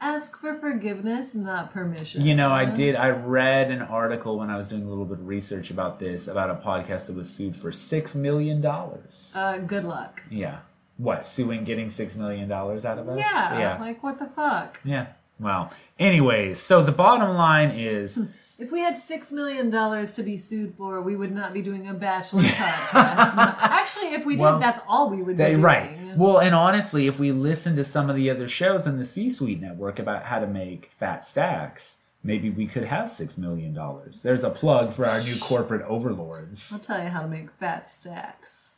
ask 0.00 0.38
for 0.38 0.54
forgiveness, 0.58 1.34
not 1.34 1.72
permission. 1.72 2.24
You 2.24 2.34
know, 2.34 2.50
I 2.50 2.64
did. 2.64 2.96
I 2.96 3.10
read 3.10 3.70
an 3.70 3.82
article 3.82 4.38
when 4.38 4.50
I 4.50 4.56
was 4.56 4.68
doing 4.68 4.84
a 4.84 4.88
little 4.88 5.04
bit 5.04 5.18
of 5.20 5.26
research 5.26 5.70
about 5.70 5.98
this 5.98 6.28
about 6.28 6.50
a 6.50 6.54
podcast 6.54 7.06
that 7.06 7.16
was 7.16 7.30
sued 7.30 7.56
for 7.56 7.72
six 7.72 8.14
million 8.14 8.60
dollars. 8.60 9.32
Uh, 9.34 9.58
good 9.58 9.84
luck. 9.84 10.22
Yeah, 10.30 10.58
what 10.98 11.24
suing 11.24 11.64
getting 11.64 11.88
six 11.88 12.14
million 12.16 12.48
dollars 12.48 12.84
out 12.84 12.98
of 12.98 13.08
us? 13.08 13.18
Yeah, 13.18 13.58
yeah, 13.58 13.78
like 13.80 14.02
what 14.02 14.18
the 14.18 14.26
fuck? 14.26 14.78
yeah. 14.84 15.06
Well, 15.40 15.70
anyways, 16.00 16.60
so 16.60 16.82
the 16.82 16.92
bottom 16.92 17.34
line 17.36 17.70
is, 17.70 18.16
hmm. 18.16 18.24
If 18.60 18.72
we 18.72 18.80
had 18.80 18.98
six 18.98 19.30
million 19.30 19.70
dollars 19.70 20.10
to 20.14 20.24
be 20.24 20.36
sued 20.36 20.74
for, 20.76 21.00
we 21.00 21.14
would 21.14 21.30
not 21.32 21.54
be 21.54 21.62
doing 21.62 21.86
a 21.86 21.94
bachelor 21.94 22.40
podcast. 22.42 23.36
Actually, 23.60 24.14
if 24.14 24.26
we 24.26 24.34
did, 24.34 24.42
Well, 24.42 24.58
that's 24.58 24.80
all 24.88 25.08
we 25.10 25.22
would 25.22 25.36
be 25.36 25.44
doing. 25.44 25.60
right. 25.60 26.16
Well, 26.16 26.38
and 26.40 26.56
honestly, 26.56 27.06
if 27.06 27.20
we 27.20 27.30
listen 27.30 27.76
to 27.76 27.84
some 27.84 28.10
of 28.10 28.16
the 28.16 28.28
other 28.30 28.48
shows 28.48 28.84
in 28.84 28.98
the 28.98 29.04
C-suite 29.04 29.60
network 29.60 30.00
about 30.00 30.24
how 30.24 30.40
to 30.40 30.48
make 30.48 30.90
fat 30.90 31.24
stacks, 31.24 31.98
maybe 32.24 32.50
we 32.50 32.66
could 32.66 32.82
have 32.82 33.08
six 33.08 33.38
million 33.38 33.72
dollars. 33.74 34.22
There's 34.24 34.42
a 34.42 34.50
plug 34.50 34.92
for 34.92 35.06
our 35.06 35.20
new 35.22 35.38
corporate 35.38 35.82
overlords. 35.86 36.72
I'll 36.72 36.80
tell 36.80 37.00
you 37.00 37.10
how 37.10 37.22
to 37.22 37.28
make 37.28 37.52
fat 37.60 37.86
stacks. 37.86 38.74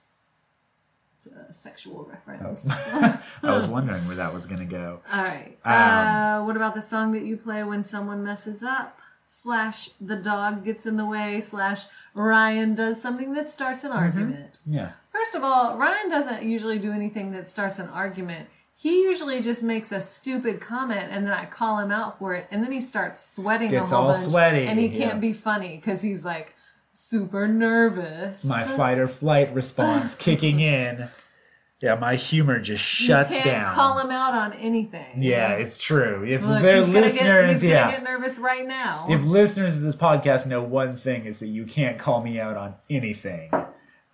A 1.27 1.53
sexual 1.53 2.05
reference. 2.05 2.69
I 2.71 3.21
was 3.43 3.67
wondering 3.67 4.01
where 4.07 4.17
that 4.17 4.33
was 4.33 4.47
going 4.47 4.61
to 4.61 4.65
go. 4.65 5.01
All 5.13 5.23
right. 5.23 5.57
Um, 5.65 5.73
uh, 5.73 6.45
what 6.47 6.57
about 6.57 6.75
the 6.75 6.83
song 6.83 7.11
that 7.13 7.23
you 7.23 7.37
play 7.37 7.63
when 7.65 7.85
someone 7.85 8.23
messes 8.25 8.63
up? 8.63 8.99
Slash 9.27 9.91
the 10.01 10.17
dog 10.17 10.65
gets 10.65 10.87
in 10.87 10.97
the 10.97 11.05
way. 11.07 11.41
Slash 11.41 11.85
Ryan 12.15 12.75
does 12.75 13.01
something 13.01 13.33
that 13.35 13.49
starts 13.51 13.83
Mm-hmm. 13.85 13.93
an 13.93 13.99
argument. 14.03 14.59
Yeah. 14.67 14.91
First 15.13 15.35
of 15.35 15.45
all, 15.45 15.77
Ryan 15.77 16.09
doesn't 16.09 16.43
usually 16.43 16.79
do 16.79 16.93
anything 16.93 17.31
that 17.33 17.49
starts 17.49 17.79
an 17.79 17.89
argument. 17.89 18.49
He 18.75 19.03
usually 19.03 19.41
just 19.43 19.63
makes 19.63 19.93
a 19.93 20.01
stupid 20.01 20.61
comment 20.61 21.09
and 21.13 21.27
then 21.27 21.35
I 21.35 21.45
call 21.45 21.79
him 21.79 21.91
out 21.93 22.19
for 22.19 22.35
it 22.35 22.47
and 22.51 22.65
then 22.65 22.73
he 22.73 22.81
starts 22.81 23.21
sweating 23.35 23.69
Gets 23.71 23.93
a 23.93 23.97
whole 23.97 24.07
all 24.07 24.13
bunch 24.15 24.25
sweaty, 24.31 24.67
and 24.67 24.79
he 24.79 24.89
can't 24.89 25.21
be 25.21 25.35
funny 25.35 25.77
because 25.77 26.01
he's 26.01 26.25
like, 26.25 26.55
super 26.93 27.47
nervous. 27.49 28.45
My 28.45 28.63
fight 28.65 28.99
or 28.99 29.07
flight 29.07 29.53
response 29.55 30.15
kicking 30.17 30.61
in. 30.61 31.09
Yeah, 31.81 31.95
my 31.95 32.15
humor 32.17 32.59
just 32.61 33.01
you 33.01 33.07
shuts 33.07 33.33
can't 33.33 33.45
down. 33.45 33.75
call 33.75 33.99
him 33.99 34.11
out 34.11 34.35
on 34.35 34.53
anything. 34.53 35.23
yeah, 35.23 35.53
it's 35.53 35.83
true. 35.83 36.25
If 36.27 36.43
Look, 36.43 36.61
gonna 36.61 36.81
listeners, 36.83 37.63
get, 37.63 37.69
yeah. 37.71 37.91
get 37.93 38.03
nervous 38.03 38.39
right 38.39 38.67
now. 38.67 39.07
if 39.09 39.23
listeners 39.25 39.77
of 39.77 39.83
this 39.83 39.97
podcast 39.97 40.47
know 40.47 40.63
one 40.63 40.95
thing 40.97 41.25
is 41.25 41.41
that 41.41 41.49
you 41.49 41.65
can't 41.65 41.97
call 41.99 42.23
me 42.23 42.39
out 42.39 42.57
on 42.59 42.75
anything 42.91 43.51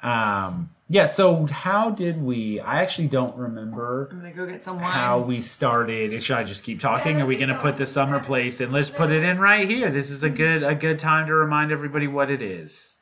um 0.02 0.70
yeah 0.88 1.04
so 1.04 1.46
how 1.46 1.90
did 1.90 2.22
we 2.22 2.60
i 2.60 2.80
actually 2.80 3.08
don't 3.08 3.36
remember 3.36 4.08
I'm 4.12 4.18
gonna 4.18 4.32
go 4.32 4.46
get 4.46 4.60
some 4.60 4.80
wine. 4.80 4.92
how 4.92 5.18
we 5.18 5.40
started. 5.40 6.22
Should 6.22 6.36
i 6.36 6.44
just 6.44 6.62
keep 6.62 6.80
talking? 6.80 7.20
Are 7.20 7.26
we 7.26 7.36
gonna 7.36 7.58
put 7.58 7.76
the 7.76 7.86
summer 7.86 8.20
place 8.20 8.60
in? 8.60 8.72
Let's 8.72 8.90
put 8.90 9.10
it 9.10 9.24
in 9.24 9.38
right 9.38 9.68
here. 9.68 9.90
This 9.90 10.10
is 10.10 10.22
a 10.22 10.28
mm-hmm. 10.28 10.36
good 10.36 10.62
a 10.62 10.74
good 10.74 10.98
time 10.98 11.26
to 11.26 11.34
remind 11.34 11.72
everybody 11.72 12.06
what 12.06 12.30
it 12.30 12.42
is. 12.42 12.96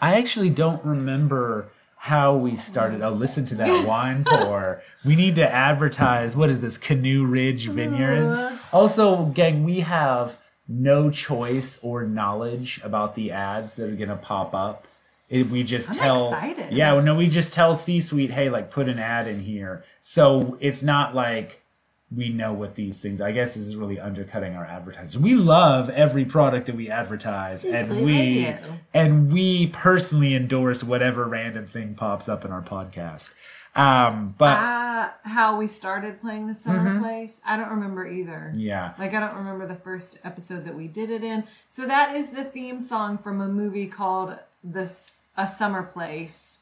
I 0.00 0.18
actually 0.18 0.50
don't 0.50 0.84
remember 0.84 1.70
how 2.04 2.34
we 2.34 2.54
started. 2.54 3.00
Oh, 3.00 3.08
listen 3.08 3.46
to 3.46 3.54
that 3.54 3.86
wine 3.88 4.24
pour. 4.24 4.82
We 5.06 5.16
need 5.16 5.36
to 5.36 5.50
advertise. 5.50 6.36
What 6.36 6.50
is 6.50 6.60
this? 6.60 6.76
Canoe 6.76 7.24
Ridge 7.24 7.68
Vineyards. 7.68 8.36
Uh-huh. 8.36 8.76
Also, 8.76 9.24
gang, 9.24 9.64
we 9.64 9.80
have 9.80 10.38
no 10.68 11.08
choice 11.08 11.78
or 11.80 12.04
knowledge 12.04 12.78
about 12.84 13.14
the 13.14 13.32
ads 13.32 13.76
that 13.76 13.88
are 13.88 13.96
going 13.96 14.10
to 14.10 14.16
pop 14.16 14.54
up. 14.54 14.86
It, 15.30 15.48
we 15.48 15.62
just 15.62 15.92
I'm 15.92 15.96
tell. 15.96 16.28
excited. 16.28 16.74
Yeah, 16.74 17.00
no, 17.00 17.14
we 17.14 17.26
just 17.26 17.54
tell 17.54 17.74
C 17.74 18.00
Suite, 18.00 18.30
hey, 18.30 18.50
like 18.50 18.70
put 18.70 18.86
an 18.90 18.98
ad 18.98 19.26
in 19.26 19.40
here. 19.40 19.82
So 20.02 20.58
it's 20.60 20.82
not 20.82 21.14
like 21.14 21.63
we 22.10 22.28
know 22.28 22.52
what 22.52 22.74
these 22.74 23.00
things. 23.00 23.20
I 23.20 23.32
guess 23.32 23.54
this 23.54 23.66
is 23.66 23.76
really 23.76 23.98
undercutting 23.98 24.54
our 24.54 24.64
advertisers 24.64 25.18
We 25.18 25.34
love 25.34 25.90
every 25.90 26.24
product 26.24 26.66
that 26.66 26.76
we 26.76 26.90
advertise, 26.90 27.64
and 27.64 27.88
C-Suite 27.88 28.04
we 28.04 28.54
and 28.92 29.32
we 29.32 29.68
personally 29.68 30.34
endorse 30.34 30.84
whatever 30.84 31.24
random 31.24 31.66
thing 31.66 31.94
pops 31.94 32.28
up 32.28 32.44
in 32.44 32.52
our 32.52 32.62
podcast. 32.62 33.32
Um, 33.76 34.36
but 34.38 34.56
Uh, 34.58 35.08
how 35.24 35.56
we 35.58 35.66
started 35.66 36.20
playing 36.20 36.46
the 36.46 36.54
summer 36.54 36.78
Mm-hmm. 36.90 37.02
place. 37.02 37.40
I 37.44 37.56
don't 37.56 37.70
remember 37.70 38.06
either. 38.06 38.52
yeah, 38.54 38.92
Like 38.98 39.14
I 39.14 39.20
don't 39.20 39.34
remember 39.34 39.66
the 39.66 39.74
first 39.74 40.20
episode 40.22 40.64
that 40.66 40.74
we 40.76 40.86
did 40.86 41.10
it 41.10 41.24
in. 41.24 41.42
So 41.68 41.84
that 41.86 42.14
is 42.14 42.30
the 42.30 42.44
theme 42.44 42.80
song 42.80 43.18
from 43.18 43.40
a 43.40 43.48
movie 43.48 43.86
called 43.88 44.38
"This 44.62 45.22
A 45.36 45.48
Summer 45.48 45.82
Place." 45.82 46.60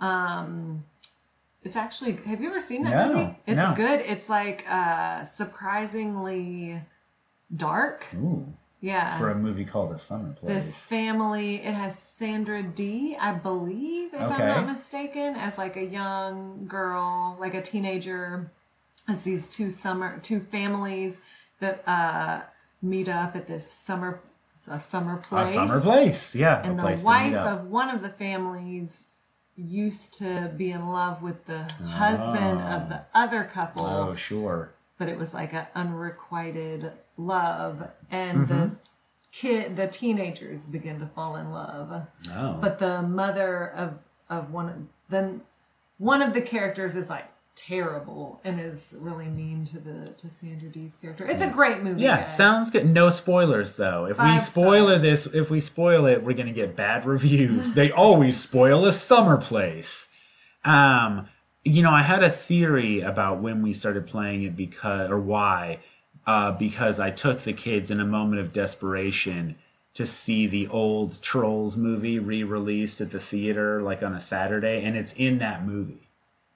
Um, 0.00 0.84
it's 1.62 1.76
actually. 1.76 2.12
Have 2.26 2.40
you 2.40 2.48
ever 2.50 2.60
seen 2.60 2.82
that 2.84 3.08
No, 3.08 3.14
movie? 3.14 3.36
It's 3.46 3.56
no. 3.56 3.74
good. 3.74 4.00
It's 4.00 4.28
like 4.28 4.64
uh, 4.70 5.24
surprisingly 5.24 6.80
dark. 7.54 8.06
Ooh, 8.14 8.46
Yeah. 8.80 9.18
for 9.18 9.30
a 9.30 9.34
movie 9.34 9.64
called 9.64 9.92
A 9.92 9.98
Summer 9.98 10.32
Place. 10.32 10.54
this 10.66 10.78
family 10.78 11.56
it 11.56 11.74
has 11.74 11.98
Sandra 11.98 12.62
Dee 12.62 13.16
i 13.20 13.32
believe 13.32 14.14
if 14.14 14.22
Okay. 14.22 14.34
i'm 14.42 14.48
not 14.48 14.66
mistaken 14.66 15.34
as 15.36 15.58
like 15.58 15.76
a 15.76 15.84
young 15.84 16.66
girl 16.66 17.36
like 17.38 17.52
a 17.54 17.60
teenager 17.60 18.50
it's 19.08 19.22
these 19.24 19.48
two 19.48 19.68
summer 19.70 20.18
two 20.22 20.40
families 20.40 21.18
that 21.58 21.82
uh 21.86 22.40
meet 22.80 23.08
up 23.08 23.36
at 23.36 23.46
this 23.46 23.70
summer 23.70 24.20
a 24.68 24.80
summer 24.80 25.14
a 25.16 25.22
place 25.22 25.52
summer 25.52 25.80
place, 25.80 26.34
yeah, 26.34 26.62
and 26.62 26.78
a 26.80 26.82
the 26.82 27.02
wife 27.04 27.34
of 27.34 27.66
one 27.66 27.90
of 27.94 28.00
the 28.02 28.08
families 28.10 29.04
used 29.60 30.14
to 30.14 30.50
be 30.56 30.70
in 30.70 30.88
love 30.88 31.22
with 31.22 31.44
the 31.46 31.62
husband 31.84 32.60
of 32.60 32.88
the 32.88 33.02
other 33.14 33.44
couple 33.44 33.86
oh, 33.86 34.14
sure. 34.14 34.72
but 34.98 35.08
it 35.08 35.18
was 35.18 35.34
like 35.34 35.52
an 35.52 35.66
unrequited 35.74 36.92
love 37.16 37.88
and 38.10 38.38
Mm-hmm. 38.46 38.58
the 38.58 38.70
kid 39.32 39.76
the 39.76 39.86
teenagers 39.86 40.64
begin 40.64 40.98
to 41.00 41.06
fall 41.06 41.36
in 41.36 41.50
love 41.52 42.06
Oh, 42.34 42.58
but 42.60 42.78
the 42.78 43.02
mother 43.02 43.68
of 43.70 43.98
of 44.28 44.50
one 44.52 44.88
then 45.08 45.42
one 45.98 46.22
of 46.22 46.32
the 46.32 46.40
characters 46.40 46.96
is 46.96 47.08
like 47.08 47.26
terrible 47.66 48.40
and 48.44 48.60
is 48.60 48.94
really 48.98 49.26
mean 49.26 49.64
to 49.66 49.78
the 49.78 50.12
to 50.12 50.28
Sandra 50.30 50.68
Dee's 50.68 50.96
character. 50.96 51.26
It's 51.26 51.42
a 51.42 51.48
great 51.48 51.82
movie. 51.82 52.02
yeah, 52.02 52.22
guys. 52.22 52.36
sounds 52.36 52.70
good. 52.70 52.88
No 52.88 53.10
spoilers 53.10 53.76
though. 53.76 54.06
If 54.06 54.18
we 54.18 54.38
spoiler 54.38 54.98
stars. 54.98 55.24
this, 55.24 55.34
if 55.34 55.50
we 55.50 55.60
spoil 55.60 56.06
it, 56.06 56.22
we're 56.22 56.36
gonna 56.36 56.52
get 56.52 56.76
bad 56.76 57.04
reviews. 57.04 57.74
they 57.74 57.90
always 57.92 58.38
spoil 58.40 58.86
a 58.86 58.92
summer 58.92 59.36
place. 59.36 60.08
Um, 60.64 61.28
you 61.64 61.82
know, 61.82 61.90
I 61.90 62.02
had 62.02 62.22
a 62.22 62.30
theory 62.30 63.00
about 63.00 63.40
when 63.40 63.62
we 63.62 63.72
started 63.72 64.06
playing 64.06 64.44
it 64.44 64.56
because, 64.56 65.10
or 65.10 65.20
why, 65.20 65.80
uh, 66.26 66.52
because 66.52 66.98
I 66.98 67.10
took 67.10 67.40
the 67.40 67.52
kids 67.52 67.90
in 67.90 68.00
a 68.00 68.06
moment 68.06 68.40
of 68.40 68.52
desperation 68.52 69.56
to 69.94 70.06
see 70.06 70.46
the 70.46 70.68
old 70.68 71.20
Trolls 71.20 71.76
movie 71.76 72.18
re-released 72.18 73.00
at 73.00 73.10
the 73.10 73.20
theater, 73.20 73.82
like 73.82 74.02
on 74.02 74.14
a 74.14 74.20
Saturday, 74.20 74.82
and 74.84 74.96
it's 74.96 75.12
in 75.14 75.38
that 75.38 75.66
movie. 75.66 76.09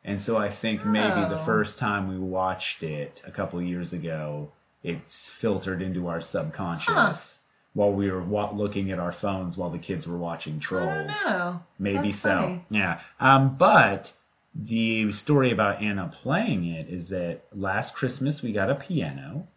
And 0.05 0.21
so 0.21 0.37
I 0.37 0.49
think 0.51 0.85
maybe 0.85 1.21
the 1.23 1.35
Oh. 1.41 1.45
first 1.45 1.79
time 1.79 2.09
we 2.09 2.19
watched 2.19 2.83
it 2.83 3.23
a 3.27 3.31
couple 3.31 3.61
years 3.63 3.93
ago, 3.93 4.51
it's 4.83 5.31
filtered 5.31 5.81
into 5.81 6.09
our 6.09 6.21
subconscious 6.21 7.39
while 7.73 7.91
we 7.93 8.11
were 8.11 8.23
wa- 8.23 8.51
looking 8.53 8.91
at 8.91 8.99
our 8.99 9.13
phones 9.13 9.57
while 9.57 9.71
the 9.71 9.79
kids 9.79 10.07
were 10.07 10.19
watching 10.19 10.61
Trolls. 10.61 11.11
Maybe 11.79 12.09
That's 12.09 12.19
so. 12.21 12.37
funny. 12.39 12.65
Yeah. 12.69 13.01
Um, 13.19 13.57
but 13.57 14.13
the 14.55 15.11
story 15.11 15.51
about 15.51 15.81
Anna 15.83 16.09
playing 16.23 16.67
it 16.67 16.89
is 16.89 17.09
that 17.09 17.45
last 17.53 17.95
Christmas 17.95 18.43
we 18.43 18.53
got 18.53 18.71
a 18.71 18.75
piano 18.75 19.49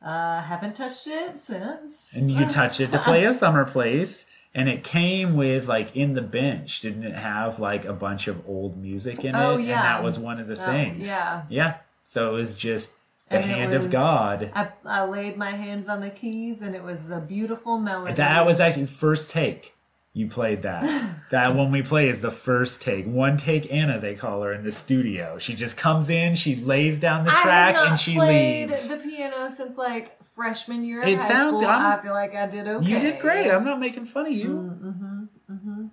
Uh, 0.00 0.40
haven't 0.42 0.76
touched 0.76 1.08
it 1.08 1.38
since. 1.38 2.14
and 2.14 2.30
you 2.30 2.46
touch 2.48 2.80
it 2.80 2.92
to 2.92 2.98
play 3.00 3.24
a 3.24 3.34
summer 3.42 3.64
place. 3.64 4.24
And 4.54 4.68
it 4.68 4.82
came 4.82 5.36
with 5.36 5.68
like 5.68 5.94
in 5.96 6.14
the 6.14 6.22
bench, 6.22 6.80
didn't 6.80 7.04
it 7.04 7.14
have 7.14 7.58
like 7.60 7.84
a 7.84 7.92
bunch 7.92 8.28
of 8.28 8.42
old 8.48 8.76
music 8.76 9.24
in 9.24 9.34
Oh, 9.36 9.58
it? 9.58 9.62
yeah. 9.66 9.76
And 9.76 9.84
that 9.84 10.02
was 10.02 10.18
one 10.18 10.40
of 10.40 10.46
the 10.48 10.54
Oh, 10.60 10.66
things. 10.66 11.06
yeah. 11.06 11.42
Yeah. 11.48 11.74
So 12.04 12.30
it 12.30 12.32
was 12.32 12.56
just 12.56 12.92
the 13.28 13.36
And 13.36 13.44
hand 13.44 13.72
was- 13.72 13.84
of 13.84 13.90
God. 13.92 14.50
I, 14.54 14.68
I 14.84 15.04
laid 15.04 15.36
my 15.36 15.50
hands 15.50 15.88
on 15.88 16.00
the 16.00 16.10
keys 16.10 16.62
and 16.62 16.74
it 16.74 16.82
was 16.82 17.10
a 17.10 17.20
beautiful 17.20 17.78
melody. 17.78 18.14
That 18.14 18.46
was 18.46 18.58
actually 18.58 18.86
first 18.86 19.30
take. 19.30 19.74
You 20.14 20.26
played 20.26 20.62
that. 20.62 20.82
that 21.30 21.54
one 21.54 21.70
we 21.70 21.82
play 21.82 22.08
is 22.08 22.22
the 22.22 22.30
first 22.30 22.80
take. 22.82 23.06
One 23.06 23.36
take 23.36 23.70
Anna, 23.72 24.00
they 24.00 24.14
call 24.14 24.42
her 24.42 24.52
in 24.52 24.64
the 24.64 24.72
studio. 24.72 25.38
She 25.38 25.54
just 25.54 25.76
comes 25.76 26.10
in, 26.10 26.34
she 26.34 26.56
lays 26.56 26.98
down 26.98 27.24
the 27.26 27.30
track, 27.30 27.76
and 27.76 28.00
she 28.00 28.14
played 28.14 28.70
leaves. 28.70 28.88
the 28.88 28.96
piano 28.96 29.48
since 29.54 29.76
like 29.78 30.17
freshman 30.42 30.84
year 30.84 31.02
of 31.02 31.08
It 31.08 31.18
high 31.20 31.28
sounds- 31.28 31.58
school. 31.60 31.68
I'm- 31.70 31.98
I 31.98 32.00
feel 32.02 32.12
like 32.14 32.32
I 32.36 32.46
did 32.46 32.68
okay. 32.68 32.86
You 32.86 33.00
did 33.00 33.18
great. 33.20 33.50
I'm 33.50 33.64
not 33.64 33.80
making 33.80 34.04
fun 34.04 34.26
of 34.26 34.32
you. 34.32 34.48
Mm-hmm, 34.48 35.52
mm-hmm. 35.52 35.86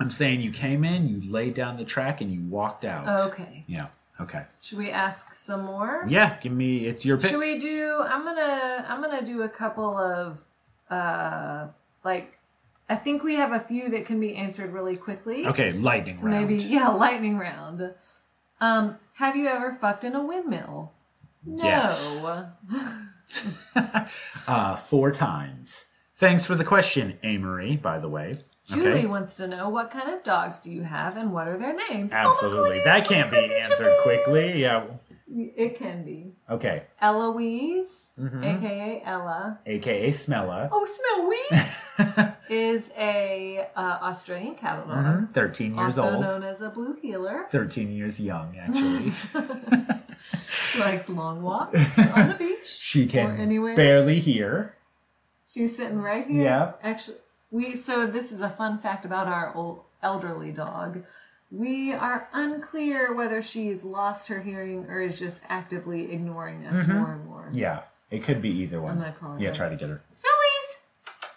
I'm 0.00 0.10
saying 0.10 0.40
you 0.40 0.50
came 0.50 0.84
in, 0.84 1.06
you 1.08 1.30
laid 1.30 1.54
down 1.54 1.76
the 1.76 1.84
track, 1.84 2.20
and 2.20 2.30
you 2.32 2.40
walked 2.42 2.84
out. 2.84 3.20
Okay. 3.28 3.64
Yeah. 3.68 3.86
Okay. 4.20 4.44
Should 4.60 4.78
we 4.78 4.90
ask 4.90 5.34
some 5.34 5.64
more? 5.64 6.04
Yeah. 6.08 6.36
Give 6.40 6.52
me. 6.52 6.86
It's 6.86 7.04
your 7.04 7.16
pick. 7.16 7.30
Should 7.30 7.38
we 7.40 7.58
do? 7.58 8.00
I'm 8.04 8.24
gonna 8.24 8.84
I'm 8.88 9.00
gonna 9.00 9.22
do 9.24 9.42
a 9.42 9.48
couple 9.48 9.96
of 9.96 10.40
uh 10.90 11.68
like 12.04 12.38
I 12.88 12.96
think 12.96 13.22
we 13.24 13.36
have 13.36 13.52
a 13.52 13.60
few 13.60 13.88
that 13.90 14.04
can 14.04 14.18
be 14.20 14.34
answered 14.36 14.72
really 14.72 14.96
quickly. 14.96 15.46
Okay. 15.46 15.72
Lightning 15.72 16.16
So 16.16 16.26
round. 16.26 16.48
maybe 16.48 16.62
yeah, 16.64 16.88
lightning 17.04 17.38
round. 17.38 17.94
Um, 18.60 18.98
have 19.14 19.36
you 19.36 19.46
ever 19.48 19.72
fucked 19.80 20.04
in 20.04 20.14
a 20.14 20.22
windmill? 20.24 20.92
No. 21.46 21.64
Yes. 21.64 22.24
uh, 24.48 24.76
four 24.76 25.10
times. 25.10 25.86
Thanks 26.16 26.44
for 26.44 26.54
the 26.54 26.64
question, 26.64 27.18
Amory. 27.22 27.76
By 27.76 27.98
the 27.98 28.08
way. 28.08 28.34
Julie 28.66 28.88
Okay. 28.90 29.06
wants 29.06 29.36
to 29.36 29.46
know 29.46 29.68
what 29.68 29.90
kind 29.90 30.08
of 30.08 30.22
dogs 30.22 30.58
do 30.60 30.72
you 30.72 30.82
have 30.82 31.16
and 31.18 31.32
what 31.32 31.48
are 31.48 31.58
their 31.58 31.74
names? 31.90 32.12
Oh 32.14 32.16
Absolutely. 32.16 32.78
goodness, 32.78 32.84
that 32.84 33.06
can't 33.06 33.30
be 33.30 33.36
what 33.36 33.44
is 33.44 33.50
it, 33.50 33.70
answered 33.70 33.94
quickly. 34.02 34.62
Yeah. 34.62 34.84
It 35.36 35.76
can 35.76 36.04
be. 36.04 36.32
Okay. 36.48 36.84
Eloise, 37.02 38.12
Mhm. 38.18 38.44
aka 38.44 39.02
Ella. 39.04 39.58
AKA 39.66 40.10
Smella. 40.10 40.68
Oh, 40.70 40.84
smell 40.86 41.28
weed 41.28 42.26
is 42.48 42.90
a 42.96 43.66
uh, 43.76 43.98
Australian 44.02 44.54
cattle 44.54 44.86
dog, 44.86 45.04
Mhm. 45.04 45.34
13 45.34 45.74
years 45.76 45.98
also 45.98 46.14
old. 46.16 46.24
known 46.24 46.42
as 46.44 46.60
a 46.62 46.70
blue 46.70 46.94
heeler. 47.02 47.46
13 47.50 47.90
years 47.90 48.18
young, 48.20 48.56
actually. 48.56 49.12
She 50.48 50.78
likes 50.80 51.08
long 51.08 51.42
walks 51.42 51.98
on 52.16 52.28
the 52.28 52.34
beach. 52.38 52.66
she 52.66 53.06
can 53.06 53.38
anywhere. 53.40 53.74
barely 53.74 54.18
hear. 54.20 54.74
She's 55.46 55.76
sitting 55.76 56.00
right 56.00 56.26
here. 56.26 56.42
Yeah. 56.42 56.72
Actually, 56.82 57.18
we 57.50 57.76
so 57.76 58.06
this 58.06 58.32
is 58.32 58.40
a 58.40 58.50
fun 58.50 58.78
fact 58.78 59.04
about 59.04 59.28
our 59.28 59.54
old 59.54 59.82
elderly 60.02 60.50
dog. 60.52 61.04
We 61.50 61.92
are 61.92 62.28
unclear 62.32 63.14
whether 63.14 63.40
she's 63.40 63.84
lost 63.84 64.26
her 64.28 64.40
hearing 64.42 64.86
or 64.88 65.00
is 65.00 65.18
just 65.20 65.40
actively 65.48 66.12
ignoring 66.12 66.66
us 66.66 66.84
Mhm. 66.86 66.98
more 66.98 67.12
and 67.12 67.24
more. 67.26 67.48
Yeah, 67.52 67.82
it 68.10 68.24
could 68.24 68.42
be 68.42 68.50
either 68.62 68.80
one. 68.80 68.92
I'm 68.92 68.98
not 69.00 69.20
calling 69.20 69.40
yeah, 69.40 69.50
her. 69.50 69.54
try 69.54 69.68
to 69.68 69.76
get 69.76 69.88
her. 69.88 70.02
Smellies! 70.12 71.28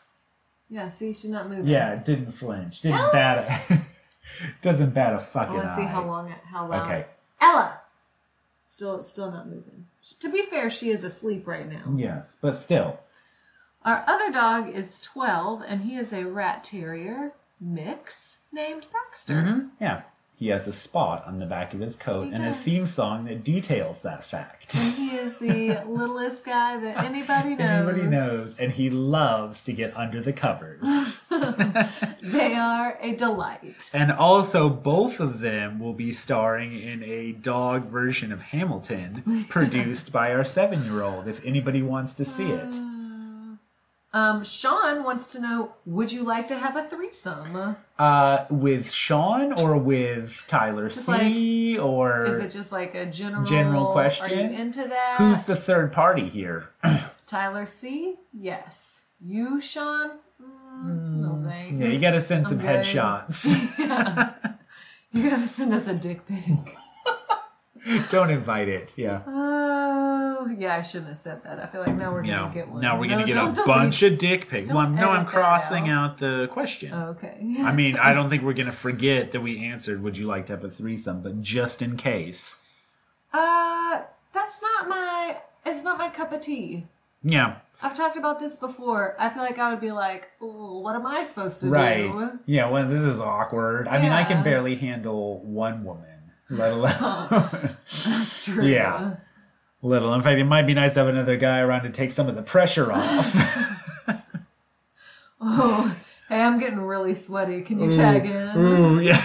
Yeah, 0.70 0.90
see, 0.90 1.14
she's 1.14 1.30
not 1.30 1.48
moving. 1.50 1.68
Yeah, 1.68 1.94
it 1.94 2.04
didn't 2.06 2.32
flinch. 2.32 2.82
Didn't 2.82 3.12
bat 3.14 3.46
a, 3.70 3.80
doesn't 4.62 4.94
bat 4.94 5.14
a 5.14 5.20
fucking 5.20 5.54
I 5.54 5.58
want 5.58 5.70
to 5.70 5.76
see 5.76 5.86
how 5.86 6.04
long 6.06 6.30
it, 6.32 6.38
how 6.52 6.68
long. 6.68 6.82
Okay. 6.82 7.06
Ella! 7.40 7.80
Still, 8.68 9.02
still 9.04 9.32
not 9.32 9.48
moving. 9.48 9.88
To 10.20 10.30
be 10.30 10.44
fair, 10.44 10.70
she 10.70 10.90
is 10.90 11.04
asleep 11.04 11.48
right 11.48 11.68
now. 11.68 11.94
Yes, 11.96 12.38
but 12.42 12.58
still. 12.58 13.00
Our 13.84 14.04
other 14.08 14.32
dog 14.32 14.70
is 14.70 15.00
12, 15.00 15.64
and 15.68 15.82
he 15.82 15.96
is 15.96 16.12
a 16.12 16.26
rat 16.26 16.64
terrier 16.64 17.34
mix 17.60 18.38
named 18.52 18.86
Baxter. 18.92 19.36
Mm-hmm. 19.36 19.68
Yeah. 19.80 20.02
He 20.38 20.50
has 20.50 20.68
a 20.68 20.74
spot 20.74 21.26
on 21.26 21.40
the 21.40 21.48
back 21.48 21.74
of 21.74 21.80
his 21.80 21.96
coat 21.96 22.28
He 22.28 22.34
and 22.34 22.46
a 22.46 22.54
theme 22.54 22.86
song 22.86 23.26
that 23.26 23.44
details 23.44 24.04
that 24.04 24.24
fact. 24.24 24.76
And 24.76 24.94
he 24.94 25.16
is 25.16 25.36
the 25.38 25.84
littlest 25.88 26.46
guy 26.46 26.78
that 26.78 27.04
anybody 27.04 27.56
knows. 27.56 27.60
Anybody 27.60 28.04
knows, 28.04 28.60
and 28.60 28.72
he 28.72 28.92
loves 28.92 29.64
to 29.64 29.74
get 29.74 29.98
under 29.98 30.22
the 30.22 30.34
covers. 30.34 30.84
They 32.22 32.54
are 32.56 32.98
a 33.02 33.14
delight. 33.16 33.90
and 33.94 34.12
also, 34.12 34.70
both 34.70 35.20
of 35.20 35.40
them 35.40 35.80
will 35.80 35.94
be 35.94 36.12
starring 36.12 36.78
in 36.80 37.04
a 37.04 37.32
dog 37.34 37.86
version 37.86 38.32
of 38.32 38.42
Hamilton 38.42 39.46
produced 39.50 40.12
by 40.12 40.34
our 40.34 40.44
seven 40.44 40.84
year 40.86 41.04
old, 41.04 41.28
if 41.28 41.44
anybody 41.46 41.82
wants 41.82 42.14
to 42.16 42.26
see 42.26 42.52
it. 42.52 42.76
Um, 44.14 44.44
Sean 44.44 45.04
wants 45.04 45.28
to 45.28 45.40
know 45.42 45.74
Would 45.86 46.12
you 46.12 46.24
like 46.24 46.48
to 46.48 46.58
have 46.58 46.76
a 46.76 46.84
threesome? 46.90 47.76
Uh, 48.00 48.46
with 48.50 48.92
Sean 48.92 49.54
or 49.60 49.78
with 49.78 50.44
Tyler 50.48 50.90
Just 50.90 51.06
C? 51.06 51.78
or 51.78 52.24
Is 52.26 52.40
it 52.40 52.50
just 52.52 52.72
like 52.72 52.96
a 52.96 53.06
general, 53.06 53.44
General 53.46 53.88
Are 53.88 53.94
question? 53.94 54.52
you 54.54 54.58
into 54.60 54.88
that? 54.88 55.16
who's 55.20 55.44
the 55.44 55.56
third 55.56 55.92
party 55.92 56.28
here? 56.28 56.70
Tyler 57.28 57.66
C? 57.66 58.16
Yes. 58.34 59.04
You, 59.20 59.60
Sean? 59.60 60.12
Mm, 60.42 60.67
no 60.86 61.42
thanks. 61.48 61.80
Yeah, 61.80 61.88
you 61.88 62.00
got 62.00 62.12
to 62.12 62.22
send 62.22 62.48
some 62.48 62.60
I'm 62.60 62.66
good. 62.66 62.86
headshots. 62.86 64.44
You 65.14 65.30
gotta 65.30 65.48
send 65.48 65.74
us 65.74 65.88
a 65.88 65.94
dick 65.94 66.26
pic. 66.28 66.44
Don't 68.10 68.30
invite 68.30 68.68
it. 68.68 68.94
Yeah. 68.98 69.22
Oh, 69.26 70.54
yeah, 70.60 70.76
I 70.76 70.82
shouldn't 70.82 71.08
have 71.10 71.18
said 71.18 71.44
that. 71.44 71.60
I 71.60 71.66
feel 71.68 71.82
like 71.82 71.96
now 71.96 72.12
we're 72.12 72.24
Yeah. 72.26 72.40
gonna 72.42 72.54
get 72.54 72.68
one. 72.70 72.82
Now 72.82 73.00
we're 73.00 73.08
gonna 73.08 73.22
No, 73.22 73.26
get 73.26 73.38
a 73.38 73.52
delete- 73.54 73.66
bunch 73.66 74.04
of 74.04 74.18
dick 74.18 74.50
pics. 74.50 74.72
Well, 74.72 74.88
no, 74.90 75.10
I'm 75.10 75.26
crossing 75.26 75.90
out. 75.90 76.12
out 76.12 76.18
the 76.18 76.50
question. 76.52 76.94
Okay. 76.94 77.56
I 77.62 77.74
mean, 77.74 77.98
I 77.98 78.14
don't 78.14 78.30
think 78.30 78.44
we're 78.44 78.54
gonna 78.54 78.72
forget 78.72 79.32
that 79.32 79.40
we 79.42 79.64
answered. 79.66 80.04
Would 80.04 80.18
you 80.18 80.28
like 80.28 80.46
to 80.48 80.54
have 80.54 80.64
a 80.66 80.70
threesome? 80.70 81.22
But 81.22 81.42
just 81.42 81.82
in 81.82 81.96
case, 81.98 82.58
Uh, 83.34 84.02
that's 84.34 84.62
not 84.62 84.90
my. 84.90 85.38
It's 85.66 85.84
not 85.84 85.98
my 85.98 86.10
cup 86.10 86.32
of 86.34 86.42
tea. 86.42 86.86
yeah, 87.24 87.56
I've 87.82 87.94
talked 87.94 88.18
about 88.18 88.40
this 88.40 88.56
before. 88.56 89.16
I 89.20 89.30
feel 89.30 89.44
like 89.44 89.60
I 89.60 89.70
would 89.72 89.82
be 89.82 89.92
like, 89.92 90.30
"Ooh, 90.42 90.80
what 90.82 90.96
am 90.96 91.06
I 91.06 91.24
supposed 91.24 91.62
to 91.62 91.70
right. 91.70 92.12
do?" 92.12 92.40
Yeah, 92.46 92.70
well, 92.70 92.88
this 92.88 93.02
is 93.02 93.20
awkward. 93.20 93.88
I 93.88 94.02
mean, 94.02 94.12
I 94.12 94.24
can 94.24 94.44
barely 94.44 94.76
handle 94.76 95.40
one 95.46 95.84
woman, 95.84 96.32
let 96.50 96.74
alone, 96.74 97.28
That's 98.06 98.46
true. 98.46 98.66
Yeah. 98.66 99.16
let 99.84 100.02
alone. 100.02 100.16
In 100.18 100.22
fact, 100.24 100.40
it 100.40 100.46
might 100.46 100.66
be 100.68 100.74
nice 100.74 100.96
to 100.96 101.02
have 101.02 101.10
another 101.10 101.38
guy 101.38 101.60
around 101.60 101.84
to 101.84 101.90
take 101.90 102.12
some 102.12 102.28
of 102.28 102.36
the 102.36 102.42
pressure 102.44 102.92
off. 102.92 103.64
Oh, 105.40 105.96
hey, 106.30 106.42
I'm 106.42 106.60
getting 106.60 106.80
really 106.82 107.14
sweaty. 107.14 107.62
Can 107.62 107.80
you 107.80 107.92
tag 107.92 108.26
in? 108.26 108.58
Ooh, 108.58 109.00
yeah. 109.00 109.24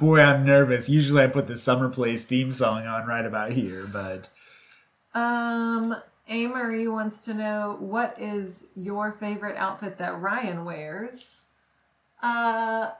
Boy, 0.00 0.20
I'm 0.20 0.44
nervous. 0.44 0.88
Usually, 0.88 1.22
I 1.22 1.28
put 1.28 1.46
the 1.46 1.56
Summer 1.56 1.88
Place 1.88 2.24
theme 2.24 2.50
song 2.50 2.84
on 2.86 3.06
right 3.06 3.24
about 3.24 3.52
here, 3.52 3.86
but 3.92 4.30
Um, 5.14 5.94
Amory 6.28 6.88
wants 6.88 7.18
to 7.20 7.34
know 7.34 7.76
what 7.80 8.20
is 8.20 8.64
your 8.74 9.12
favorite 9.12 9.56
outfit 9.56 9.98
that 9.98 10.20
Ryan 10.20 10.64
wears? 10.64 11.42
Uh, 12.22 12.90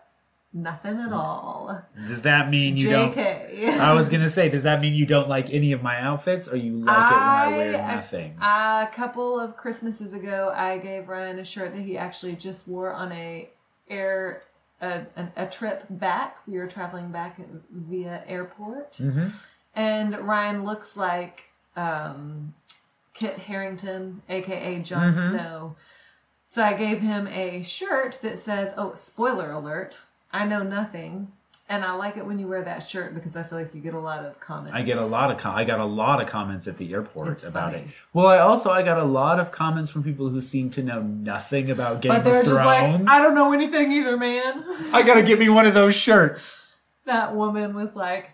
nothing 0.53 1.01
at 1.01 1.13
all. 1.13 1.83
does 2.07 2.23
that 2.23 2.51
mean 2.51 2.77
you 2.77 2.91
don't? 2.91 3.15
JK. 3.15 3.79
I 3.79 3.95
was 3.95 4.09
gonna 4.11 4.29
say, 4.29 4.49
does 4.51 4.65
that 4.65 4.81
mean 4.83 4.93
you 4.95 5.07
don't 5.07 5.29
like 5.29 5.51
any 5.51 5.73
of 5.73 5.83
my 5.83 5.99
outfits, 6.01 6.49
or 6.49 6.57
you 6.57 6.77
like 6.77 6.97
it 6.97 7.15
when 7.15 7.23
I 7.23 7.49
wear 7.57 7.83
I- 7.83 7.95
nothing? 7.97 8.37
A 8.41 8.89
couple 8.93 9.41
of 9.41 9.57
Christmases 9.57 10.13
ago, 10.13 10.53
I 10.55 10.77
gave 10.79 11.09
Ryan 11.09 11.39
a 11.39 11.45
shirt 11.45 11.75
that 11.75 11.81
he 11.83 11.97
actually 11.97 12.37
just 12.37 12.69
wore 12.69 12.93
on 12.93 13.11
a 13.13 13.49
air 13.89 14.43
a, 14.81 15.07
a, 15.17 15.29
a 15.45 15.47
trip 15.47 15.87
back. 15.89 16.37
We 16.47 16.59
were 16.59 16.67
traveling 16.67 17.11
back 17.11 17.41
via 17.71 18.23
airport, 18.27 18.93
Mm-hmm. 18.95 19.29
and 19.75 20.19
Ryan 20.19 20.65
looks 20.65 20.97
like 20.97 21.45
um, 21.77 22.55
Kit 23.15 23.39
Harington, 23.39 24.23
aka 24.29 24.79
Jon 24.81 25.13
Mm-hmm. 25.15 25.31
Snow. 25.37 25.77
So 26.47 26.63
I 26.63 26.75
gave 26.75 27.01
him 27.01 27.27
a 27.29 27.63
shirt 27.63 28.19
that 28.23 28.39
says, 28.39 28.75
"Oh, 28.77 28.95
spoiler 28.95 29.51
alert! 29.51 30.01
I 30.33 30.45
know 30.47 30.63
nothing." 30.63 31.33
And 31.67 31.83
I 31.83 31.93
like 31.93 32.19
it 32.19 32.27
when 32.27 32.39
you 32.39 32.47
wear 32.47 32.63
that 32.63 32.87
shirt 32.87 33.15
because 33.15 33.37
I 33.37 33.43
feel 33.43 33.59
like 33.59 33.75
you 33.75 33.81
get 33.81 33.95
a 33.95 33.99
lot 33.99 34.23
of 34.27 34.39
comments. 34.39 34.75
I 34.77 34.83
get 34.83 34.99
a 34.99 35.05
lot 35.07 35.31
of 35.31 35.39
com- 35.39 35.55
I 35.55 35.65
got 35.65 35.81
a 35.81 35.85
lot 35.87 36.21
of 36.21 36.27
comments 36.27 36.69
at 36.69 36.77
the 36.77 36.93
airport 36.93 37.29
It's 37.29 37.45
about 37.45 37.73
funny. 37.73 37.85
it. 37.85 37.91
Well, 38.13 38.27
I 38.27 38.37
also 38.41 38.71
I 38.71 38.83
got 38.83 38.99
a 38.99 39.05
lot 39.05 39.41
of 39.41 39.51
comments 39.51 39.91
from 39.91 40.03
people 40.05 40.29
who 40.29 40.43
seem 40.43 40.69
to 40.73 40.83
know 40.83 41.01
nothing 41.01 41.71
about 41.71 42.03
Game 42.03 42.13
But 42.13 42.23
they're 42.23 42.41
of 42.41 42.45
just 42.47 42.61
Thrones. 42.61 43.07
like, 43.07 43.09
I 43.09 43.23
don't 43.23 43.35
know 43.35 43.53
anything 43.55 43.93
either, 43.93 44.19
man. 44.19 44.63
I 44.93 45.01
gotta 45.03 45.23
get 45.23 45.39
me 45.39 45.49
one 45.49 45.65
of 45.65 45.73
those 45.73 45.95
shirts. 45.95 46.67
that 47.07 47.35
woman 47.35 47.75
was 47.75 47.97
like, 47.97 48.33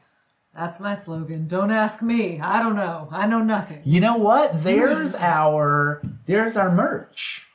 that's 0.55 0.80
my 0.80 0.96
slogan. 0.96 1.46
Don't 1.46 1.70
ask 1.70 2.03
me. 2.03 2.40
I 2.40 2.61
don't 2.61 2.74
know. 2.74 3.09
I 3.11 3.26
know 3.26 3.42
nothing. 3.42 3.80
You 3.84 4.01
know 4.01 4.16
what? 4.16 4.62
There's 4.64 5.14
our 5.14 6.03
there's 6.26 6.57
our 6.57 6.70
merch. 6.70 7.46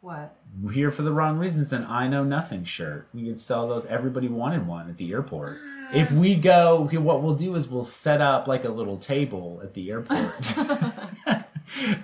What? 0.00 0.36
We're 0.60 0.72
here 0.72 0.90
for 0.90 1.02
the 1.02 1.12
wrong 1.12 1.38
reasons. 1.38 1.72
An 1.72 1.84
I 1.84 2.06
know 2.08 2.24
nothing 2.24 2.64
shirt. 2.64 3.08
We 3.14 3.24
could 3.24 3.40
sell 3.40 3.68
those. 3.68 3.86
Everybody 3.86 4.28
wanted 4.28 4.66
one 4.66 4.88
at 4.88 4.98
the 4.98 5.12
airport. 5.12 5.58
If 5.92 6.10
we 6.12 6.34
go, 6.34 6.88
what 6.92 7.22
we'll 7.22 7.34
do 7.34 7.54
is 7.54 7.68
we'll 7.68 7.84
set 7.84 8.20
up 8.20 8.48
like 8.48 8.64
a 8.64 8.70
little 8.70 8.96
table 8.96 9.60
at 9.62 9.74
the 9.74 9.90
airport 9.90 10.56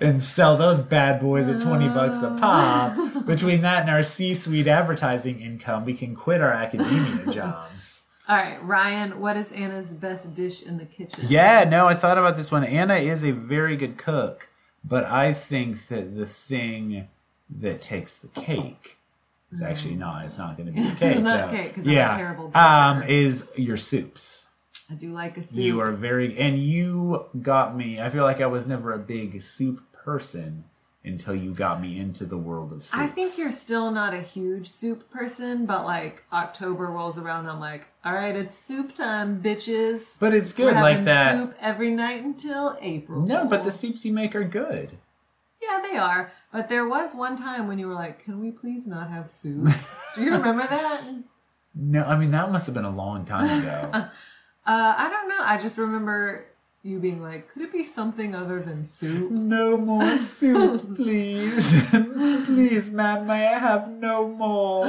and 0.01 0.21
sell 0.21 0.55
those 0.55 0.81
bad 0.81 1.19
boys 1.19 1.47
at 1.47 1.61
20 1.61 1.89
bucks 1.89 2.21
a 2.21 2.29
ah. 2.39 2.93
pop. 2.95 3.25
Between 3.25 3.61
that 3.61 3.81
and 3.81 3.89
our 3.89 4.03
C 4.03 4.33
suite 4.33 4.67
advertising 4.67 5.41
income, 5.41 5.83
we 5.83 5.93
can 5.93 6.15
quit 6.15 6.41
our 6.41 6.51
academia 6.51 7.31
jobs. 7.33 7.90
All 8.31 8.37
right, 8.37 8.63
Ryan, 8.63 9.19
what 9.19 9.35
is 9.35 9.51
Anna's 9.51 9.91
best 9.91 10.33
dish 10.33 10.63
in 10.63 10.77
the 10.77 10.85
kitchen? 10.85 11.25
Yeah, 11.27 11.65
no, 11.65 11.89
I 11.89 11.93
thought 11.95 12.17
about 12.17 12.37
this 12.37 12.49
one. 12.49 12.63
Anna 12.63 12.95
is 12.95 13.25
a 13.25 13.31
very 13.31 13.75
good 13.75 13.97
cook, 13.97 14.47
but 14.85 15.03
I 15.03 15.33
think 15.33 15.89
that 15.89 16.15
the 16.15 16.25
thing 16.25 17.09
that 17.59 17.81
takes 17.81 18.19
the 18.19 18.29
cake 18.29 18.97
is 19.51 19.61
actually 19.61 19.95
not. 19.95 20.23
It's 20.23 20.37
not 20.37 20.55
going 20.55 20.67
to 20.67 20.71
be 20.71 20.81
the 20.81 20.95
cake. 20.95 21.19
not 21.21 21.49
though. 21.49 21.57
cake, 21.57 21.75
'cause 21.75 21.85
I'm 21.85 21.91
a 21.91 21.93
yeah, 21.93 22.15
terrible 22.15 22.57
um, 22.57 23.03
is 23.03 23.45
your 23.57 23.75
soups. 23.75 24.45
I 24.89 24.93
do 24.93 25.09
like 25.09 25.35
a 25.35 25.43
soup. 25.43 25.57
You 25.65 25.81
are 25.81 25.91
very, 25.91 26.39
and 26.39 26.57
you 26.57 27.25
got 27.41 27.75
me. 27.75 27.99
I 27.99 28.07
feel 28.07 28.23
like 28.23 28.39
I 28.39 28.47
was 28.47 28.65
never 28.65 28.93
a 28.93 28.99
big 28.99 29.41
soup 29.41 29.81
person 29.91 30.63
until 31.03 31.35
you 31.35 31.51
got 31.53 31.81
me 31.81 31.99
into 31.99 32.25
the 32.25 32.37
world 32.37 32.71
of 32.71 32.83
soups. 32.83 32.93
I 32.93 33.07
think 33.07 33.37
you're 33.37 33.51
still 33.51 33.89
not 33.91 34.13
a 34.13 34.21
huge 34.21 34.67
soup 34.67 35.09
person, 35.09 35.65
but 35.65 35.83
like 35.85 36.23
October 36.31 36.85
rolls 36.87 37.17
around, 37.17 37.47
I'm 37.47 37.59
like, 37.59 37.87
all 38.05 38.13
right, 38.13 38.35
it's 38.35 38.55
soup 38.55 38.93
time, 38.93 39.41
bitches. 39.41 40.03
but 40.19 40.33
it's 40.33 40.55
We're 40.57 40.65
good 40.71 40.75
like 40.75 40.91
having 40.97 41.05
that. 41.05 41.35
Soup 41.37 41.55
every 41.59 41.91
night 41.91 42.23
until 42.23 42.77
April. 42.81 43.21
No, 43.21 43.45
but 43.45 43.63
the 43.63 43.71
soups 43.71 44.05
you 44.05 44.13
make 44.13 44.35
are 44.35 44.43
good. 44.43 44.97
Yeah, 45.61 45.79
they 45.89 45.97
are. 45.97 46.31
But 46.51 46.69
there 46.69 46.87
was 46.87 47.15
one 47.15 47.35
time 47.35 47.67
when 47.67 47.77
you 47.79 47.87
were 47.87 47.93
like, 47.93 48.23
"Can 48.23 48.39
we 48.41 48.49
please 48.51 48.87
not 48.87 49.09
have 49.11 49.29
soup?" 49.29 49.69
Do 50.15 50.23
you 50.23 50.31
remember 50.33 50.65
that? 50.67 51.01
No, 51.75 52.03
I 52.03 52.17
mean 52.17 52.31
that 52.31 52.51
must 52.51 52.65
have 52.65 52.73
been 52.75 52.83
a 52.85 52.89
long 52.95 53.25
time 53.25 53.61
ago. 53.61 54.07
Uh, 54.63 54.93
I 54.95 55.09
don't 55.09 55.27
know. 55.27 55.39
I 55.41 55.57
just 55.57 55.79
remember 55.79 56.45
you 56.83 56.99
being 56.99 57.21
like, 57.21 57.49
"Could 57.51 57.63
it 57.63 57.71
be 57.71 57.83
something 57.83 58.33
other 58.35 58.61
than 58.61 58.83
soup?" 58.83 59.31
No 59.31 59.77
more 59.77 60.17
soup, 60.17 60.95
please. 60.95 61.89
please, 62.45 62.91
ma'am, 62.91 63.27
may 63.27 63.47
I 63.47 63.59
have 63.59 63.89
no 63.91 64.27
more? 64.27 64.87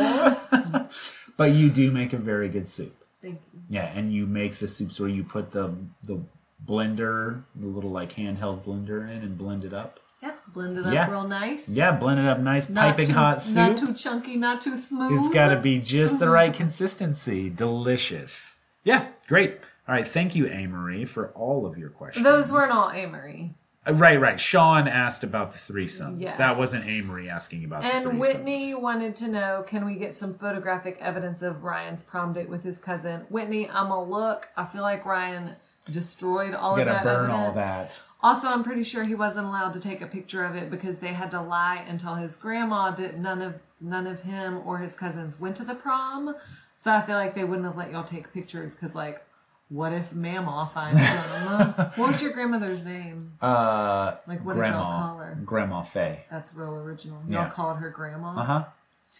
but 1.37 1.53
you 1.53 1.71
do 1.71 1.91
make 1.91 2.13
a 2.13 2.19
very 2.19 2.49
good 2.49 2.69
soup. 2.69 2.95
Thank 3.21 3.41
you. 3.53 3.61
Yeah, 3.69 3.87
and 3.87 4.13
you 4.13 4.27
make 4.27 4.57
the 4.57 4.69
soups 4.69 4.99
where 5.01 5.09
you 5.09 5.23
put 5.25 5.51
the 5.53 5.75
the 6.05 6.21
blender, 6.67 7.43
the 7.57 7.67
little 7.67 7.91
like 7.91 8.13
handheld 8.15 8.65
blender 8.65 9.03
in 9.11 9.23
and 9.23 9.37
blend 9.37 9.65
it 9.65 9.73
up. 9.75 10.01
Yeah, 10.23 10.33
blend 10.53 10.79
it 10.79 10.87
up 10.87 10.95
Yeah. 10.95 11.11
real 11.11 11.27
nice. 11.27 11.69
Yeah, 11.69 11.97
blend 11.97 12.21
it 12.21 12.27
up 12.27 12.39
nice, 12.39 12.69
Not 12.69 12.83
piping 12.91 13.07
too, 13.07 13.13
hot 13.13 13.43
soup. 13.43 13.57
Not 13.57 13.77
too 13.77 13.93
chunky, 13.93 14.37
not 14.37 14.61
too 14.61 14.77
smooth. 14.77 15.19
It's 15.19 15.29
got 15.29 15.49
to 15.49 15.61
be 15.61 15.81
just 15.81 16.21
the 16.21 16.29
right 16.31 16.55
consistency. 16.55 17.51
Delicious. 17.51 18.59
Yeah, 18.85 19.09
great. 19.27 19.59
All 19.89 19.95
right, 19.95 20.07
thank 20.07 20.35
you, 20.37 20.47
Amory, 20.47 21.05
for 21.05 21.31
all 21.31 21.67
of 21.67 21.77
your 21.77 21.91
questions. 21.91 22.25
Those 22.25 22.53
weren't 22.53 22.73
all 22.73 22.91
Amory. 22.91 23.55
Uh, 23.87 23.95
Right, 23.95 24.21
right. 24.21 24.39
Sean 24.39 24.87
asked 24.87 25.25
about 25.25 25.51
the 25.51 25.59
threesomes. 25.59 26.21
Yes. 26.21 26.37
That 26.37 26.57
wasn't 26.57 26.87
Amory 26.87 27.29
asking 27.29 27.65
about 27.65 27.83
the 27.83 27.89
threesomes. 27.89 28.11
And 28.11 28.21
Whitney 28.21 28.75
wanted 28.77 29.17
to 29.17 29.29
know, 29.29 29.65
can 29.67 29.85
we 29.85 29.97
get 29.97 30.15
some 30.15 30.35
photographic 30.35 30.99
evidence 31.01 31.43
of 31.43 31.65
Ryan's 31.65 32.05
prom 32.05 32.33
date 32.33 32.49
with 32.49 32.63
his 32.63 32.79
cousin? 32.79 33.23
Whitney, 33.29 33.69
I'm 33.69 33.89
gonna 33.89 34.05
look. 34.05 34.51
I 34.57 34.67
feel 34.67 34.83
like 34.83 35.05
Ryan 35.05 35.57
destroyed 35.91 36.55
all 36.55 36.79
of 36.79 36.85
that 36.87 37.03
burn 37.03 37.31
all 37.31 37.51
that. 37.53 38.01
Also, 38.23 38.47
I'm 38.47 38.63
pretty 38.63 38.85
sure 38.85 39.03
he 39.03 39.17
wasn't 39.17 39.47
allowed 39.47 39.73
to 39.73 39.81
take 39.81 40.01
a 40.01 40.07
picture 40.07 40.45
of 40.45 40.55
it 40.55 40.71
because 40.71 41.01
they 41.01 41.09
had 41.09 41.29
to 41.33 41.41
lie 41.41 41.85
and 41.89 41.99
tell 41.99 42.15
his 42.15 42.37
grandma 42.37 42.93
that 42.93 43.19
none 43.19 43.43
of 43.43 43.55
none 43.81 44.07
of 44.07 44.23
him 44.23 44.61
or 44.65 44.79
his 44.79 44.95
cousins 44.95 45.41
went 45.41 45.57
to 45.57 45.65
the 45.65 45.75
prom. 45.75 46.37
So 46.77 46.93
I 46.93 47.01
feel 47.01 47.17
like 47.17 47.35
they 47.35 47.43
wouldn't 47.43 47.67
have 47.67 47.77
let 47.77 47.91
y'all 47.91 48.05
take 48.05 48.33
pictures 48.33 48.77
because, 48.77 48.95
like, 48.95 49.25
what 49.73 49.93
if 49.93 50.13
Mama 50.13 50.71
finds 50.73 51.01
them? 51.77 51.91
what 51.97 52.09
was 52.09 52.23
your 52.23 52.33
grandmother's 52.33 52.85
name? 52.85 53.33
Uh, 53.41 54.17
Like, 54.27 54.45
what 54.45 54.57
did 54.57 54.67
y'all 54.67 55.01
call 55.01 55.19
her? 55.19 55.39
Grandma 55.45 55.83
Faye. 55.83 56.25
That's 56.31 56.55
real 56.55 56.75
original. 56.75 57.19
Y'all 57.29 57.45
Yeah. 57.45 57.51
called 57.51 57.79
her 57.79 57.89
Grandma. 57.91 58.39
Uh 58.41 58.45
huh. 58.45 58.65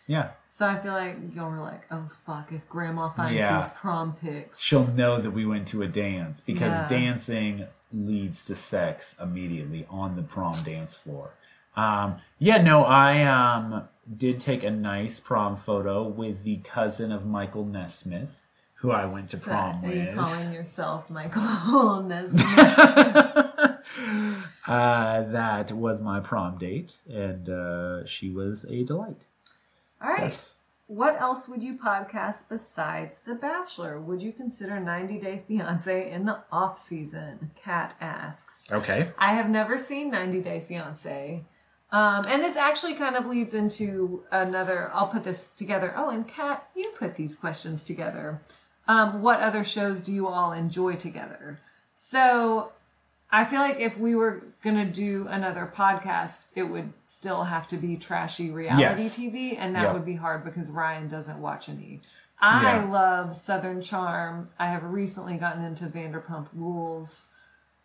Yeah. 0.07 0.31
So 0.49 0.67
I 0.67 0.77
feel 0.79 0.93
like 0.93 1.17
y'all 1.35 1.51
were 1.51 1.59
like, 1.59 1.83
oh 1.91 2.09
fuck, 2.27 2.51
if 2.53 2.67
Grandma 2.69 3.11
finds 3.11 3.35
Yeah. 3.35 3.59
these 3.61 3.69
prom 3.75 4.15
pics, 4.21 4.61
She'll 4.61 4.87
know 4.87 5.21
that 5.21 5.31
we 5.31 5.45
went 5.47 5.69
to 5.69 5.83
a 5.83 5.87
dance 5.89 6.41
because 6.41 6.73
Yeah. 6.73 6.87
dancing 6.89 7.67
leads 7.93 8.45
to 8.47 8.57
sex 8.57 9.15
immediately 9.21 9.87
on 9.91 10.17
the 10.17 10.23
prom 10.23 10.55
dance 10.65 10.97
floor. 10.97 11.31
Um, 11.77 12.17
yeah, 12.39 12.61
no, 12.63 12.85
I 12.85 13.23
um, 13.25 13.89
did 14.17 14.41
take 14.41 14.63
a 14.65 14.71
nice 14.71 15.21
prom 15.21 15.57
photo 15.57 16.03
with 16.07 16.43
the 16.43 16.57
cousin 16.59 17.13
of 17.13 17.25
Michael 17.27 17.65
Nesmith, 17.65 18.47
who 18.83 18.91
I 18.91 19.07
went 19.07 19.31
to 19.31 19.37
prom 19.37 19.85
Are 19.85 19.93
you 19.93 20.07
with. 20.07 20.15
calling 20.17 20.53
yourself 20.59 21.09
Michael 21.09 22.03
Nesmith? 22.03 22.43
uh, 24.67 25.23
that 25.23 25.71
was 25.71 26.01
my 26.01 26.19
prom 26.19 26.59
date, 26.59 26.99
and 27.09 27.49
uh, 27.49 28.05
she 28.05 28.29
was 28.31 28.65
a 28.69 28.83
delight. 28.83 29.27
All 30.03 30.11
right. 30.11 30.23
Yes. 30.25 30.57
What 30.89 31.19
else 31.21 31.49
would 31.49 31.63
you 31.63 31.75
podcast 31.79 32.49
besides 32.49 33.21
The 33.21 33.37
Bachelor? 33.37 34.01
Would 34.01 34.21
you 34.21 34.33
consider 34.33 34.81
90 34.81 35.19
Day 35.21 35.43
Fiance 35.47 36.11
in 36.11 36.25
the 36.27 36.41
off 36.51 36.77
season? 36.77 37.53
Kat 37.55 37.95
asks. 38.01 38.67
Okay. 38.71 39.11
I 39.17 39.35
have 39.35 39.49
never 39.49 39.79
seen 39.79 40.11
90 40.11 40.41
Day 40.43 40.61
Fiance. 40.67 41.45
Um, 41.93 42.27
and 42.27 42.43
this 42.43 42.57
actually 42.57 42.95
kind 42.95 43.15
of 43.17 43.27
leads 43.27 43.55
into 43.55 44.25
another. 44.33 44.91
I'll 44.93 45.07
put 45.07 45.23
this 45.25 45.51
together. 45.51 45.95
Oh, 45.97 46.11
and 46.11 46.27
Kat, 46.27 46.67
you 46.75 46.91
put 46.99 47.15
these 47.15 47.37
questions 47.37 47.85
together. 47.85 48.43
Um, 48.89 49.23
what 49.23 49.41
other 49.41 49.65
shows 49.65 50.03
do 50.03 50.13
you 50.13 50.27
all 50.29 50.53
enjoy 50.53 50.97
together? 50.97 51.61
So 51.95 52.73
I 53.31 53.45
feel 53.45 53.61
like 53.61 53.79
if 53.81 53.97
we 53.97 54.15
were 54.15 54.43
going 54.63 54.77
to 54.77 54.85
do 54.85 55.27
another 55.29 55.71
podcast, 55.75 56.47
it 56.55 56.65
would 56.65 56.93
still 57.07 57.45
have 57.45 57.67
to 57.69 57.77
be 57.77 57.97
trashy 57.97 58.51
reality 58.51 59.03
Yes. 59.05 59.17
TV. 59.17 59.57
And 59.59 59.75
that 59.75 59.83
Yeah. 59.85 59.93
would 59.93 60.05
be 60.05 60.17
hard 60.17 60.45
because 60.45 60.71
Ryan 60.71 61.09
doesn't 61.09 61.41
watch 61.41 61.69
any. 61.69 62.01
I 62.41 62.75
Yeah. 62.77 62.85
love 62.85 63.37
Southern 63.37 63.81
Charm. 63.83 64.51
I 64.59 64.67
have 64.67 64.83
recently 64.85 65.37
gotten 65.37 65.65
into 65.65 65.87
Vanderpump 65.87 66.49
Rules. 66.53 67.29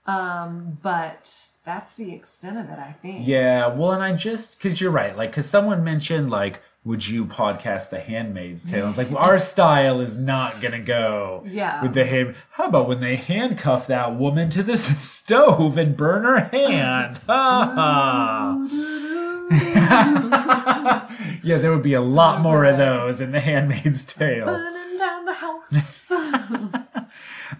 Um, 0.07 0.77
but 0.81 1.49
that's 1.65 1.93
the 1.93 2.13
extent 2.13 2.57
of 2.57 2.69
it, 2.69 2.79
I 2.79 2.93
think. 2.93 3.27
Yeah, 3.27 3.67
well, 3.67 3.91
and 3.91 4.01
I 4.01 4.13
just 4.13 4.57
because 4.57 4.79
you're 4.79 4.91
right, 4.91 5.15
like 5.15 5.31
because 5.31 5.49
someone 5.49 5.83
mentioned 5.83 6.29
like, 6.29 6.61
would 6.87 7.05
you 7.07 7.25
podcast 7.25 7.89
The 7.89 7.99
Handmaid's 7.99 8.69
Tale? 8.71 8.87
It's 8.87 8.97
like 8.97 9.09
well, 9.09 9.19
our 9.19 9.37
style 9.39 9.99
is 9.99 10.17
not 10.17 10.61
gonna 10.61 10.79
go 10.79 11.43
Yeah. 11.45 11.81
with 11.83 11.93
the 11.93 12.05
hand. 12.05 12.35
How 12.51 12.65
about 12.65 12.87
when 12.87 13.01
they 13.01 13.17
handcuff 13.17 13.87
that 13.87 14.15
woman 14.15 14.49
to 14.51 14.63
the 14.63 14.77
stove 14.77 15.77
and 15.77 15.97
burn 15.97 16.23
her 16.23 16.39
hand? 16.45 17.19
Ha 17.27 17.73
ha. 17.75 18.57
yeah, 21.43 21.57
there 21.57 21.71
would 21.71 21.83
be 21.83 21.93
a 21.93 22.01
lot 22.01 22.41
more 22.41 22.63
of 22.65 22.77
those 22.77 23.19
in 23.21 23.31
The 23.31 23.39
Handmaid's 23.39 24.05
Tale. 24.05 24.45
Burning 24.45 24.97
down 24.97 25.25
the 25.25 25.33
house. 25.33 26.11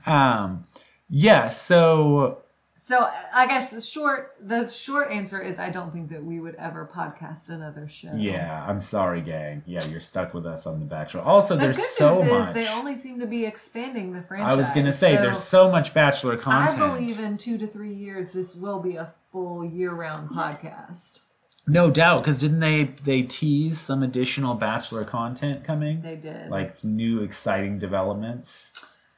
Um, 0.06 0.66
yeah, 1.10 1.48
so 1.48 2.44
so 2.88 3.10
I 3.34 3.48
guess 3.48 3.72
the 3.72 3.82
short 3.82 4.36
the 4.42 4.66
short 4.68 5.12
answer 5.12 5.42
is 5.42 5.60
I 5.60 5.70
don't 5.70 5.92
think 5.92 6.10
that 6.12 6.24
we 6.24 6.40
would 6.40 6.56
ever 6.56 6.90
podcast 6.92 7.50
another 7.50 7.88
show. 7.88 8.14
yeah, 8.16 8.64
I'm 8.68 8.80
sorry, 8.80 9.22
gang. 9.22 9.64
Yeah, 9.66 9.84
you're 9.92 10.00
stuck 10.00 10.34
with 10.34 10.46
us 10.46 10.66
on 10.66 10.80
The 10.80 10.86
Bachelor. 10.86 11.22
Also, 11.22 11.56
The 11.56 11.62
there's 11.66 11.78
good 11.78 11.86
so 12.04 12.22
news 12.22 12.32
much. 12.32 12.48
is 12.50 12.54
they 12.54 12.68
only 12.70 12.96
seem 12.96 13.20
to 13.20 13.28
be 13.28 13.46
expanding 13.46 14.14
the 14.14 14.22
franchise. 14.22 14.54
I 14.54 14.56
was 14.56 14.70
gonna 14.72 14.94
say 14.94 15.16
So 15.16 15.22
there's 15.22 15.44
so 15.44 15.70
much 15.70 15.94
Bachelor 15.94 16.38
content. 16.38 16.82
I 16.82 16.88
believe 16.94 17.20
in 17.20 17.38
two 17.38 17.58
to 17.58 17.68
three 17.68 17.94
years 17.94 18.32
this 18.32 18.56
will 18.56 18.80
be 18.80 18.96
a 18.96 19.12
full 19.32 19.66
year 19.66 19.92
round 19.94 20.30
podcast. 20.30 21.20
no 21.68 21.92
doubt, 21.92 22.22
because 22.24 22.40
didn't 22.40 22.62
they 22.62 22.94
they 23.04 23.22
tease 23.24 23.78
some 23.80 24.02
additional 24.02 24.54
Bachelor 24.56 25.04
content 25.04 25.66
coming? 25.66 26.02
They 26.02 26.16
did. 26.16 26.50
like 26.50 26.82
new 26.86 27.22
exciting 27.22 27.80
developments. 27.80 28.72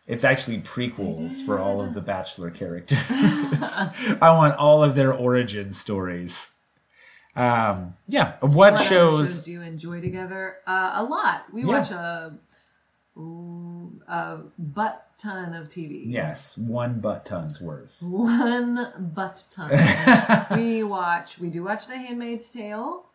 It's 0.10 0.24
actually 0.24 0.60
prequels 0.62 1.46
for 1.46 1.60
all 1.60 1.82
of 1.82 1.94
the 1.94 2.02
Bachelor 2.02 2.50
characters. 2.50 2.98
I 3.10 4.34
want 4.36 4.56
all 4.56 4.84
of 4.84 4.96
their 4.96 5.14
origin 5.14 5.72
stories. 5.74 6.50
Um, 7.36 7.94
yeah, 8.08 8.34
what, 8.40 8.56
What 8.56 8.74
other 8.74 8.84
shows? 8.86 9.46
do 9.46 9.52
you 9.52 9.62
enjoy 9.62 10.02
together? 10.02 10.56
Uh, 10.66 10.94
a 10.96 11.04
lot. 11.04 11.46
We 11.54 11.62
Yeah. 11.62 11.68
watch 11.68 11.92
a, 11.92 12.34
a 14.08 14.38
butt 14.58 15.06
ton 15.20 15.54
of 15.54 15.70
TV. 15.70 16.04
Yes, 16.12 16.58
one 16.58 17.00
butt 17.00 17.24
tons 17.26 17.62
worth. 17.62 18.02
One 18.02 19.12
butt 19.14 19.46
ton. 19.52 19.70
we 20.60 20.82
watch. 20.82 21.38
We 21.38 21.52
do 21.52 21.64
watch 21.64 21.86
The 21.88 21.98
Handmaid's 21.98 22.50
Tale. 22.50 23.06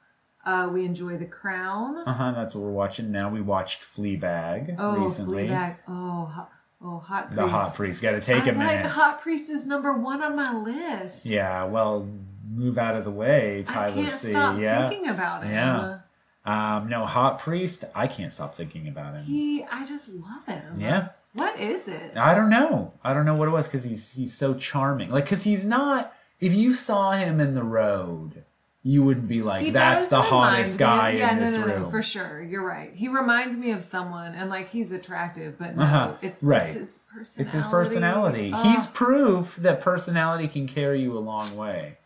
Uh, 0.46 0.68
we 0.72 0.84
enjoy 0.84 1.16
The 1.16 1.26
Crown. 1.26 1.98
Uh 2.06 2.12
huh. 2.14 2.32
That's 2.32 2.54
what 2.54 2.62
we're 2.62 2.70
watching 2.70 3.10
now. 3.10 3.30
We 3.30 3.40
watched 3.40 3.82
Fleabag 3.82 4.76
oh, 4.78 4.98
recently. 5.02 5.48
Fleabag. 5.48 5.76
Oh, 5.88 6.48
oh, 6.84 6.98
hot 6.98 7.28
priest. 7.28 7.36
The 7.36 7.48
hot 7.48 7.74
priest. 7.74 8.02
Got 8.02 8.12
to 8.12 8.20
take 8.20 8.42
I 8.44 8.50
a 8.50 8.52
like 8.52 8.56
minute. 8.56 8.86
Hot 8.86 9.20
Priest 9.20 9.50
is 9.50 9.64
number 9.64 9.92
one 9.92 10.22
on 10.22 10.36
my 10.36 10.54
list. 10.54 11.26
Yeah. 11.26 11.64
Well, 11.64 12.08
move 12.54 12.78
out 12.78 12.96
of 12.96 13.04
the 13.04 13.10
way, 13.10 13.60
I 13.60 13.62
Tyler 13.62 13.94
can't 13.94 14.14
C. 14.14 14.30
stop 14.30 14.58
yeah. 14.58 14.88
thinking 14.88 15.08
about 15.08 15.44
him. 15.44 15.52
Yeah. 15.52 15.98
Um, 16.44 16.88
no, 16.88 17.06
hot 17.06 17.38
priest. 17.38 17.84
I 17.94 18.06
can't 18.06 18.32
stop 18.32 18.54
thinking 18.54 18.86
about 18.88 19.14
him. 19.14 19.24
He, 19.24 19.64
I 19.64 19.84
just 19.84 20.10
love 20.10 20.44
him. 20.46 20.78
Yeah. 20.78 21.08
What 21.32 21.58
is 21.58 21.88
it? 21.88 22.16
I 22.16 22.34
don't 22.34 22.50
know. 22.50 22.92
I 23.02 23.12
don't 23.14 23.24
know 23.24 23.34
what 23.34 23.48
it 23.48 23.50
was 23.50 23.66
because 23.66 23.82
he's 23.82 24.12
he's 24.12 24.34
so 24.34 24.54
charming. 24.54 25.10
Like 25.10 25.24
because 25.24 25.42
he's 25.42 25.66
not. 25.66 26.12
If 26.40 26.54
you 26.54 26.74
saw 26.74 27.12
him 27.12 27.40
in 27.40 27.54
the 27.54 27.64
road, 27.64 28.43
you 28.86 29.02
wouldn't 29.02 29.26
be 29.26 29.40
like, 29.42 29.64
He 29.64 29.70
"That's 29.70 30.08
the 30.08 30.20
hottest 30.20 30.78
guy 30.78 31.12
yeah, 31.12 31.30
in 31.32 31.38
no, 31.40 31.46
this 31.46 31.56
no, 31.56 31.64
room." 31.66 31.82
No, 31.84 31.90
for 31.90 32.02
sure. 32.02 32.42
You're 32.42 32.62
right. 32.64 32.92
He 32.94 33.08
reminds 33.08 33.56
me 33.56 33.70
of 33.72 33.82
someone, 33.82 34.34
and 34.34 34.50
like 34.50 34.68
he's 34.68 34.92
attractive, 34.92 35.58
but 35.58 35.74
no, 35.74 35.82
Uh-huh, 35.82 36.14
it's, 36.20 36.42
right. 36.42 36.64
it's 36.68 36.74
his 36.74 37.00
personality. 37.12 37.42
It's 37.42 37.52
his 37.54 37.66
personality. 37.66 38.50
Oh, 38.54 38.62
He's 38.62 38.86
proof 38.86 39.56
that 39.56 39.80
personality 39.80 40.48
can 40.48 40.66
carry 40.68 41.00
you 41.00 41.16
a 41.16 41.20
long 41.20 41.56
way. 41.56 41.96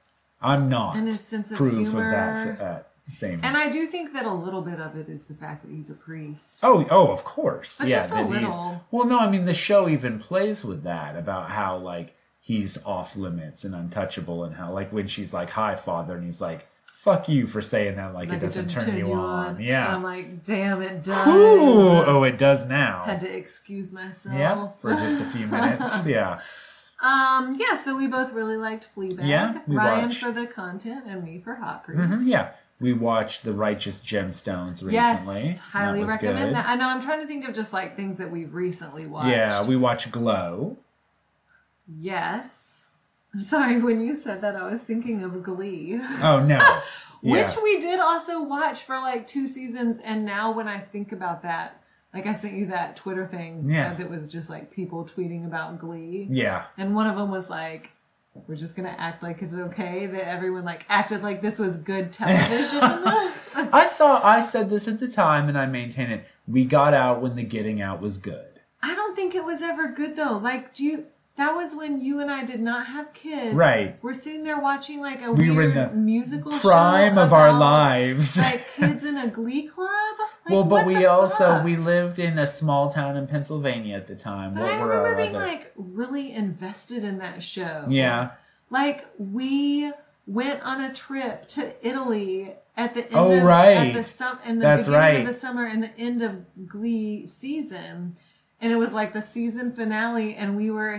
I'm 0.40 0.68
not 0.68 0.96
And 0.96 1.06
his 1.06 1.18
sense 1.20 1.50
of 1.50 1.56
proof 1.56 1.72
humor. 1.88 2.04
of 2.04 2.10
that 2.12 2.60
uh, 2.64 2.78
same. 3.10 3.40
and 3.42 3.56
I 3.56 3.70
do 3.70 3.86
think 3.88 4.12
that 4.12 4.24
a 4.24 4.32
little 4.32 4.62
bit 4.62 4.78
of 4.78 4.94
it 4.94 5.08
is 5.08 5.24
the 5.24 5.34
fact 5.34 5.64
that 5.66 5.72
he's 5.74 5.90
a 5.90 5.94
priest. 5.94 6.60
Oh, 6.62 6.86
oh, 6.90 7.08
of 7.08 7.24
course. 7.24 7.78
But 7.80 7.88
yeah, 7.88 7.96
just 8.06 8.14
a 8.14 8.22
little. 8.22 8.84
Well, 8.92 9.04
no, 9.04 9.18
I 9.18 9.28
mean 9.28 9.46
the 9.46 9.54
show 9.54 9.88
even 9.88 10.20
plays 10.20 10.64
with 10.64 10.84
that 10.84 11.16
about 11.16 11.50
how 11.50 11.78
like 11.78 12.14
he's 12.48 12.78
off 12.86 13.14
limits 13.14 13.62
and 13.64 13.74
untouchable, 13.74 14.42
and 14.44 14.54
how 14.56 14.72
like 14.72 14.90
when 14.90 15.06
she's 15.06 15.34
like, 15.34 15.50
"Hi, 15.50 15.76
father," 15.76 16.16
and 16.16 16.24
he's 16.24 16.40
like, 16.40 16.66
"Fuck 16.86 17.28
you 17.28 17.46
for 17.46 17.60
saying 17.60 17.96
that," 17.96 18.14
like, 18.14 18.30
Like 18.30 18.38
it 18.38 18.40
doesn't 18.46 18.68
turn 18.70 18.96
you 18.96 19.12
on. 19.12 19.60
Yeah. 19.60 19.84
And 19.84 19.96
I'm 19.96 20.02
like, 20.02 20.42
damn, 20.44 20.80
it 20.80 21.04
does. 21.04 21.28
Ooh, 21.28 22.02
oh, 22.06 22.22
it 22.24 22.38
does 22.38 22.64
now. 22.66 23.02
Had 23.04 23.20
to 23.20 23.30
excuse 23.36 23.92
myself. 23.92 24.34
Yeah, 24.34 24.68
for 24.78 24.92
just 24.94 25.20
a 25.20 25.26
few 25.36 25.46
minutes. 25.56 26.06
Yeah. 26.06 26.40
Um, 27.00 27.54
yeah, 27.60 27.76
so 27.76 27.94
we 27.96 28.06
both 28.08 28.32
really 28.32 28.56
liked 28.56 28.88
Fleabag. 28.96 29.28
Yeah, 29.28 29.60
we 29.68 29.76
Ryan 29.76 30.04
watched- 30.08 30.20
for 30.22 30.32
the 30.32 30.46
content 30.46 31.04
and 31.06 31.22
me 31.22 31.38
for 31.38 31.54
Hot 31.56 31.84
Priest. 31.84 32.00
Mhm, 32.00 32.26
yeah. 32.26 32.48
We 32.80 32.92
watched 32.92 33.42
The 33.44 33.52
Righteous 33.52 34.00
Gemstones 34.00 34.84
recently. 34.84 34.92
Yes, 35.42 35.58
highly 35.58 36.00
That 36.00 36.06
recommend 36.08 36.38
good. 36.50 36.54
that. 36.56 36.68
I 36.68 36.76
know 36.76 36.88
I'm 36.88 37.00
trying 37.02 37.20
to 37.20 37.26
think 37.26 37.46
of 37.48 37.52
just 37.54 37.72
like 37.72 37.96
things 37.96 38.18
that 38.18 38.30
we've 38.30 38.54
recently 38.54 39.04
watched. 39.06 39.30
Yeah, 39.30 39.64
we 39.66 39.76
watched 39.76 40.10
Glow. 40.12 40.76
Yes. 41.88 42.86
Sorry, 43.38 43.80
when 43.80 44.00
you 44.00 44.14
said 44.14 44.40
that, 44.40 44.56
I 44.56 44.70
was 44.70 44.80
thinking 44.80 45.22
of 45.22 45.42
Glee, 45.42 46.00
Oh 46.22 46.40
no. 46.44 46.80
which 47.22 47.40
yeah. 47.56 47.62
we 47.62 47.78
did 47.78 48.00
also 48.00 48.42
watch 48.42 48.82
for 48.84 48.96
like 48.96 49.26
two 49.26 49.46
seasons. 49.48 49.98
And 49.98 50.24
now, 50.24 50.52
when 50.52 50.68
I 50.68 50.78
think 50.78 51.12
about 51.12 51.42
that, 51.42 51.82
like 52.14 52.26
I 52.26 52.32
sent 52.32 52.54
you 52.54 52.66
that 52.66 52.96
Twitter 52.96 53.26
thing 53.26 53.68
Yeah. 53.68 53.92
uh, 53.92 53.94
that 53.96 54.08
was 54.08 54.28
just 54.28 54.48
like 54.48 54.70
people 54.70 55.04
tweeting 55.04 55.44
about 55.44 55.78
Glee, 55.78 56.26
Yeah. 56.30 56.64
and 56.78 56.94
one 56.94 57.06
of 57.06 57.16
them 57.16 57.30
was 57.30 57.50
like, 57.50 57.90
"We're 58.46 58.56
just 58.56 58.74
gonna 58.76 58.94
act 58.98 59.22
like 59.22 59.42
it's 59.42 59.52
okay 59.54 60.06
that 60.06 60.26
everyone 60.26 60.64
like 60.64 60.86
acted 60.88 61.22
like 61.22 61.42
this 61.42 61.58
was 61.58 61.76
good 61.76 62.12
television." 62.12 62.80
I 62.82 63.86
thought 63.90 64.24
I 64.24 64.40
said 64.40 64.70
this 64.70 64.88
at 64.88 65.00
the 65.00 65.08
time 65.08 65.48
and 65.50 65.58
I 65.58 65.66
maintain 65.66 66.10
it. 66.10 66.24
We 66.46 66.64
got 66.64 66.94
out 66.94 67.20
when 67.20 67.34
the 67.36 67.42
getting 67.42 67.82
out 67.82 68.00
was 68.00 68.16
good. 68.16 68.60
I 68.82 68.94
don't 68.94 69.14
think 69.14 69.34
it 69.34 69.44
was 69.44 69.60
ever 69.60 69.88
good 69.88 70.16
though. 70.16 70.38
Like, 70.38 70.72
do 70.72 70.84
you? 70.86 71.04
That 71.38 71.54
was 71.54 71.74
when 71.74 72.00
you 72.00 72.18
and 72.20 72.30
I 72.30 72.44
did 72.44 72.60
not 72.60 72.86
have 72.88 73.12
kids. 73.14 73.54
Right. 73.54 73.96
We're 74.02 74.12
sitting 74.12 74.42
there 74.42 74.58
watching 74.60 75.00
like 75.00 75.22
a 75.22 75.32
We 75.32 75.50
were 75.52 75.62
in 75.62 75.74
weird 75.74 75.92
the 75.92 75.94
musical 75.96 76.50
Prime 76.50 77.14
show 77.14 77.22
of 77.22 77.32
our 77.32 77.52
lives. 77.52 78.36
Like 78.36 78.66
kids 78.76 79.04
in 79.04 79.16
a 79.16 79.28
glee 79.28 79.62
club. 79.68 79.88
Like, 80.44 80.50
well, 80.52 80.64
but 80.64 80.84
we 80.84 81.06
also 81.06 81.36
fuck? 81.36 81.64
we 81.64 81.76
lived 81.76 82.18
in 82.18 82.38
a 82.40 82.46
small 82.46 82.88
town 82.90 83.16
in 83.16 83.28
Pennsylvania 83.28 83.96
at 83.96 84.08
the 84.08 84.16
time. 84.16 84.54
But 84.54 84.62
what 84.64 84.72
I 84.72 84.78
were 84.80 84.88
remember 84.88 85.16
being 85.16 85.36
other- 85.36 85.46
like 85.46 85.72
really 85.76 86.32
invested 86.32 87.04
in 87.04 87.18
that 87.18 87.40
show. 87.42 87.84
Yeah. 87.88 88.30
Like 88.68 89.06
we 89.16 89.92
went 90.26 90.60
on 90.64 90.80
a 90.80 90.92
trip 90.92 91.46
to 91.50 91.72
Italy 91.86 92.52
at 92.76 92.94
the 92.94 93.04
end 93.06 93.14
Oh, 93.14 93.30
of 93.30 93.44
right. 93.44 93.76
at 93.88 93.94
the 93.94 94.02
sum 94.04 94.40
in 94.44 94.58
the 94.58 94.62
That's 94.62 94.86
beginning 94.86 95.00
right. 95.08 95.20
of 95.20 95.26
the 95.28 95.34
summer 95.34 95.66
and 95.66 95.84
the 95.84 95.96
end 95.96 96.20
of 96.20 96.44
Glee 96.66 97.26
season. 97.28 98.16
And 98.60 98.72
it 98.72 98.76
was 98.76 98.92
like 98.92 99.12
the 99.12 99.22
season 99.22 99.70
finale 99.72 100.34
and 100.34 100.56
we 100.56 100.70
were 100.70 100.98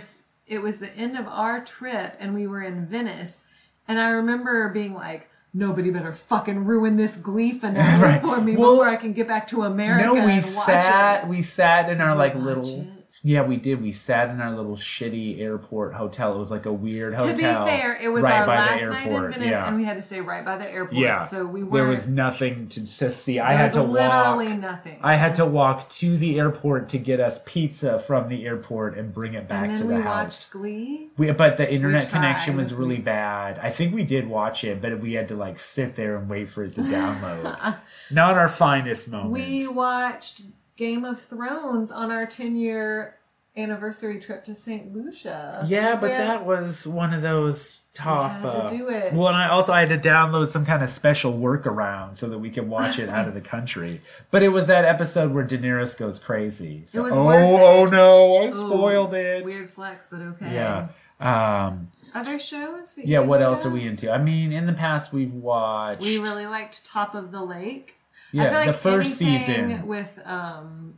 it 0.50 0.60
was 0.62 0.80
the 0.80 0.94
end 0.96 1.18
of 1.18 1.28
our 1.28 1.64
trip 1.64 2.16
and 2.20 2.34
we 2.34 2.48
were 2.48 2.62
in 2.62 2.86
Venice. 2.86 3.44
And 3.88 4.00
I 4.00 4.10
remember 4.10 4.70
being 4.70 4.94
like 4.94 5.30
Nobody 5.52 5.90
better 5.90 6.14
fucking 6.14 6.66
ruin 6.66 6.96
this 6.96 7.16
Glee 7.16 7.54
finale 7.54 8.02
Right. 8.04 8.22
for 8.22 8.40
me 8.40 8.56
Well, 8.56 8.74
before 8.74 8.88
I 8.88 8.98
can 8.98 9.14
get 9.14 9.28
back 9.28 9.48
to 9.48 9.64
America. 9.64 10.06
no, 10.06 10.26
we 10.28 10.42
sat. 10.42 11.24
it. 11.24 11.28
We 11.28 11.42
sat 11.42 11.90
in 11.90 12.02
our 12.02 12.16
like 12.16 12.36
little. 12.36 12.86
Yeah, 13.22 13.42
we 13.42 13.58
did. 13.58 13.82
We 13.82 13.92
sat 13.92 14.30
in 14.30 14.40
our 14.40 14.52
little 14.52 14.78
shitty 14.78 15.42
airport 15.42 15.94
hotel. 15.94 16.36
It 16.36 16.38
was 16.38 16.52
like 16.52 16.66
a 16.66 16.72
weird 16.72 17.16
hotel. 17.16 17.28
To 17.28 17.34
be 17.34 17.42
fair, 17.42 17.96
it 18.02 18.08
was 18.08 18.24
right 18.24 18.42
our 18.42 18.48
last 18.48 18.82
night 18.86 19.08
in. 19.08 19.32
Venice, 19.32 19.50
yeah. 19.50 19.68
and 19.68 19.76
we 19.76 19.84
had 19.84 19.98
to 19.98 20.02
stay 20.02 20.22
right 20.22 20.46
by 20.46 20.58
the 20.58 20.70
airport. 20.70 20.98
yeah. 20.98 21.22
so 21.22 21.46
we 21.46 21.64
were. 21.64 21.80
There 21.80 21.88
was 21.88 22.08
nothing 22.08 22.70
to, 22.70 22.86
to 22.86 23.12
see. 23.12 23.40
I 23.40 23.50
there 23.50 23.58
had 23.58 23.74
to 23.74 23.84
literally 23.84 24.48
walk. 24.48 24.60
nothing. 24.60 25.00
I 25.04 25.16
had 25.16 25.36
to 25.36 25.46
walk 25.46 25.90
to 25.90 26.18
the 26.18 26.40
airport 26.40 26.88
to 26.90 26.98
get 26.98 27.20
us 27.20 27.42
pizza 27.46 28.00
from 28.00 28.30
the 28.30 28.46
airport 28.46 28.98
and 28.98 29.14
bring 29.14 29.34
it 29.34 29.48
back 29.50 29.64
and 29.64 29.72
then 29.72 29.80
to 29.80 29.86
we 29.86 29.96
the 29.96 30.02
house. 30.02 30.24
watched 30.24 30.52
Glee. 30.52 31.10
We, 31.18 31.32
but 31.32 31.58
the 31.58 31.72
internet 31.72 32.10
connection 32.10 32.56
was 32.56 32.74
really 32.74 33.00
bad. 33.00 33.60
I 33.60 33.70
think 33.70 33.94
we 33.94 34.04
did 34.04 34.28
watch 34.28 34.64
it, 34.64 34.82
but 34.82 35.00
we 35.00 35.14
had 35.14 35.28
to 35.28 35.36
like 35.36 35.60
sit 35.60 35.96
there 35.96 36.16
and 36.16 36.30
wait 36.30 36.48
for 36.48 36.64
it 36.64 36.76
to 36.76 36.82
download. 36.82 37.78
Not 38.12 38.38
our 38.38 38.48
finest 38.48 39.10
moment. 39.10 39.32
We 39.32 39.68
watched 39.68 40.44
Game 40.80 41.04
of 41.04 41.22
Thrones 41.22 41.92
on 41.92 42.10
our 42.10 42.26
10 42.26 42.56
year 42.56 43.18
anniversary 43.58 44.18
trip 44.18 44.46
to 44.46 44.56
St. 44.56 44.96
Lucia. 44.96 45.66
yeah, 45.68 45.98
but 45.98 46.12
had- 46.12 46.20
that 46.22 46.46
was 46.46 46.88
one 46.88 47.14
of 47.14 47.22
those 47.22 47.82
top. 47.94 48.40
had 48.40 48.52
to 48.54 48.64
uh, 48.64 48.68
do 48.70 48.88
it. 48.88 49.12
Well, 49.12 49.28
and 49.28 49.36
I 49.36 49.50
also 49.50 49.74
I 49.74 49.82
had 49.82 49.90
to 49.90 49.98
download 49.98 50.48
some 50.48 50.66
kind 50.66 50.82
of 50.82 50.90
special 50.90 51.34
workaround 51.34 52.16
so 52.16 52.30
that 52.30 52.40
we 52.40 52.50
could 52.50 52.70
watch 52.70 52.98
it 52.98 53.10
out 53.10 53.28
of 53.28 53.34
the 53.34 53.42
country. 53.42 54.00
But 54.32 54.42
it 54.42 54.50
was 54.50 54.68
that 54.68 54.86
episode 54.86 55.34
where 55.34 55.44
Daenerys 55.46 55.98
goes 55.98 56.18
crazy. 56.18 56.84
So, 56.86 57.04
was 57.04 57.12
oh, 57.14 57.30
it. 57.32 57.42
oh 57.42 57.86
no, 57.86 58.38
I 58.38 58.46
Ooh, 58.46 58.54
spoiled 58.54 59.14
it. 59.14 59.44
Weird 59.44 59.70
flex, 59.70 60.08
but 60.10 60.22
okay. 60.22 60.54
Yeah. 60.54 60.88
Um, 61.20 61.92
Other 62.16 62.40
shows? 62.40 62.94
Yeah. 62.96 63.20
What 63.20 63.42
else 63.42 63.66
are 63.66 63.70
we 63.70 63.86
into? 63.86 64.10
I 64.10 64.18
mean, 64.18 64.54
in 64.54 64.66
the 64.66 64.72
past 64.72 65.12
we've 65.12 65.34
watched. 65.34 66.00
We 66.00 66.20
really 66.20 66.46
liked 66.46 66.86
Top 66.86 67.16
of 67.16 67.34
the 67.34 67.44
Lake. 67.44 67.99
Yeah, 68.32 68.52
like 68.52 68.68
the 68.68 68.74
first 68.74 69.18
season. 69.18 69.88
with 69.88 70.20
um, 70.26 70.98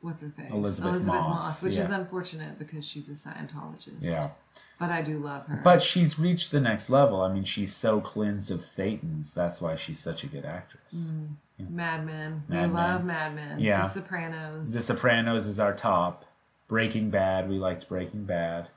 what's 0.00 0.22
her 0.22 0.30
face, 0.30 0.50
Elisabeth 0.50 1.04
Moss, 1.06 1.62
which 1.62 1.76
is 1.76 1.90
unfortunate 1.90 2.58
because 2.58 2.86
she's 2.86 3.08
a 3.08 3.12
Scientologist. 3.12 3.96
Yeah. 4.00 4.30
but 4.78 4.90
I 4.90 5.02
do 5.02 5.18
love 5.18 5.46
her. 5.46 5.60
But 5.64 5.80
she's 5.82 6.18
reached 6.18 6.50
the 6.52 6.60
next 6.60 6.88
level. 6.90 7.20
I 7.22 7.32
mean, 7.32 7.44
she's 7.44 7.74
so 7.74 8.00
cleansed 8.00 8.50
of 8.50 8.60
Thetans. 8.60 9.34
That's 9.34 9.60
why 9.60 9.74
she's 9.76 9.98
such 9.98 10.24
a 10.24 10.26
good 10.26 10.44
actress. 10.44 11.12
Mad 11.58 12.06
Men, 12.06 12.44
we 12.48 12.54
Mad 12.54 12.62
Men. 12.66 12.72
love 12.74 13.04
Mad 13.04 13.34
Men. 13.34 13.58
Yeah. 13.60 13.82
The 13.82 13.88
Sopranos. 13.88 14.72
The 14.72 14.80
Sopranos 14.80 15.46
is 15.46 15.58
our 15.58 15.74
top. 15.74 16.24
Breaking 16.68 17.08
Bad, 17.10 17.48
we 17.48 17.56
liked 17.58 17.88
Breaking 17.88 18.24
Bad. 18.24 18.68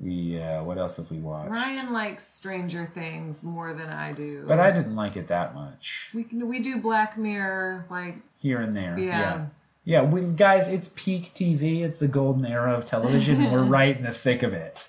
We 0.00 0.40
uh, 0.40 0.62
what 0.64 0.76
else 0.78 0.98
have 0.98 1.10
we 1.10 1.18
watched? 1.18 1.50
Ryan 1.50 1.92
likes 1.92 2.26
Stranger 2.26 2.90
Things 2.94 3.42
more 3.42 3.72
than 3.72 3.88
I 3.88 4.12
do. 4.12 4.44
But 4.46 4.60
I 4.60 4.70
didn't 4.70 4.96
like 4.96 5.16
it 5.16 5.28
that 5.28 5.54
much. 5.54 6.10
we 6.14 6.24
can, 6.24 6.46
we 6.46 6.60
do 6.60 6.78
Black 6.78 7.16
Mirror 7.16 7.86
like 7.90 8.16
Here 8.38 8.60
and 8.60 8.76
there. 8.76 8.98
Yeah. 8.98 9.18
Yeah. 9.20 9.46
Yeah, 9.84 10.02
we 10.02 10.20
guys, 10.20 10.68
it's 10.68 10.92
peak 10.96 11.32
TV. 11.34 11.80
It's 11.82 11.98
the 11.98 12.08
golden 12.08 12.44
era 12.44 12.74
of 12.74 12.84
television. 12.84 13.40
and 13.40 13.50
We're 13.50 13.62
right 13.78 13.96
in 13.96 14.02
the 14.04 14.12
thick 14.12 14.42
of 14.42 14.52
it. 14.52 14.88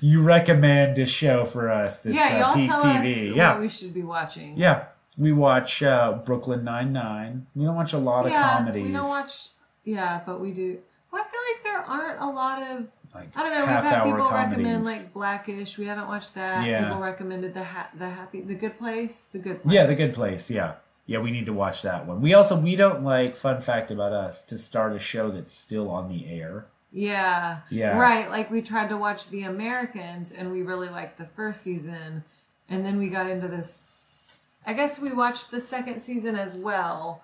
You 0.00 0.22
recommend 0.22 0.98
a 0.98 1.04
show 1.04 1.44
for 1.44 1.70
us 1.70 1.98
that's 2.00 2.16
yeah, 2.16 2.36
uh, 2.36 2.38
y'all 2.38 2.54
peak 2.54 2.66
tell 2.70 2.80
TV. 2.80 3.30
us 3.30 3.36
yeah. 3.36 3.52
what 3.52 3.60
we 3.60 3.68
should 3.68 3.92
be 3.92 4.02
watching. 4.02 4.56
Yeah, 4.56 4.86
we 5.18 5.32
watch 5.32 5.82
uh, 5.82 6.12
Brooklyn 6.24 6.64
Nine 6.64 6.92
Nine. 6.94 7.46
We 7.54 7.66
don't 7.66 7.76
watch 7.76 7.92
a 7.92 7.98
lot 7.98 8.24
of 8.24 8.32
Yeah, 8.32 8.56
comedies. 8.56 8.84
we 8.86 8.92
don't 8.92 9.08
watch. 9.08 9.48
Yeah, 9.84 10.20
but 10.24 10.40
we 10.40 10.52
do. 10.52 10.78
Well, 11.12 11.22
I 11.22 11.28
feel 11.28 11.40
like 11.54 11.62
there 11.64 11.78
aren't 11.84 12.20
a 12.20 12.26
lot 12.34 12.62
of. 12.62 12.86
Like 13.14 13.36
I 13.36 13.42
don't 13.42 13.54
know. 13.54 13.60
We've 13.60 13.68
had 13.68 14.04
people 14.04 14.28
comedies. 14.28 14.56
recommend 14.58 14.84
like 14.84 15.12
Blackish. 15.12 15.78
We 15.78 15.86
haven't 15.86 16.08
watched 16.08 16.34
that. 16.34 16.66
Yeah. 16.66 16.84
People 16.84 17.00
recommended 17.00 17.54
the 17.54 17.64
ha- 17.64 17.90
the 17.96 18.08
happy 18.08 18.40
the 18.40 18.54
Good 18.54 18.78
Place. 18.78 19.28
The 19.32 19.38
Good 19.38 19.62
Place. 19.62 19.74
Yeah, 19.74 19.86
The 19.86 19.94
Good 19.94 20.14
Place. 20.14 20.50
Yeah, 20.50 20.74
yeah, 21.06 21.18
we 21.18 21.30
need 21.30 21.46
to 21.46 21.52
watch 21.52 21.82
that 21.82 22.06
one. 22.06 22.20
We 22.20 22.34
also 22.34 22.58
we 22.58 22.76
don't 22.76 23.02
like. 23.02 23.36
Fun 23.36 23.60
fact 23.60 23.90
about 23.90 24.12
us: 24.12 24.42
to 24.44 24.58
start 24.58 24.94
a 24.94 24.98
show 24.98 25.30
that's 25.30 25.52
still 25.52 25.90
on 25.90 26.08
the 26.08 26.28
air. 26.28 26.66
Yeah. 26.92 27.60
Yeah. 27.70 27.98
Right. 27.98 28.30
Like 28.30 28.50
we 28.50 28.62
tried 28.62 28.88
to 28.88 28.96
watch 28.96 29.28
The 29.28 29.42
Americans 29.42 30.32
and 30.32 30.50
we 30.50 30.62
really 30.62 30.88
liked 30.88 31.18
the 31.18 31.26
first 31.26 31.62
season. 31.62 32.24
And 32.68 32.84
then 32.84 32.98
we 32.98 33.08
got 33.08 33.28
into 33.28 33.48
this. 33.48 34.58
I 34.66 34.72
guess 34.72 34.98
we 34.98 35.12
watched 35.12 35.50
the 35.50 35.60
second 35.60 36.00
season 36.00 36.36
as 36.36 36.54
well. 36.54 37.22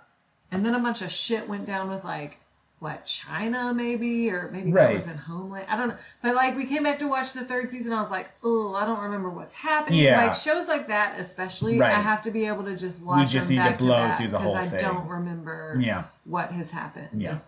And 0.50 0.64
then 0.64 0.74
a 0.74 0.78
bunch 0.78 1.02
of 1.02 1.10
shit 1.10 1.48
went 1.48 1.66
down 1.66 1.90
with 1.90 2.04
like, 2.04 2.38
what, 2.80 3.06
China 3.06 3.72
maybe? 3.72 4.30
Or 4.30 4.50
maybe 4.52 4.70
that 4.72 4.76
Right. 4.78 4.94
was 4.94 5.06
in 5.06 5.16
Homeland. 5.16 5.66
I 5.70 5.76
don't 5.76 5.88
know. 5.88 5.96
But 6.22 6.34
like 6.34 6.54
we 6.56 6.66
came 6.66 6.82
back 6.82 6.98
to 6.98 7.08
watch 7.08 7.32
the 7.32 7.44
third 7.44 7.70
season. 7.70 7.92
I 7.92 8.02
was 8.02 8.10
like, 8.10 8.30
oh, 8.42 8.74
I 8.74 8.84
don't 8.84 9.00
remember 9.00 9.30
what's 9.30 9.54
happening. 9.54 10.00
Yeah. 10.00 10.22
Like 10.26 10.34
shows 10.34 10.68
like 10.68 10.88
that, 10.88 11.18
especially, 11.18 11.78
Right. 11.78 11.96
I 11.96 12.00
have 12.00 12.20
to 12.22 12.30
be 12.30 12.46
able 12.46 12.64
to 12.64 12.76
just 12.76 13.00
watch 13.00 13.30
just 13.30 13.48
them 13.48 13.56
need 13.58 13.70
to 13.70 13.76
blow 13.84 13.96
back 14.08 14.18
through 14.18 14.26
the 14.28 14.38
because 14.38 14.44
whole 14.52 14.56
I 14.56 14.66
thing. 14.66 14.80
don't 14.80 15.08
remember 15.08 15.76
Yeah, 15.80 16.04
what 16.24 16.50
has 16.52 16.70
happened. 16.70 17.22
Yeah. 17.22 17.38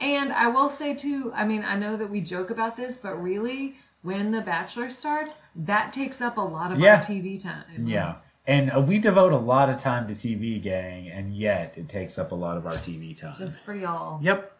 And 0.00 0.32
I 0.32 0.48
will 0.48 0.68
say 0.68 0.94
too, 0.94 1.32
I 1.34 1.44
mean, 1.44 1.64
I 1.64 1.76
know 1.76 1.96
that 1.96 2.10
we 2.10 2.20
joke 2.20 2.50
about 2.50 2.76
this, 2.76 2.98
but 2.98 3.14
really, 3.22 3.76
when 4.02 4.32
The 4.32 4.42
Bachelor 4.42 4.90
starts, 4.90 5.38
that 5.56 5.92
takes 5.94 6.20
up 6.20 6.36
a 6.36 6.40
lot 6.42 6.72
of 6.72 6.78
Yeah. 6.78 6.96
our 6.96 7.00
TV 7.00 7.38
time. 7.42 7.86
yeah. 7.86 8.16
And 8.46 8.70
uh, 8.70 8.80
we 8.80 8.98
devote 8.98 9.32
a 9.32 9.38
lot 9.38 9.70
of 9.70 9.78
time 9.78 10.06
to 10.08 10.14
TV, 10.14 10.60
gang, 10.60 11.08
and 11.08 11.34
yet 11.34 11.78
it 11.78 11.88
takes 11.88 12.18
up 12.18 12.32
a 12.32 12.34
lot 12.34 12.56
of 12.56 12.66
our 12.66 12.74
TV 12.74 13.18
time. 13.18 13.34
Just 13.38 13.64
for 13.64 13.74
y'all. 13.74 14.22
Yep. 14.22 14.52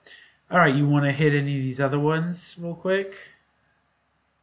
All 0.51 0.59
right, 0.59 0.75
you 0.75 0.87
want 0.87 1.05
to 1.05 1.13
hit 1.13 1.35
any 1.35 1.57
of 1.57 1.63
these 1.63 1.81
other 1.81 1.99
ones 1.99 2.57
real 2.59 2.75
quick? 2.75 3.17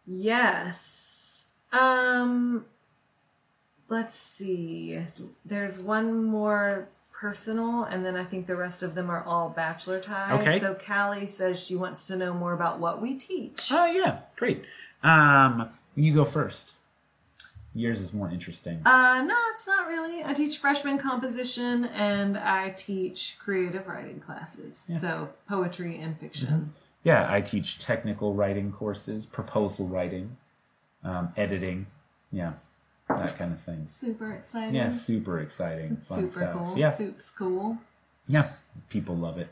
Yes. 0.05 1.45
Um 1.71 2.65
let's 3.87 4.17
see. 4.17 4.99
There's 5.45 5.79
one 5.79 6.25
more 6.25 6.89
personal 7.13 7.83
and 7.83 8.05
then 8.05 8.15
I 8.15 8.23
think 8.23 8.47
the 8.47 8.55
rest 8.55 8.83
of 8.83 8.95
them 8.95 9.09
are 9.09 9.23
all 9.23 9.49
bachelor 9.49 9.99
tied. 9.99 10.41
Okay. 10.41 10.59
So 10.59 10.73
Callie 10.75 11.27
says 11.27 11.63
she 11.63 11.75
wants 11.75 12.07
to 12.07 12.15
know 12.15 12.33
more 12.33 12.53
about 12.53 12.79
what 12.79 13.01
we 13.01 13.15
teach. 13.15 13.71
Oh 13.71 13.85
yeah, 13.85 14.21
great. 14.35 14.63
Um, 15.03 15.69
you 15.95 16.13
go 16.13 16.25
first. 16.25 16.75
Yours 17.73 18.01
is 18.01 18.13
more 18.13 18.29
interesting. 18.29 18.81
Uh, 18.85 19.23
no, 19.25 19.35
it's 19.53 19.65
not 19.65 19.87
really. 19.87 20.23
I 20.25 20.33
teach 20.33 20.57
freshman 20.57 20.97
composition 20.97 21.85
and 21.85 22.37
I 22.37 22.71
teach 22.71 23.37
creative 23.39 23.87
writing 23.87 24.19
classes. 24.19 24.83
So 24.99 25.29
poetry 25.47 25.97
and 25.99 26.17
fiction. 26.19 26.73
Yeah, 27.03 27.31
I 27.31 27.39
teach 27.41 27.79
technical 27.79 28.33
writing 28.33 28.71
courses, 28.73 29.25
proposal 29.25 29.87
writing, 29.87 30.35
um, 31.03 31.29
editing. 31.37 31.87
Yeah, 32.31 32.53
that 33.07 33.35
kind 33.37 33.53
of 33.53 33.61
thing. 33.61 33.87
Super 33.87 34.33
exciting. 34.33 34.75
Yeah, 34.75 34.89
super 34.89 35.39
exciting, 35.39 35.95
fun 35.97 36.29
Super 36.29 36.31
stuff. 36.45 36.53
cool. 36.57 36.77
Yeah, 36.77 36.91
Soup's 36.93 37.29
cool. 37.29 37.77
yeah, 38.27 38.49
people 38.89 39.15
love 39.15 39.37
it. 39.37 39.47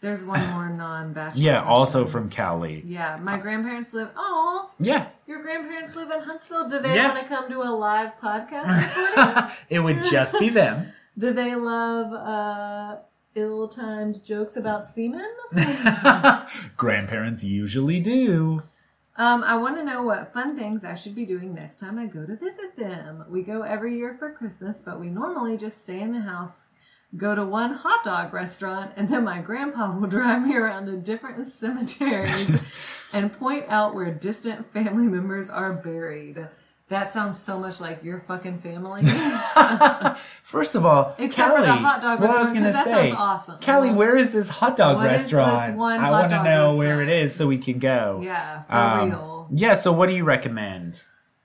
There's 0.00 0.24
one 0.24 0.44
more 0.50 0.68
non-bachelor. 0.68 1.40
Yeah, 1.40 1.62
also 1.62 2.04
from 2.04 2.28
Callie. 2.28 2.82
Yeah, 2.84 3.18
my 3.22 3.36
grandparents 3.38 3.92
live. 3.94 4.08
Oh, 4.16 4.68
Yeah, 4.80 5.06
your 5.32 5.42
grandparents 5.42 5.96
live 5.96 6.10
in 6.10 6.20
Huntsville. 6.20 6.68
Do 6.68 6.78
they 6.78 6.94
Yeah. 6.94 7.08
want 7.14 7.22
to 7.22 7.26
come 7.26 7.48
to 7.50 7.62
a 7.62 7.72
live 7.72 8.12
podcast 8.22 9.16
recording? 9.16 9.50
it 9.70 9.78
would 9.80 10.02
just 10.02 10.38
be 10.38 10.50
them. 10.50 10.92
Do 11.18 11.32
they 11.32 11.54
love 11.54 12.12
uh, 12.12 12.96
ill-timed 13.34 14.22
jokes 14.24 14.56
about 14.56 14.84
semen? 14.84 15.26
Grandparents 16.76 17.42
usually 17.42 17.98
do. 18.00 18.62
Um, 19.16 19.42
I 19.42 19.56
want 19.56 19.76
to 19.76 19.84
know 19.84 20.02
what 20.02 20.32
fun 20.34 20.54
things 20.56 20.84
I 20.84 20.92
should 20.94 21.14
be 21.14 21.24
doing 21.26 21.54
next 21.54 21.80
time 21.80 21.98
I 21.98 22.06
go 22.06 22.24
to 22.26 22.36
visit 22.36 22.76
them. 22.76 23.24
We 23.30 23.42
go 23.42 23.62
every 23.62 23.96
year 23.96 24.16
for 24.18 24.32
Christmas, 24.32 24.80
but 24.84 25.00
we 25.00 25.08
normally 25.08 25.56
just 25.56 25.80
stay 25.80 26.00
in 26.00 26.12
the 26.12 26.20
house, 26.20 26.64
go 27.16 27.34
to 27.34 27.44
one 27.44 27.74
hot 27.74 28.04
dog 28.04 28.32
restaurant, 28.34 28.92
and 28.96 29.08
then 29.08 29.24
my 29.24 29.40
grandpa 29.40 29.92
will 29.94 30.08
drive 30.08 30.46
me 30.46 30.56
around 30.56 30.86
to 30.86 30.96
different 30.96 31.46
cemeteries 31.46 32.50
and 33.12 33.32
point 33.32 33.66
out 33.68 33.94
where 33.94 34.10
distant 34.10 34.72
family 34.72 35.06
members 35.06 35.50
are 35.50 35.72
buried. 35.72 36.46
That 36.88 37.12
sounds 37.12 37.38
so 37.38 37.58
much 37.58 37.80
like 37.80 38.04
your 38.04 38.20
fucking 38.20 38.58
family. 38.58 39.02
First 40.42 40.74
of 40.74 40.84
all, 40.84 41.14
Except 41.18 41.56
for 41.56 41.62
the 41.62 41.72
hot 41.72 42.02
dog 42.02 42.20
what 42.20 42.30
I 42.30 42.40
was 42.40 42.50
gonna 42.50 42.72
that 42.72 42.84
say, 42.84 43.08
sounds 43.10 43.14
awesome. 43.18 43.60
Callie, 43.60 43.90
where 43.92 44.16
is 44.16 44.32
this 44.32 44.48
hot 44.50 44.76
dog 44.76 44.96
What 44.98 45.06
is 45.14 45.22
this 45.24 45.32
restaurant? 45.32 45.76
one 45.78 46.00
I 46.00 46.10
want 46.10 46.30
to 46.30 46.42
know 46.42 46.76
where 46.76 47.00
it 47.00 47.08
is 47.08 47.34
so 47.34 47.46
we 47.46 47.56
can 47.58 47.78
go. 47.78 48.20
yeah, 48.22 48.62
for 48.64 48.74
Um, 48.74 49.08
real. 49.10 49.48
Yeah. 49.52 49.72
So, 49.74 49.92
what 49.92 50.08
do 50.08 50.14
you 50.14 50.24
recommend? 50.24 51.02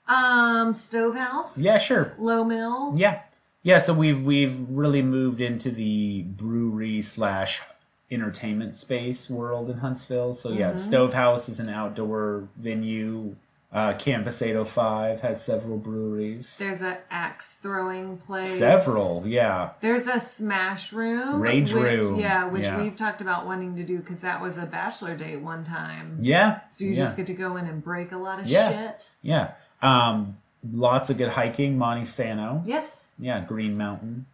Um, 0.08 0.74
Stovehouse. 0.74 1.58
Yeah, 1.58 1.78
sure. 1.78 2.14
Lowe 2.18 2.44
Mill. 2.44 2.94
Yeah, 2.98 3.22
yeah. 3.64 3.78
So 3.78 3.94
we've 3.94 4.22
we've 4.24 4.58
really 4.70 5.02
moved 5.02 5.40
into 5.42 5.70
the 5.72 6.24
brewery 6.24 7.02
slash 7.02 7.62
entertainment 8.10 8.76
space 8.76 9.30
world 9.30 9.70
in 9.70 9.78
Huntsville. 9.78 10.34
So 10.34 10.52
yeah, 10.52 10.70
Mm-hmm. 10.70 10.78
Stovehouse 10.80 11.50
is 11.50 11.60
an 11.60 11.70
outdoor 11.70 12.48
venue. 12.58 13.36
Uh, 13.70 13.94
Campus 13.96 14.42
805 14.42 15.20
has 15.20 15.44
several 15.44 15.78
breweries. 15.78 16.58
There's 16.58 16.82
a 16.82 17.00
axe 17.12 17.56
throwing 17.62 18.18
place. 18.20 18.58
Several, 18.58 19.28
yeah. 19.28 19.72
There's 19.82 20.08
a 20.08 20.22
smash 20.22 20.94
room. 20.94 21.42
Rage 21.42 21.74
which- 21.74 21.84
room, 21.84 22.18
Yeah, 22.18 22.46
which 22.46 22.64
yeah. 22.64 22.82
we've 22.82 22.96
talked 22.96 23.20
about 23.20 23.46
wanting 23.46 23.76
to 23.76 23.84
do 23.84 23.98
because 24.00 24.22
that 24.22 24.42
was 24.42 24.58
a 24.58 24.66
bachelor 24.66 25.18
date 25.18 25.42
one 25.42 25.66
time. 25.66 26.18
Yeah. 26.22 26.62
So 26.72 26.86
you 26.86 26.92
yeah. 26.92 26.96
just 27.04 27.18
get 27.18 27.28
to 27.28 27.34
go 27.34 27.58
in 27.58 27.68
and 27.68 27.84
break 27.84 28.14
a 28.14 28.18
lot 28.18 28.40
of 28.40 28.48
Yeah. 28.48 28.70
shit. 28.70 29.12
Yeah. 29.22 29.52
Um, 29.82 30.38
lots 30.72 31.10
of 31.10 31.18
good 31.18 31.30
hiking. 31.30 31.78
Monte 31.78 32.06
Sano. 32.06 32.64
Yes. 32.66 33.12
Yeah. 33.20 33.42
Green 33.42 33.76
Mountain. 33.78 34.28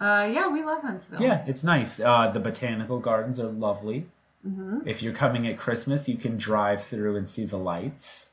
Uh, 0.00 0.30
yeah, 0.32 0.48
we 0.48 0.64
love 0.64 0.82
Huntsville. 0.82 1.20
Yeah, 1.20 1.44
it's 1.46 1.62
nice. 1.62 2.00
Uh, 2.00 2.28
the 2.28 2.40
botanical 2.40 2.98
gardens 2.98 3.38
are 3.38 3.48
lovely. 3.48 4.06
Mm-hmm. 4.46 4.88
If 4.88 5.02
you're 5.02 5.12
coming 5.12 5.46
at 5.46 5.58
Christmas, 5.58 6.08
you 6.08 6.16
can 6.16 6.38
drive 6.38 6.82
through 6.82 7.16
and 7.16 7.28
see 7.28 7.44
the 7.44 7.58
lights. 7.58 8.30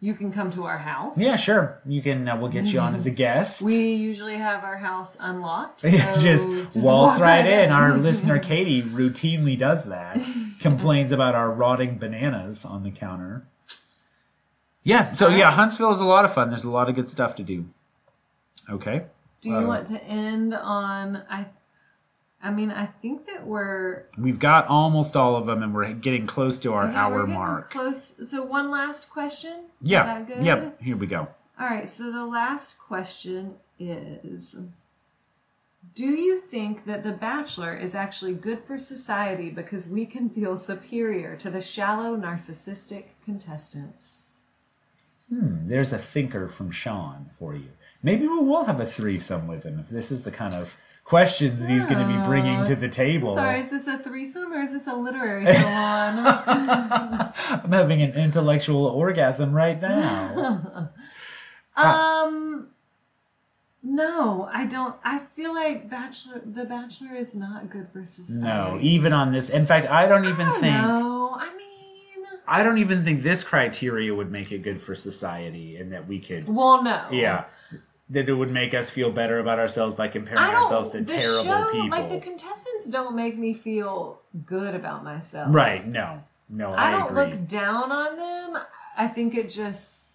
You 0.00 0.14
can 0.14 0.32
come 0.32 0.50
to 0.50 0.64
our 0.64 0.78
house. 0.78 1.18
Yeah, 1.18 1.36
sure. 1.36 1.80
You 1.84 2.00
can. 2.02 2.28
Uh, 2.28 2.36
we'll 2.36 2.50
get 2.50 2.64
you 2.66 2.78
on 2.78 2.94
as 2.94 3.06
a 3.06 3.10
guest. 3.24 3.62
We 3.62 3.94
usually 3.94 4.36
have 4.36 4.62
our 4.64 4.78
house 4.78 5.16
unlocked. 5.18 5.80
So 5.88 5.88
just, 5.90 6.22
just 6.22 6.48
waltz 6.48 6.74
walk 6.82 7.20
right 7.20 7.46
in. 7.46 7.64
in. 7.64 7.70
Our 7.72 7.96
listener 7.98 8.38
Katie 8.38 8.82
routinely 8.82 9.58
does 9.58 9.84
that. 9.86 10.24
Complains 10.60 11.10
about 11.12 11.34
our 11.34 11.50
rotting 11.50 11.98
bananas 11.98 12.64
on 12.64 12.82
the 12.84 12.90
counter. 12.90 13.44
Yeah, 14.84 15.12
so 15.12 15.28
yeah, 15.28 15.50
Huntsville 15.50 15.90
is 15.90 16.00
a 16.00 16.04
lot 16.04 16.24
of 16.24 16.32
fun. 16.32 16.48
There's 16.50 16.64
a 16.64 16.70
lot 16.70 16.88
of 16.88 16.94
good 16.94 17.08
stuff 17.08 17.34
to 17.36 17.42
do. 17.42 17.66
Okay. 18.70 19.04
Do 19.40 19.50
you 19.50 19.56
Uh, 19.56 19.66
want 19.66 19.86
to 19.88 20.02
end 20.04 20.54
on 20.54 21.22
I? 21.30 21.46
I 22.40 22.50
mean, 22.52 22.70
I 22.70 22.86
think 22.86 23.26
that 23.26 23.44
we're 23.46 24.04
We've 24.16 24.38
got 24.38 24.66
almost 24.68 25.16
all 25.16 25.36
of 25.36 25.46
them, 25.46 25.62
and 25.62 25.74
we're 25.74 25.92
getting 25.92 26.26
close 26.26 26.60
to 26.60 26.72
our 26.72 26.88
yeah, 26.88 27.04
hour 27.06 27.26
mark. 27.26 27.70
Close. 27.70 28.14
So 28.24 28.44
one 28.44 28.70
last 28.70 29.10
question. 29.10 29.64
Yeah. 29.80 30.00
Is 30.00 30.06
that 30.28 30.36
good? 30.36 30.46
Yep. 30.46 30.82
Here 30.82 30.96
we 30.96 31.06
go. 31.06 31.28
All 31.58 31.66
right. 31.66 31.88
So 31.88 32.12
the 32.12 32.26
last 32.26 32.78
question 32.78 33.54
is. 33.78 34.56
Do 35.94 36.06
you 36.06 36.38
think 36.38 36.84
that 36.84 37.02
The 37.02 37.12
Bachelor 37.12 37.74
is 37.74 37.94
actually 37.94 38.34
good 38.34 38.62
for 38.64 38.78
society 38.78 39.50
because 39.50 39.88
we 39.88 40.06
can 40.06 40.28
feel 40.28 40.56
superior 40.56 41.34
to 41.36 41.50
the 41.50 41.60
shallow, 41.60 42.16
narcissistic 42.16 43.06
contestants? 43.24 44.26
Hmm, 45.28 45.66
there's 45.66 45.92
a 45.92 45.98
thinker 45.98 46.46
from 46.48 46.70
Sean 46.70 47.30
for 47.36 47.54
you. 47.54 47.70
Maybe 48.02 48.26
we 48.28 48.38
will 48.38 48.64
have 48.64 48.80
a 48.80 48.86
threesome 48.86 49.46
with 49.48 49.64
him 49.64 49.78
if 49.78 49.88
this 49.88 50.12
is 50.12 50.22
the 50.24 50.30
kind 50.30 50.54
of 50.54 50.76
questions 51.04 51.60
that 51.60 51.70
he's 51.70 51.86
going 51.86 51.98
to 52.06 52.18
be 52.18 52.24
bringing 52.24 52.64
to 52.66 52.76
the 52.76 52.88
table. 52.88 53.34
Sorry, 53.34 53.60
is 53.60 53.70
this 53.70 53.86
a 53.86 53.98
threesome 53.98 54.52
or 54.52 54.60
is 54.60 54.72
this 54.72 54.86
a 54.86 54.94
literary 54.94 55.46
salon? 55.46 56.18
I'm 57.48 57.72
having 57.72 58.02
an 58.02 58.12
intellectual 58.12 58.86
orgasm 58.86 59.52
right 59.52 59.80
now. 59.80 60.90
um, 61.76 62.68
no, 63.82 64.48
I 64.52 64.66
don't. 64.66 64.96
I 65.02 65.20
feel 65.34 65.54
like 65.54 65.88
Bachelor, 65.88 66.42
The 66.44 66.64
Bachelor, 66.66 67.14
is 67.16 67.34
not 67.34 67.70
good 67.70 67.88
for 67.92 68.04
society. 68.04 68.44
no, 68.44 68.78
even 68.80 69.12
on 69.12 69.32
this. 69.32 69.50
In 69.50 69.64
fact, 69.64 69.86
I 69.86 70.06
don't 70.06 70.26
even 70.26 70.50
think. 70.52 70.76
No, 70.76 71.36
I 71.38 71.54
mean, 71.56 72.26
I 72.46 72.62
don't 72.62 72.78
even 72.78 73.02
think 73.02 73.22
this 73.22 73.42
criteria 73.42 74.14
would 74.14 74.30
make 74.30 74.52
it 74.52 74.58
good 74.62 74.80
for 74.80 74.94
society, 74.94 75.76
and 75.78 75.92
that 75.92 76.06
we 76.06 76.18
could. 76.20 76.48
well, 76.48 76.82
no. 76.82 77.06
Yeah. 77.10 77.44
That 78.10 78.28
it 78.28 78.32
would 78.32 78.50
make 78.50 78.72
us 78.72 78.88
feel 78.88 79.10
better 79.10 79.38
about 79.38 79.58
ourselves 79.58 79.94
by 79.94 80.08
comparing 80.08 80.42
ourselves 80.42 80.90
to 80.90 81.04
terrible 81.04 81.44
show, 81.44 81.70
people. 81.70 81.88
Like 81.90 82.08
the 82.08 82.20
contestants 82.20 82.86
don't 82.88 83.14
make 83.14 83.36
me 83.36 83.52
feel 83.52 84.22
good 84.46 84.74
about 84.74 85.04
myself. 85.04 85.54
right? 85.54 85.86
No, 85.86 86.22
no, 86.48 86.72
I, 86.72 86.88
I 86.88 86.90
don't 86.92 87.10
agree. 87.10 87.32
look 87.32 87.46
down 87.46 87.92
on 87.92 88.16
them. 88.16 88.62
I 88.96 89.08
think 89.08 89.34
it 89.34 89.50
just 89.50 90.12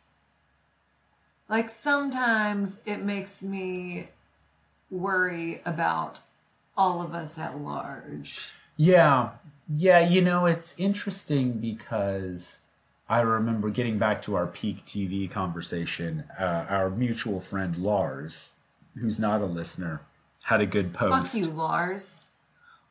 like 1.47 1.69
sometimes 1.69 2.79
it 2.85 3.03
makes 3.03 3.43
me 3.43 4.07
worry 4.89 5.61
about 5.65 6.19
all 6.75 7.01
of 7.01 7.13
us 7.13 7.37
at 7.37 7.59
large. 7.59 8.51
Yeah. 8.75 9.31
Yeah, 9.69 9.99
you 9.99 10.21
know, 10.21 10.45
it's 10.45 10.75
interesting 10.77 11.53
because 11.53 12.59
I 13.09 13.19
remember 13.21 13.69
getting 13.69 13.97
back 13.99 14.21
to 14.23 14.35
our 14.35 14.47
peak 14.47 14.85
TV 14.85 15.29
conversation. 15.29 16.23
Uh, 16.39 16.65
our 16.69 16.89
mutual 16.89 17.39
friend 17.39 17.77
Lars, 17.77 18.53
who's 18.99 19.19
not 19.19 19.41
a 19.41 19.45
listener, 19.45 20.01
had 20.43 20.61
a 20.61 20.65
good 20.65 20.93
post. 20.93 21.11
Fuck 21.11 21.21
post. 21.21 21.35
you, 21.37 21.45
Lars. 21.53 22.25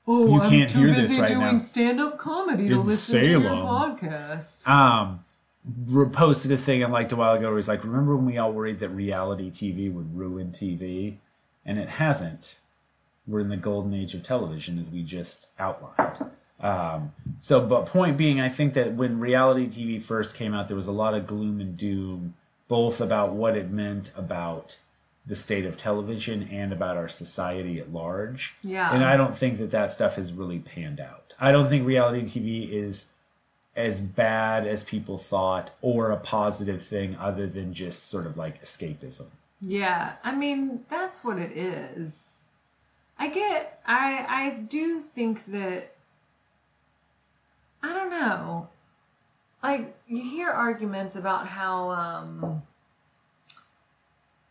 Oh, 0.07 0.27
You 0.35 0.41
I'm 0.43 0.51
can't 0.51 0.71
too 0.71 0.79
hear 0.79 0.89
this 0.89 1.09
busy 1.11 1.21
right 1.21 1.29
doing 1.29 1.41
now. 1.41 1.59
stand-up 1.59 2.19
comedy 2.19 2.69
to 2.69 2.75
In 2.75 2.85
listen 2.85 3.23
to 3.23 3.31
your 3.31 3.41
podcast. 3.41 4.67
Um, 4.69 5.25
re- 5.89 6.09
posted 6.09 6.51
a 6.53 6.57
thing 6.57 6.85
I 6.85 6.89
liked 6.89 7.13
a 7.13 7.17
while 7.17 7.35
ago 7.35 7.49
where 7.49 7.57
he's 7.57 7.69
like, 7.69 7.85
"Remember 7.85 8.17
when 8.17 8.27
we 8.27 8.37
all 8.37 8.53
worried 8.53 8.81
that 8.81 8.89
reality 8.91 9.51
TV 9.51 9.93
would 9.93 10.17
ruin 10.17 10.51
TV, 10.51 11.19
and 11.65 11.79
it 11.79 11.89
hasn't. 11.89 12.59
We're 13.29 13.41
in 13.41 13.49
the 13.49 13.57
golden 13.57 13.95
age 13.95 14.15
of 14.15 14.25
television, 14.25 14.79
as 14.79 14.91
we 14.91 15.03
just 15.05 15.53
outlined." 15.59 16.31
Um, 16.63 17.13
so, 17.41 17.61
but 17.61 17.87
point 17.87 18.17
being, 18.17 18.41
I 18.41 18.49
think 18.49 18.75
that 18.75 18.95
when 18.95 19.19
reality 19.19 19.67
TV 19.67 20.03
first 20.03 20.35
came 20.37 20.55
out, 20.55 20.69
there 20.69 20.77
was 20.77 20.87
a 20.87 20.93
lot 20.93 21.15
of 21.15 21.27
gloom 21.27 21.61
and 21.61 21.77
doom, 21.77 22.35
both 22.69 23.01
about 23.01 23.33
what 23.33 23.57
it 23.57 23.71
meant 23.71 24.13
about 24.17 24.79
the 25.27 25.37
state 25.37 25.65
of 25.65 25.77
television 25.77 26.49
and 26.51 26.73
about 26.73 26.97
our 26.97 27.09
society 27.09 27.79
at 27.79 27.93
large. 27.93 28.55
Yeah. 28.63 28.93
And 28.93 29.05
I 29.05 29.17
don't 29.17 29.37
think 29.37 29.59
that 29.59 29.71
that 29.71 29.91
stuff 29.91 30.17
has 30.17 30.33
really 30.33 30.59
panned 30.59 31.01
out. 31.01 31.35
I 31.39 31.53
don't 31.53 31.69
think 31.69 31.87
reality 31.87 32.23
TV 32.23 32.71
is 32.71 33.07
as 33.75 34.01
bad 34.01 34.67
as 34.67 34.85
people 34.85 35.17
thought 35.17 35.73
or 35.81 36.11
a 36.11 36.17
positive 36.17 36.83
thing 36.83 37.17
other 37.17 37.47
than 37.47 37.73
just 37.73 38.09
sort 38.09 38.27
of 38.27 38.37
like 38.37 38.63
escapism. 38.63 39.27
Yeah, 39.61 40.15
I 40.25 40.35
mean 40.35 40.85
that's 40.89 41.25
what 41.25 41.39
it 41.39 41.57
is. 41.57 42.35
I 43.19 43.29
get 43.29 43.81
I 43.87 44.27
I 44.29 44.57
do 44.69 45.01
think 45.01 45.47
that 45.47 45.91
I 47.83 47.93
don't 47.93 48.11
know. 48.11 48.68
Like 49.62 49.97
you 50.07 50.22
hear 50.22 50.51
arguments 50.51 51.16
about 51.16 51.47
how 51.47 51.91
um 51.91 52.62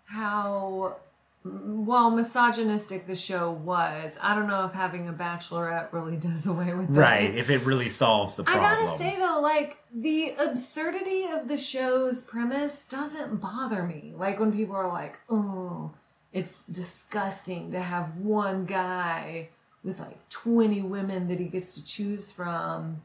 how 0.06 0.98
well 1.44 2.12
misogynistic 2.12 3.08
the 3.08 3.16
show 3.16 3.52
was. 3.52 4.18
I 4.22 4.36
don't 4.36 4.48
know 4.48 4.66
if 4.66 4.74
having 4.74 5.08
a 5.08 5.14
bachelorette 5.14 5.92
really 5.92 6.18
does 6.28 6.46
away 6.46 6.74
with 6.74 6.94
that. 6.94 7.00
Right, 7.00 7.36
if 7.36 7.50
it 7.50 7.64
really 7.64 7.90
solves 7.90 8.38
the 8.38 8.44
problem. 8.44 8.66
I 8.66 8.86
gotta 8.86 8.98
say 8.98 9.18
though, 9.18 9.40
like 9.42 9.78
the 9.94 10.34
absurdity 10.38 11.26
of 11.26 11.48
the 11.48 11.58
show's 11.58 12.22
premise 12.22 12.84
doesn't 12.84 13.42
bother 13.42 13.84
me. 13.84 14.14
Like 14.16 14.40
when 14.40 14.52
people 14.52 14.76
are 14.76 14.88
like, 14.90 15.20
"Oh, 15.30 15.92
it's 16.32 16.62
disgusting 16.64 17.72
to 17.72 17.82
have 17.82 18.18
one 18.18 18.66
guy 18.66 19.50
with 19.84 20.00
like 20.00 20.30
twenty 20.30 20.82
women 20.82 21.28
that 21.28 21.40
he 21.40 21.46
gets 21.46 21.74
to 21.76 21.84
choose 21.84 22.32
from." 22.32 23.02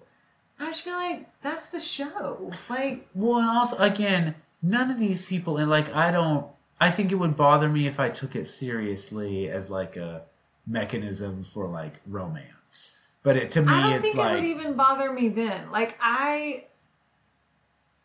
I 0.59 0.67
just 0.67 0.83
feel 0.83 0.95
like 0.95 1.29
that's 1.43 1.69
the 1.69 1.81
show. 1.81 2.51
Like, 2.69 3.07
Well, 3.15 3.39
and 3.39 3.49
also 3.49 3.77
again, 3.77 4.35
none 4.63 4.91
of 4.91 4.99
these 4.99 5.25
people 5.25 5.57
and 5.59 5.71
like 5.71 5.95
I 5.95 6.11
don't 6.11 6.47
I 6.81 6.91
think 6.91 7.13
it 7.13 7.17
would 7.17 7.37
bother 7.37 7.69
me 7.69 7.87
if 7.87 7.99
I 7.99 8.09
took 8.09 8.37
it 8.37 8.47
seriously 8.47 9.49
as 9.49 9.71
like 9.71 9.97
a 9.97 10.23
mechanism 10.67 11.45
for 11.45 11.69
like 11.69 12.01
romance. 12.07 12.95
But 13.23 13.37
it 13.37 13.51
to 13.53 13.63
me 13.63 13.73
I 13.73 13.83
don't 13.83 13.93
it's 13.95 14.03
think 14.03 14.17
like 14.17 14.33
it 14.33 14.35
would 14.35 14.45
even 14.45 14.75
bother 14.75 15.13
me 15.13 15.29
then. 15.29 15.71
Like, 15.71 15.97
I, 16.01 16.65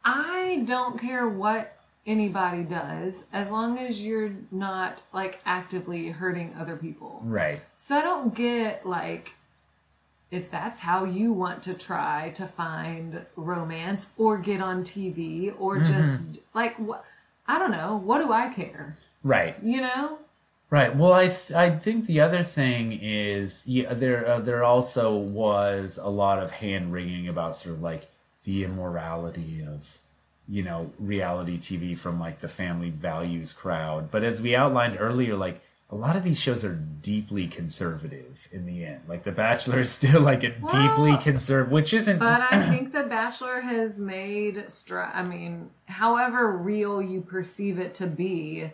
I 0.04 0.64
don't 0.66 0.99
care 0.99 1.28
what 1.28 1.78
anybody 2.08 2.64
does 2.64 3.24
as 3.32 3.52
long 3.52 3.78
as 3.78 4.04
you're 4.04 4.32
not 4.49 5.04
like 5.14 5.39
actively 5.45 6.10
hurting 6.10 6.56
other 6.58 6.76
people. 6.76 7.22
right. 7.24 7.62
So 7.76 7.95
I 7.97 8.02
don't 8.02 8.34
get 8.34 8.86
like 8.86 9.36
if 10.32 10.49
that's 10.49 10.79
how 10.79 11.03
you 11.03 11.34
want 11.34 11.61
to 11.63 11.73
try 11.73 12.32
to 12.32 12.47
find 12.47 13.25
romance 13.36 14.09
or 14.17 14.38
get 14.38 14.61
on 14.61 14.84
TV 14.84 15.53
or 15.59 15.79
just 15.79 16.21
like 16.53 16.75
what 16.77 17.03
I 17.47 17.59
don't 17.59 17.71
know, 17.71 17.97
what 17.97 18.19
do 18.19 18.32
I 18.32 18.47
care? 18.47 18.95
Right. 19.23 19.57
You 19.61 19.82
know? 19.82 20.19
Right. 20.69 20.95
Well, 20.95 21.11
I 21.11 21.27
th- 21.27 21.51
I 21.51 21.77
think 21.77 22.05
the 22.05 22.21
other 22.21 22.43
thing 22.43 22.97
is 23.01 23.63
yeah, 23.65 23.93
there 23.93 24.25
uh, 24.25 24.39
there 24.39 24.63
also 24.63 25.15
was 25.17 25.99
a 26.01 26.09
lot 26.09 26.41
of 26.41 26.51
hand 26.51 26.93
wringing 26.93 27.27
about 27.27 27.57
sort 27.57 27.75
of 27.75 27.82
like 27.82 28.09
the 28.43 28.63
immorality 28.63 29.61
of 29.61 29.99
you 30.47 30.63
know 30.63 30.91
reality 30.97 31.59
TV 31.59 31.97
from 31.97 32.21
like 32.21 32.39
the 32.39 32.47
family 32.47 32.89
values 32.89 33.51
crowd. 33.51 34.09
But 34.09 34.23
as 34.23 34.41
we 34.41 34.55
outlined 34.55 34.95
earlier, 34.97 35.36
like 35.36 35.61
a 35.91 35.95
lot 35.95 36.15
of 36.15 36.23
these 36.23 36.39
shows 36.39 36.63
are 36.63 36.75
deeply 36.75 37.47
conservative 37.47 38.47
in 38.51 38.65
the 38.65 38.85
end. 38.85 39.01
Like 39.07 39.23
The 39.25 39.31
Bachelor 39.33 39.79
is 39.81 39.91
still 39.91 40.21
like 40.21 40.43
a 40.43 40.49
deeply 40.51 41.11
Well, 41.11 41.17
conservative, 41.17 41.71
which 41.71 41.93
isn't. 41.93 42.19
But 42.19 42.41
I 42.41 42.65
think 42.69 42.91
The 42.93 43.03
Bachelor 43.03 43.59
has 43.61 43.99
made 43.99 44.55
stri- 44.67 45.13
I 45.13 45.21
mean, 45.23 45.69
however 45.85 46.49
real 46.55 47.01
you 47.01 47.19
perceive 47.21 47.77
it 47.77 47.93
to 47.95 48.07
be, 48.07 48.71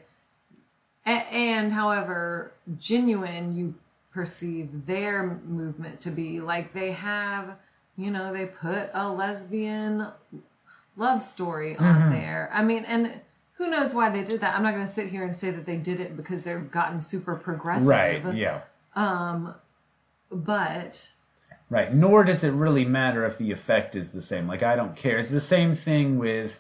a- 1.06 1.10
and 1.10 1.74
however 1.74 2.52
genuine 2.78 3.56
you 3.56 3.74
perceive 4.12 4.86
their 4.86 5.24
movement 5.46 6.02
to 6.02 6.12
be, 6.12 6.40
like 6.40 6.74
they 6.74 6.92
have, 6.92 7.56
you 7.98 8.12
know, 8.12 8.32
they 8.32 8.46
put 8.46 8.90
a 8.94 9.10
lesbian 9.10 10.08
love 10.96 11.24
story 11.24 11.76
on 11.78 11.86
Mm-hmm. 11.96 12.12
there. 12.12 12.50
I 12.54 12.64
mean, 12.64 12.84
and 12.86 13.22
who 13.58 13.70
knows 13.70 13.94
why 13.94 14.10
they 14.10 14.24
did 14.24 14.42
that? 14.42 14.56
I'm 14.56 14.64
not 14.64 14.74
going 14.74 14.86
to 14.86 14.92
sit 14.92 15.10
here 15.10 15.24
and 15.24 15.36
say 15.36 15.52
that 15.52 15.66
they 15.66 15.78
did 15.78 16.00
it 16.00 16.16
because 16.16 16.44
they've 16.44 16.70
gotten 16.72 17.02
super 17.02 17.36
progressive. 17.36 17.88
Right. 17.88 18.36
Yeah. 18.36 18.62
Um, 18.96 19.56
but 20.32 21.12
Right. 21.70 21.94
Nor 21.94 22.24
does 22.24 22.44
it 22.44 22.54
really 22.54 22.86
matter 22.86 23.26
if 23.26 23.38
the 23.38 23.52
effect 23.52 23.96
is 23.96 24.12
the 24.12 24.22
same. 24.22 24.48
Like 24.48 24.64
I 24.64 24.76
don't 24.76 24.96
care. 24.96 25.18
It's 25.18 25.32
the 25.32 25.42
same 25.42 25.74
thing 25.74 26.18
with 26.18 26.60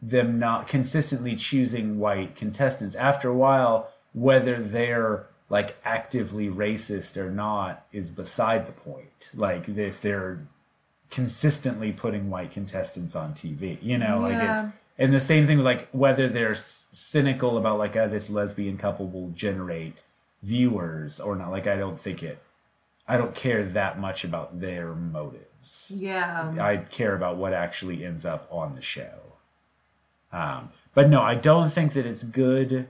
them 0.00 0.38
not 0.38 0.68
consistently 0.68 1.34
choosing 1.34 1.98
white 1.98 2.36
contestants. 2.36 2.94
After 2.94 3.28
a 3.28 3.34
while, 3.34 3.90
whether 4.12 4.62
they're 4.62 5.26
like 5.48 5.76
actively 5.84 6.48
racist 6.48 7.16
or 7.16 7.30
not 7.30 7.86
is 7.92 8.10
beside 8.10 8.66
the 8.66 8.72
point. 8.72 9.30
Like 9.34 9.68
if 9.68 10.00
they're 10.00 10.46
consistently 11.10 11.92
putting 11.92 12.30
white 12.30 12.52
contestants 12.52 13.16
on 13.16 13.34
TV, 13.34 13.78
you 13.82 13.98
know, 13.98 14.20
like 14.20 14.40
it's 14.40 14.62
and 14.98 15.12
the 15.12 15.20
same 15.20 15.46
thing 15.46 15.56
with 15.58 15.66
like 15.66 15.88
whether 15.92 16.28
they're 16.28 16.52
s- 16.52 16.86
cynical 16.92 17.58
about 17.58 17.78
like 17.78 17.96
oh, 17.96 18.08
this 18.08 18.30
lesbian 18.30 18.76
couple 18.76 19.06
will 19.08 19.30
generate 19.30 20.04
viewers 20.42 21.20
or 21.20 21.36
not. 21.36 21.50
Like 21.50 21.66
I 21.66 21.76
don't 21.76 21.98
think 21.98 22.22
it. 22.22 22.40
I 23.06 23.16
don't 23.16 23.34
care 23.34 23.64
that 23.64 23.98
much 23.98 24.24
about 24.24 24.60
their 24.60 24.94
motives. 24.94 25.92
yeah, 25.94 26.54
I 26.60 26.76
care 26.78 27.14
about 27.14 27.36
what 27.36 27.52
actually 27.52 28.04
ends 28.04 28.24
up 28.24 28.46
on 28.50 28.72
the 28.72 28.80
show. 28.82 29.18
Um, 30.32 30.70
but 30.94 31.08
no, 31.08 31.20
I 31.22 31.34
don't 31.34 31.70
think 31.70 31.92
that 31.92 32.06
it's 32.06 32.22
good, 32.22 32.88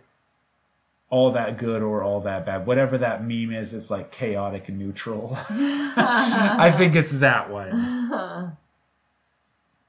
all 1.11 1.31
that 1.33 1.59
good 1.59 1.83
or 1.83 2.03
all 2.03 2.21
that 2.21 2.47
bad. 2.47 2.65
Whatever 2.67 2.97
that 2.99 3.23
meme 3.23 3.53
is, 3.53 3.75
it's 3.75 3.91
like 3.91 4.11
chaotic 4.13 4.69
and 4.69 4.79
neutral. 4.79 5.37
I 5.51 6.73
think 6.77 6.95
it's 6.95 7.13
that 7.13 7.51
one. 7.51 8.57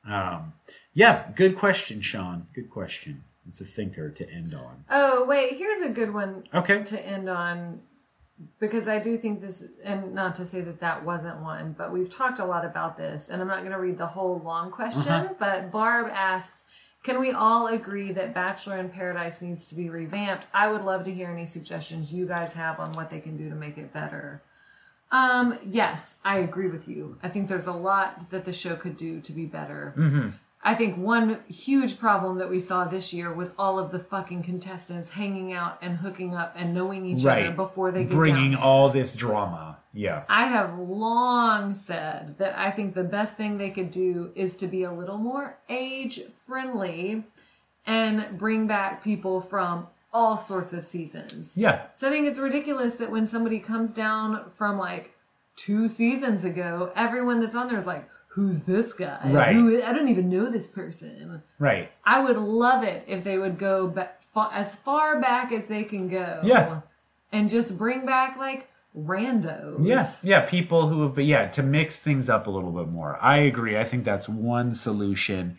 Um, 0.08 0.54
yeah, 0.96 1.28
good 1.36 1.56
question, 1.56 2.02
Sean. 2.02 2.48
Good 2.56 2.72
question. 2.72 3.24
It's 3.48 3.62
a 3.62 3.66
thinker 3.66 4.10
to 4.10 4.28
end 4.32 4.56
on. 4.56 4.86
Oh, 4.90 5.24
wait, 5.26 5.58
here's 5.58 5.82
a 5.82 5.90
good 5.90 6.12
one 6.12 6.46
Okay. 6.54 6.82
to 6.84 7.06
end 7.06 7.30
on 7.30 7.82
because 8.60 8.88
I 8.88 8.98
do 9.00 9.18
think 9.18 9.40
this, 9.40 9.68
and 9.84 10.14
not 10.14 10.36
to 10.36 10.46
say 10.46 10.60
that 10.62 10.80
that 10.82 11.06
wasn't 11.06 11.40
one, 11.42 11.74
but 11.78 11.92
we've 11.94 12.10
talked 12.10 12.40
a 12.40 12.46
lot 12.46 12.66
about 12.66 12.98
this, 12.98 13.30
and 13.30 13.42
I'm 13.42 13.48
not 13.48 13.60
going 13.60 13.72
to 13.72 13.80
read 13.80 13.98
the 13.98 14.08
whole 14.08 14.40
long 14.40 14.72
question, 14.72 15.14
Uh-huh. 15.14 15.34
but 15.40 15.72
Barb 15.72 16.08
asks, 16.12 16.66
can 17.04 17.20
we 17.20 17.32
all 17.32 17.68
agree 17.68 18.12
that 18.14 18.34
Bachelor 18.34 18.78
in 18.78 18.90
Paradise 18.90 19.42
needs 19.42 19.68
to 19.68 19.76
be 19.76 19.90
revamped? 19.90 20.48
I 20.54 20.70
would 20.72 20.82
love 20.84 21.04
to 21.04 21.14
hear 21.14 21.30
any 21.30 21.46
suggestions 21.46 22.12
you 22.12 22.26
guys 22.26 22.54
have 22.54 22.80
on 22.80 22.92
what 22.94 23.10
they 23.12 23.20
can 23.20 23.38
do 23.38 23.48
to 23.50 23.56
make 23.56 23.78
it 23.78 23.94
better. 23.94 24.42
Um, 25.12 25.60
yes, 25.64 26.16
I 26.26 26.40
agree 26.40 26.68
with 26.68 26.88
you. 26.88 27.18
I 27.24 27.30
think 27.30 27.48
there's 27.48 27.68
a 27.68 27.72
lot 27.74 28.32
that 28.32 28.44
the 28.44 28.52
show 28.52 28.76
could 28.76 28.98
do 28.98 29.22
to 29.22 29.32
be 29.32 29.46
better. 29.46 29.94
Mm-hmm. 29.96 30.30
I 30.66 30.74
think 30.74 30.98
one 30.98 31.42
huge 31.48 32.00
problem 32.00 32.40
that 32.40 32.50
we 32.50 32.60
saw 32.60 32.86
this 32.86 33.14
year 33.14 33.32
was 33.32 33.54
all 33.58 33.78
of 33.78 33.92
the 33.92 34.00
fucking 34.00 34.42
contestants 34.42 35.10
hanging 35.10 35.54
out 35.54 35.78
and 35.84 35.96
hooking 35.98 36.34
up 36.34 36.56
and 36.58 36.74
knowing 36.74 37.06
each 37.06 37.24
other 37.24 37.52
before 37.52 37.92
they 37.92 38.04
get 38.04 38.14
Bringing 38.14 38.52
down. 38.54 38.62
all 38.62 38.90
this 38.90 39.16
drama. 39.16 39.78
Yeah. 39.94 40.24
I 40.28 40.46
have 40.46 40.80
long 40.80 41.76
said 41.76 42.40
that 42.40 42.58
I 42.58 42.72
think 42.72 42.96
the 42.96 43.04
best 43.04 43.38
thing 43.38 43.58
they 43.58 43.70
could 43.70 43.92
do 43.92 44.32
is 44.34 44.56
to 44.58 44.68
be 44.68 44.82
a 44.84 44.92
little 44.92 45.20
more 45.20 45.60
age 45.70 46.22
friendly 46.48 47.24
and 47.86 48.38
bring 48.38 48.66
back 48.66 49.04
people 49.04 49.42
from 49.42 49.88
all 50.12 50.36
sorts 50.36 50.74
of 50.74 50.84
seasons. 50.84 51.56
Yeah. 51.56 51.84
So 51.94 52.08
I 52.08 52.10
think 52.10 52.26
it's 52.26 52.40
ridiculous 52.40 52.96
that 52.96 53.12
when 53.12 53.28
somebody 53.28 53.60
comes 53.60 53.94
down 53.94 54.50
from 54.50 54.80
like 54.80 55.14
two 55.56 55.88
seasons 55.88 56.44
ago, 56.44 56.92
everyone 56.96 57.40
that's 57.40 57.54
on 57.54 57.68
there 57.68 57.78
is 57.78 57.86
like, 57.86 58.10
"Who's 58.36 58.64
this 58.64 58.94
guy? 58.94 59.32
Right. 59.32 59.56
Who? 59.56 59.82
I 59.82 59.92
don't 59.94 60.10
even 60.10 60.30
know 60.30 60.52
this 60.52 60.68
person." 60.68 61.42
Right. 61.58 61.92
I 62.04 62.20
would 62.20 62.38
love 62.38 62.84
it 62.84 63.04
if 63.08 63.24
they 63.24 63.38
would 63.38 63.58
go 63.58 63.88
back, 63.88 64.22
as 64.36 64.76
far 64.76 65.20
back 65.20 65.52
as 65.52 65.68
they 65.68 65.84
can 65.84 66.08
go. 66.08 66.42
Yeah. 66.44 66.82
And 67.32 67.50
just 67.50 67.78
bring 67.78 68.06
back 68.06 68.38
like 68.38 68.70
randos. 68.98 69.86
Yeah, 69.86 70.12
yeah, 70.24 70.46
people 70.46 70.88
who 70.88 71.04
have, 71.04 71.16
but 71.16 71.26
yeah, 71.26 71.48
to 71.48 71.64
mix 71.64 72.00
things 72.00 72.30
up 72.30 72.48
a 72.48 72.52
little 72.52 72.72
bit 72.72 72.88
more. 72.88 73.18
I 73.22 73.38
agree. 73.40 73.78
I 73.78 73.84
think 73.84 74.04
that's 74.04 74.30
one 74.30 74.74
solution. 74.74 75.58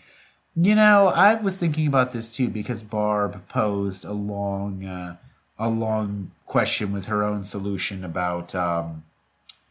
You 0.54 0.74
know, 0.74 1.08
I 1.08 1.34
was 1.34 1.58
thinking 1.58 1.86
about 1.86 2.12
this 2.12 2.30
too 2.32 2.48
because 2.48 2.82
Barb 2.82 3.46
posed 3.48 4.04
a 4.04 4.12
long, 4.12 4.84
uh, 4.84 5.16
a 5.58 5.68
long 5.68 6.30
question 6.46 6.92
with 6.92 7.06
her 7.06 7.22
own 7.22 7.44
solution 7.44 8.04
about 8.04 8.54
um, 8.54 9.04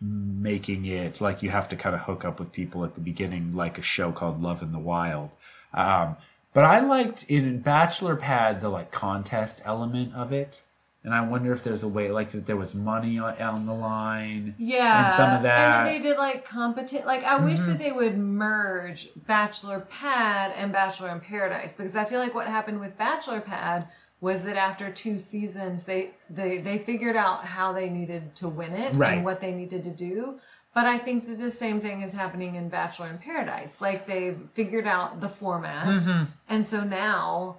making 0.01 0.85
it 0.85 1.21
like 1.21 1.41
you 1.41 1.49
have 1.49 1.69
to 1.69 1.75
kind 1.75 1.95
of 1.95 2.01
hook 2.01 2.25
up 2.25 2.39
with 2.39 2.51
people 2.51 2.83
at 2.83 2.95
the 2.95 3.01
beginning, 3.01 3.55
like 3.55 3.77
a 3.77 3.81
show 3.81 4.11
called 4.11 4.41
Love 4.41 4.61
in 4.61 4.71
the 4.71 4.79
Wild. 4.79 5.35
Um, 5.73 6.17
but 6.53 6.63
I 6.63 6.79
liked 6.79 7.25
in 7.29 7.59
Bachelor 7.59 8.15
Pad 8.15 8.61
the 8.61 8.69
like 8.69 8.91
contest 8.91 9.61
element 9.65 10.13
of 10.13 10.31
it. 10.31 10.61
And 11.03 11.13
I 11.13 11.21
wonder 11.21 11.53
if 11.53 11.63
there's 11.63 11.83
a 11.83 11.87
way, 11.87 12.09
like 12.09 12.31
that 12.31 12.47
there 12.47 12.55
was 12.55 12.73
money 12.73 13.19
on, 13.19 13.39
on 13.39 13.67
the 13.67 13.73
line. 13.73 14.55
Yeah. 14.57 15.05
And 15.05 15.13
some 15.13 15.33
of 15.33 15.43
that. 15.43 15.57
Mm-hmm. 15.57 15.79
And 15.79 15.87
then 15.87 15.93
they 15.93 16.09
did 16.09 16.17
like 16.17 16.45
competition. 16.45 17.05
Like, 17.05 17.23
I 17.23 17.37
wish 17.37 17.59
that 17.61 17.77
they 17.77 17.91
would 17.91 18.17
merge 18.17 19.09
Bachelor 19.27 19.81
Pad 19.81 20.53
and 20.57 20.71
Bachelor 20.71 21.09
in 21.09 21.19
Paradise 21.19 21.73
because 21.77 21.95
I 21.95 22.05
feel 22.05 22.19
like 22.19 22.33
what 22.33 22.47
happened 22.47 22.79
with 22.79 22.97
Bachelor 22.97 23.39
Pad 23.39 23.87
was 24.21 24.43
that 24.43 24.55
after 24.57 24.89
two 24.89 25.19
seasons, 25.19 25.83
they, 25.83 26.11
they, 26.29 26.57
they 26.59 26.79
figured 26.79 27.15
out 27.15 27.45
how 27.45 27.71
they 27.73 27.89
needed 27.89 28.35
to 28.35 28.47
win 28.47 28.73
it 28.73 28.95
Right. 28.95 29.15
and 29.17 29.25
what 29.25 29.39
they 29.39 29.53
needed 29.53 29.83
to 29.83 29.91
do. 29.91 30.39
But 30.73 30.85
I 30.87 30.97
think 30.97 31.27
that 31.27 31.39
the 31.39 31.51
same 31.51 31.79
thing 31.79 32.01
is 32.01 32.11
happening 32.11 32.55
in 32.55 32.67
Bachelor 32.69 33.07
in 33.09 33.17
Paradise. 33.17 33.79
Like, 33.81 34.05
they've 34.07 34.37
figured 34.53 34.87
out 34.87 35.21
the 35.21 35.29
format. 35.29 35.87
Mm-hmm. 35.87 36.23
And 36.49 36.65
so 36.65 36.83
now 36.83 37.57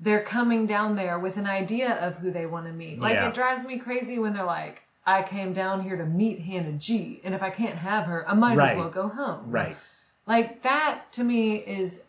they're 0.00 0.22
coming 0.22 0.66
down 0.66 0.94
there 0.94 1.18
with 1.18 1.36
an 1.38 1.46
idea 1.46 1.94
of 2.06 2.16
who 2.16 2.30
they 2.30 2.46
want 2.46 2.66
to 2.66 2.72
meet. 2.72 3.00
Like 3.00 3.14
Yeah. 3.14 3.28
it 3.28 3.34
drives 3.34 3.64
me 3.64 3.78
crazy 3.78 4.18
when 4.18 4.32
they're 4.32 4.44
like, 4.44 4.82
I 5.06 5.22
came 5.22 5.52
down 5.52 5.80
here 5.82 5.96
to 5.96 6.04
meet 6.04 6.40
Hannah 6.40 6.72
G, 6.72 7.20
and 7.24 7.34
if 7.34 7.42
I 7.42 7.48
can't 7.50 7.76
have 7.78 8.04
her, 8.04 8.28
I 8.28 8.34
might 8.34 8.56
Right. 8.58 8.72
as 8.72 8.76
well 8.76 8.90
go 8.90 9.08
home. 9.08 9.50
Right. 9.50 9.76
Like 10.26 10.62
that 10.62 11.10
to 11.12 11.24
me 11.24 11.56
is 11.56 12.02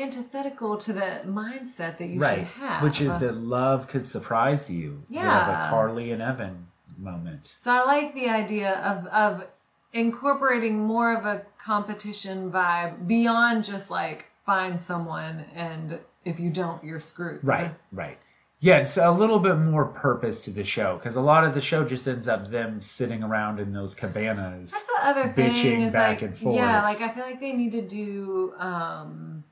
antithetical 0.00 0.76
to 0.78 0.92
the 0.92 1.22
mindset 1.26 1.98
that 1.98 2.06
you 2.08 2.20
right. 2.20 2.38
should 2.38 2.46
have. 2.46 2.82
Which 2.82 3.00
is 3.00 3.16
that 3.18 3.36
love 3.36 3.88
could 3.88 4.06
surprise 4.06 4.70
you. 4.70 5.02
You 5.08 5.20
have 5.20 5.48
Yeah. 5.48 5.66
a 5.66 5.70
Carly 5.70 6.10
and 6.12 6.22
Evan 6.22 6.66
moment. 6.96 7.46
So 7.46 7.70
I 7.70 7.84
like 7.84 8.14
the 8.14 8.28
idea 8.28 8.72
of 8.80 9.06
of 9.06 9.48
incorporating 9.92 10.78
more 10.78 11.16
of 11.16 11.24
a 11.24 11.42
competition 11.58 12.50
vibe 12.50 13.06
beyond 13.06 13.64
just 13.64 13.90
like 13.90 14.26
find 14.44 14.80
someone 14.80 15.44
and 15.54 15.98
if 16.24 16.38
you 16.38 16.50
don't, 16.50 16.82
you're 16.84 17.00
screwed. 17.00 17.40
Right, 17.42 17.74
right. 17.90 18.18
Yeah, 18.60 18.78
it's 18.78 18.96
a 18.96 19.10
little 19.10 19.38
bit 19.38 19.56
more 19.56 19.84
purpose 19.86 20.40
to 20.42 20.50
the 20.50 20.64
show 20.64 20.96
because 20.98 21.14
a 21.14 21.20
lot 21.20 21.44
of 21.44 21.54
the 21.54 21.60
show 21.60 21.84
just 21.84 22.08
ends 22.08 22.26
up 22.26 22.48
them 22.48 22.80
sitting 22.82 23.22
around 23.22 23.60
in 23.60 23.72
those 23.72 23.94
cabanas. 23.94 24.72
That's 24.72 24.86
the 24.86 25.08
other 25.08 25.28
thing 25.32 25.52
bitching 25.52 25.92
back 25.92 26.08
like, 26.08 26.22
and 26.22 26.36
forth. 26.36 26.56
yeah, 26.56 26.82
like 26.82 27.00
I 27.00 27.08
feel 27.10 27.24
like 27.24 27.40
they 27.40 27.52
need 27.52 27.72
to 27.72 27.82
do, 27.82 28.52
um, 28.58 29.44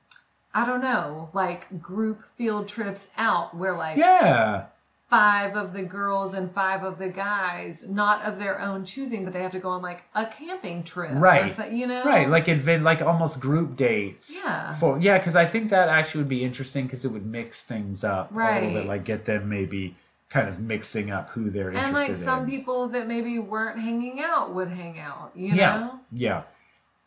I 0.56 0.64
don't 0.64 0.80
know, 0.80 1.28
like 1.34 1.82
group 1.82 2.24
field 2.36 2.66
trips 2.66 3.08
out 3.18 3.54
where 3.54 3.76
like 3.76 3.98
yeah, 3.98 4.66
five 5.10 5.54
of 5.54 5.72
the 5.74 5.82
girls 5.82 6.32
and 6.34 6.50
five 6.50 6.82
of 6.82 6.98
the 6.98 7.08
guys, 7.10 7.84
not 7.86 8.22
of 8.22 8.38
their 8.38 8.58
own 8.60 8.84
choosing, 8.86 9.22
but 9.24 9.32
they 9.34 9.42
have 9.42 9.52
to 9.52 9.58
go 9.58 9.68
on 9.68 9.82
like 9.82 10.04
a 10.14 10.24
camping 10.24 10.82
trip, 10.82 11.12
or 11.12 11.18
Right. 11.18 11.50
so- 11.52 11.66
you 11.66 11.86
know, 11.86 12.02
right. 12.04 12.28
Like 12.28 12.48
advent, 12.48 12.82
like 12.84 13.02
almost 13.02 13.38
group 13.38 13.76
dates. 13.76 14.34
Yeah. 14.42 14.72
For 14.76 14.98
yeah, 14.98 15.18
because 15.18 15.36
I 15.36 15.44
think 15.44 15.68
that 15.70 15.88
actually 15.90 16.22
would 16.22 16.28
be 16.30 16.42
interesting 16.42 16.86
because 16.86 17.04
it 17.04 17.08
would 17.12 17.26
mix 17.26 17.62
things 17.62 18.02
up 18.02 18.30
a 18.32 18.34
little 18.34 18.50
Right. 18.50 18.72
bit, 18.72 18.86
like 18.86 19.04
get 19.04 19.26
them 19.26 19.48
maybe 19.50 19.94
kind 20.30 20.48
of 20.48 20.58
mixing 20.58 21.10
up 21.10 21.30
who 21.30 21.50
they're 21.50 21.68
and 21.68 21.76
interested 21.78 22.14
like 22.14 22.16
some 22.24 22.40
in. 22.40 22.46
people 22.50 22.88
that 22.88 23.06
maybe 23.06 23.38
weren't 23.38 23.78
hanging 23.78 24.20
out 24.22 24.54
would 24.54 24.68
hang 24.68 24.98
out, 24.98 25.30
you 25.36 25.52
yeah, 25.54 25.78
know. 25.78 26.00
yeah. 26.12 26.42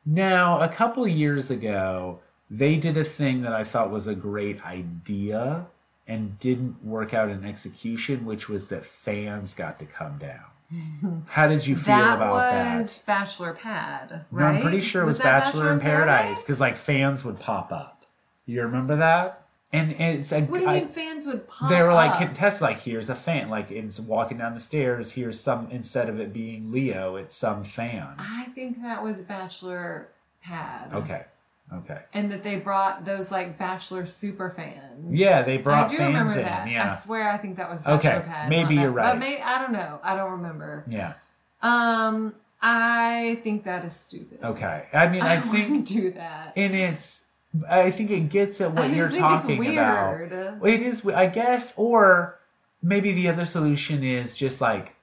Now, 0.05 0.61
a 0.61 0.69
couple 0.69 1.05
years 1.07 1.51
ago, 1.51 2.19
they 2.49 2.77
did 2.77 2.97
a 2.97 3.03
thing 3.03 3.41
that 3.43 3.53
I 3.53 3.63
thought 3.63 3.91
was 3.91 4.07
a 4.07 4.15
great 4.15 4.65
idea 4.65 5.67
and 6.07 6.39
didn't 6.39 6.83
work 6.83 7.13
out 7.13 7.29
in 7.29 7.45
execution, 7.45 8.25
which 8.25 8.49
was 8.49 8.67
that 8.69 8.85
fans 8.85 9.53
got 9.53 9.77
to 9.79 9.85
come 9.85 10.17
down. 10.17 11.23
How 11.27 11.47
did 11.47 11.65
you 11.65 11.75
feel 11.75 11.97
That 11.97 12.15
about 12.17 12.33
was 12.33 12.97
that? 12.97 13.05
Bachelor 13.05 13.53
Pad, 13.53 14.09
No, 14.11 14.25
right? 14.31 14.55
I'm 14.55 14.61
pretty 14.61 14.81
sure 14.81 15.01
it 15.03 15.05
was, 15.05 15.17
that 15.19 15.43
Bachelor, 15.45 15.73
in 15.73 15.79
Paradise 15.79 16.43
because 16.43 16.59
like 16.59 16.77
fans 16.77 17.23
would 17.25 17.39
pop 17.39 17.71
up. 17.71 18.05
You 18.45 18.61
remember 18.63 18.95
that? 18.97 19.45
And, 19.71 19.93
and 19.93 20.19
it's 20.19 20.31
a, 20.31 20.41
What 20.41 20.57
do 20.59 20.63
you 20.63 20.69
I- 20.69 20.79
mean 20.79 20.87
fans 20.89 21.27
would 21.27 21.47
pop 21.47 21.69
they 21.69 21.79
were 21.81 21.93
like 21.93 22.17
contest 22.17 22.59
like 22.61 22.79
here's 22.79 23.09
a 23.11 23.15
fan 23.15 23.49
like 23.49 23.69
it's 23.69 23.99
walking 23.99 24.39
down 24.39 24.53
the 24.53 24.59
stairs 24.59 25.11
here's 25.11 25.39
some 25.39 25.67
instead 25.69 26.09
of 26.09 26.19
it 26.19 26.33
being 26.33 26.71
Leo 26.71 27.15
it's 27.17 27.35
some 27.35 27.63
fan. 27.63 28.07
I 28.17 28.45
think 28.55 28.81
that 28.81 29.03
was 29.03 29.17
Bachelor 29.19 30.07
Pad. 30.43 30.91
Okay, 30.93 31.25
okay. 31.73 31.99
And 32.13 32.31
that 32.31 32.43
they 32.43 32.55
brought 32.57 33.05
those 33.05 33.31
like 33.31 33.57
Bachelor 33.57 34.05
super 34.05 34.49
fans. 34.49 35.17
Yeah, 35.17 35.41
they 35.43 35.57
brought 35.57 35.85
I 35.85 35.87
do 35.89 35.97
fans 35.97 36.07
remember 36.07 36.39
in. 36.39 36.45
that. 36.45 36.67
I 36.67 36.87
swear 36.95 37.29
I 37.29 37.37
think 37.37 37.57
that 37.57 37.69
was 37.69 37.81
Bachelor 37.83 38.11
Okay, 38.19 38.25
Pad. 38.25 38.49
maybe 38.49 38.75
you're 38.75 38.91
right. 38.91 39.11
But 39.13 39.19
may 39.19 39.41
I 39.41 39.59
don't 39.59 39.71
know. 39.73 39.99
I 40.03 40.15
don't 40.15 40.31
remember. 40.31 40.83
yeah. 40.87 41.13
Um, 41.61 42.35
I 42.61 43.39
think 43.43 43.63
that 43.63 43.85
is 43.85 43.93
stupid. 43.95 44.39
Okay. 44.43 44.87
I 44.93 45.07
mean, 45.07 45.21
I 45.21 45.33
I 45.37 45.39
think 45.39 45.85
do 45.87 46.11
that. 46.11 46.53
and 46.55 46.73
it's 46.75 47.25
I 47.69 47.89
think 47.91 48.11
it 48.11 48.29
gets 48.29 48.61
at 48.61 48.73
what 48.73 48.91
you're 48.91 49.09
talking 49.09 49.57
weird. 49.57 50.31
about. 50.31 50.67
It 50.67 50.81
is, 50.81 51.05
I 51.07 51.25
guess, 51.27 51.73
or 51.77 52.37
maybe 52.83 53.11
the 53.11 53.27
other 53.27 53.45
solution 53.45 54.03
is 54.03 54.35
just 54.37 54.61
like 54.61 54.95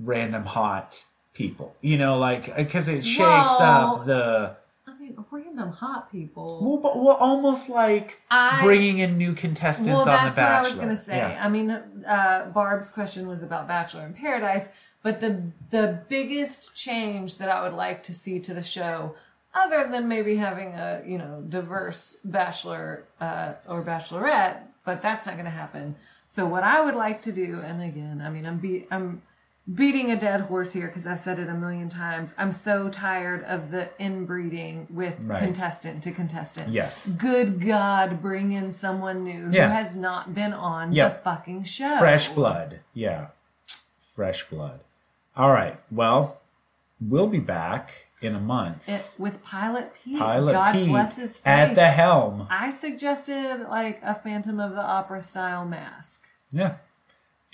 random 0.00 0.44
hot 0.46 1.04
people. 1.34 1.74
You 1.80 1.98
know, 1.98 2.16
like 2.18 2.54
because 2.56 2.88
it 2.88 3.04
shakes 3.04 3.18
Well- 3.20 3.60
up 3.98 4.06
the 4.06 4.56
Random 5.30 5.70
hot 5.70 6.10
people. 6.12 6.60
well, 6.62 6.78
but, 6.78 7.02
well, 7.02 7.16
almost 7.16 7.68
like 7.68 8.20
I- 8.30 8.62
bringing 8.62 8.98
in 8.98 9.18
new 9.18 9.34
contestants 9.34 9.88
well, 9.88 10.00
on 10.00 10.04
The 10.06 10.12
Bachelor. 10.12 10.34
that's 10.34 10.38
what 10.38 10.54
I 10.54 10.62
was 10.62 10.74
gonna 10.76 10.96
say. 10.96 11.16
Yeah. 11.16 11.44
I 11.44 11.48
mean, 11.48 11.70
uh, 11.70 12.50
Barb's 12.54 12.90
question 12.90 13.26
was 13.28 13.42
about 13.42 13.66
Bachelor 13.68 14.06
in 14.06 14.14
Paradise, 14.14 14.68
but 15.02 15.20
the 15.20 15.42
the 15.70 16.00
biggest 16.08 16.74
change 16.74 17.38
that 17.38 17.48
I 17.48 17.62
would 17.62 17.74
like 17.74 18.02
to 18.04 18.14
see 18.14 18.40
to 18.40 18.54
the 18.54 18.62
show, 18.62 19.14
other 19.54 19.88
than 19.90 20.08
maybe 20.08 20.36
having 20.36 20.74
a 20.74 21.02
you 21.04 21.18
know 21.18 21.42
diverse 21.48 22.16
Bachelor 22.24 23.04
uh, 23.20 23.54
or 23.68 23.82
Bachelorette, 23.84 24.58
but 24.84 25.02
that's 25.02 25.26
not 25.26 25.36
gonna 25.36 25.50
happen. 25.50 25.96
So 26.26 26.46
what 26.46 26.62
I 26.64 26.80
would 26.80 26.94
like 26.94 27.22
to 27.22 27.32
do, 27.32 27.60
and 27.64 27.82
again, 27.82 28.22
I 28.24 28.30
mean, 28.30 28.46
I'm 28.46 28.58
be 28.58 28.86
I'm 28.90 29.22
beating 29.72 30.10
a 30.10 30.16
dead 30.16 30.42
horse 30.42 30.72
here 30.72 30.88
because 30.88 31.06
I've 31.06 31.20
said 31.20 31.38
it 31.38 31.48
a 31.48 31.54
million 31.54 31.88
times. 31.88 32.32
I'm 32.36 32.52
so 32.52 32.90
tired 32.90 33.42
of 33.44 33.70
the 33.70 33.88
inbreeding 33.98 34.86
with 34.90 35.14
Right. 35.24 35.38
contestant 35.38 36.02
to 36.02 36.12
contestant. 36.12 36.70
Yes. 36.70 37.06
Good 37.08 37.64
God, 37.64 38.20
bring 38.20 38.52
in 38.52 38.72
someone 38.72 39.24
new 39.24 39.50
Yeah. 39.50 39.68
who 39.68 39.72
has 39.74 39.94
not 39.94 40.34
been 40.34 40.52
on 40.52 40.92
Yeah. 40.92 41.08
the 41.08 41.14
fucking 41.16 41.64
show. 41.64 41.96
Fresh 41.98 42.30
blood. 42.30 42.80
Yeah. 42.92 43.28
Fresh 43.98 44.50
blood. 44.50 44.80
All 45.36 45.50
right. 45.50 45.80
Well, 45.90 46.38
we'll 47.00 47.26
be 47.26 47.40
back 47.40 48.06
in 48.20 48.34
a 48.34 48.40
month. 48.40 48.86
It, 48.88 49.04
with 49.18 49.42
Pilot 49.42 49.94
Pete. 49.94 50.18
Pilot 50.18 50.52
God 50.52 50.72
Pete 50.72 50.88
bless 50.88 51.16
his 51.16 51.38
face. 51.38 51.42
at 51.46 51.74
the 51.74 51.88
helm. 51.88 52.46
I 52.50 52.68
suggested 52.70 53.66
like 53.68 53.98
a 54.02 54.14
Phantom 54.14 54.60
of 54.60 54.74
the 54.74 54.82
Opera 54.82 55.22
style 55.22 55.64
mask. 55.64 56.26
Yeah. 56.52 56.74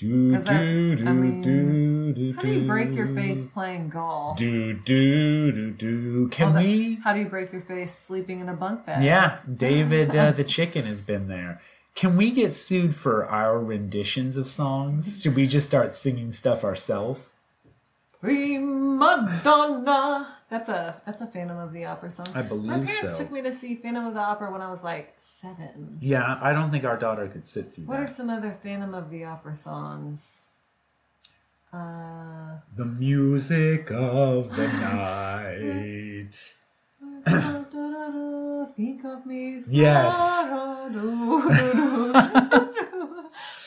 Do 0.00 0.36
do 0.42 0.96
do 0.96 1.06
I 1.06 1.12
mean, 1.12 1.42
do 1.42 2.12
do. 2.14 2.32
How 2.34 2.40
do 2.40 2.52
you 2.52 2.66
break 2.66 2.94
your 2.94 3.14
face 3.14 3.44
playing 3.44 3.90
golf? 3.90 4.38
Do 4.38 4.72
do 4.72 5.52
do 5.52 5.70
do. 5.72 6.28
Can 6.28 6.54
Well, 6.54 6.62
the- 6.62 6.68
we? 6.68 6.94
How 7.04 7.12
do 7.12 7.20
you 7.20 7.28
break 7.28 7.52
your 7.52 7.60
face 7.60 7.94
sleeping 7.94 8.40
in 8.40 8.48
a 8.48 8.54
bunk 8.54 8.86
bed? 8.86 9.04
Yeah, 9.04 9.40
David 9.56 10.16
uh, 10.16 10.32
the 10.32 10.44
chicken 10.44 10.84
has 10.86 11.02
been 11.02 11.28
there. 11.28 11.60
Can 11.94 12.16
we 12.16 12.30
get 12.30 12.54
sued 12.54 12.94
for 12.94 13.26
our 13.26 13.58
renditions 13.60 14.38
of 14.38 14.48
songs? 14.48 15.20
Should 15.22 15.36
we 15.36 15.46
just 15.46 15.66
start 15.66 15.92
singing 15.92 16.32
stuff 16.32 16.64
ourselves? 16.64 17.20
Prima 18.20 19.40
donna. 19.44 20.36
That's 20.50 20.68
a 20.68 21.00
that's 21.06 21.20
a 21.20 21.26
Phantom 21.26 21.58
of 21.58 21.72
the 21.72 21.84
Opera 21.84 22.10
song. 22.10 22.26
I 22.34 22.42
believe 22.42 22.72
so. 22.72 22.78
My 22.78 22.84
parents 22.84 23.12
so. 23.12 23.18
took 23.22 23.30
me 23.30 23.40
to 23.42 23.52
see 23.52 23.76
Phantom 23.76 24.08
of 24.08 24.14
the 24.14 24.20
Opera 24.20 24.50
when 24.50 24.60
I 24.60 24.70
was 24.70 24.82
like 24.82 25.14
seven. 25.18 25.98
Yeah, 26.00 26.38
I 26.42 26.52
don't 26.52 26.72
think 26.72 26.84
our 26.84 26.98
daughter 26.98 27.28
could 27.28 27.46
sit 27.46 27.72
through 27.72 27.84
that. 27.84 27.90
What 27.90 28.00
are 28.00 28.08
some 28.08 28.28
other 28.28 28.58
Phantom 28.60 28.92
of 28.92 29.10
the 29.10 29.24
Opera 29.24 29.54
songs? 29.54 30.46
Uh, 31.72 32.58
The 32.74 32.84
music 32.84 33.92
of 33.92 34.56
the 34.56 34.66
night. 34.66 36.54
think 38.76 39.04
of 39.04 39.24
me. 39.24 39.62
Yes. 39.68 40.50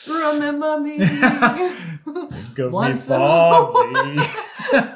Remember 0.06 0.78
me. 0.80 0.98
Think 2.04 2.58
of 2.58 2.66
me 2.66 2.72
Once 2.72 3.06
fondly 3.06 4.22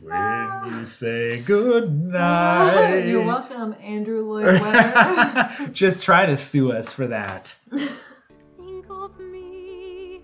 when 0.00 0.62
you 0.66 0.86
say 0.86 1.40
good 1.40 1.92
night. 2.04 3.04
You're 3.06 3.24
welcome, 3.24 3.74
Andrew 3.82 4.22
Lloyd 4.24 4.60
Webber. 4.60 5.68
Just 5.72 6.04
try 6.04 6.26
to 6.26 6.36
sue 6.36 6.72
us 6.72 6.92
for 6.92 7.06
that. 7.08 7.56
Think 8.56 8.86
of 8.90 9.18
me, 9.20 10.22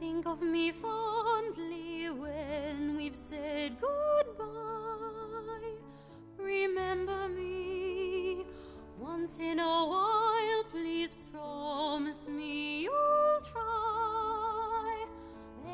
think 0.00 0.26
of 0.26 0.40
me 0.42 0.72
fondly 0.72 2.08
when 2.10 2.96
we've 2.96 3.16
said 3.16 3.76
goodbye. 3.80 4.46
Remember 6.38 7.28
me 7.28 8.44
once 8.98 9.38
in 9.38 9.58
a 9.58 9.86
while, 9.86 10.64
please 10.70 11.14
promise 11.32 12.26
me 12.28 12.82
you'll 12.82 13.40
try. 13.52 13.91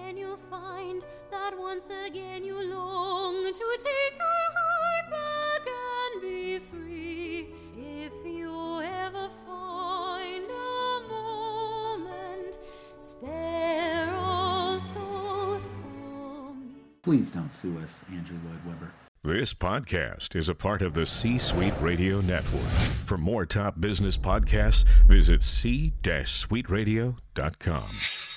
Then 0.09 0.17
you'll 0.17 0.39
find 0.39 1.05
that 1.31 1.53
once 1.59 1.91
again 2.07 2.43
you 2.43 2.63
long 2.63 3.45
to 3.45 3.53
take 3.53 4.19
your 4.19 4.49
heart 4.57 5.11
back 5.11 5.69
and 5.69 6.23
be 6.23 6.59
free. 6.61 7.51
If 7.77 8.15
you 8.25 8.81
ever 8.81 9.29
find 9.45 10.51
a 10.51 11.01
moment, 11.11 12.59
spare 12.99 14.09
a 14.09 14.81
thought 14.95 15.61
for 15.61 16.55
me. 16.55 16.85
Please 17.03 17.31
don't 17.31 17.53
sue 17.53 17.77
us, 17.77 18.03
Andrew 18.11 18.39
Lloyd 18.47 18.65
Webber. 18.67 18.91
This 19.23 19.53
podcast 19.53 20.35
is 20.35 20.49
a 20.49 20.55
part 20.55 20.81
of 20.81 20.95
the 20.95 21.05
C 21.05 21.37
Suite 21.37 21.79
Radio 21.83 22.23
Network. 22.23 22.63
For 23.05 23.19
more 23.19 23.45
top 23.45 23.79
business 23.79 24.17
podcasts, 24.17 24.87
visit 25.07 25.45
c-suiteradio.com. 25.45 28.28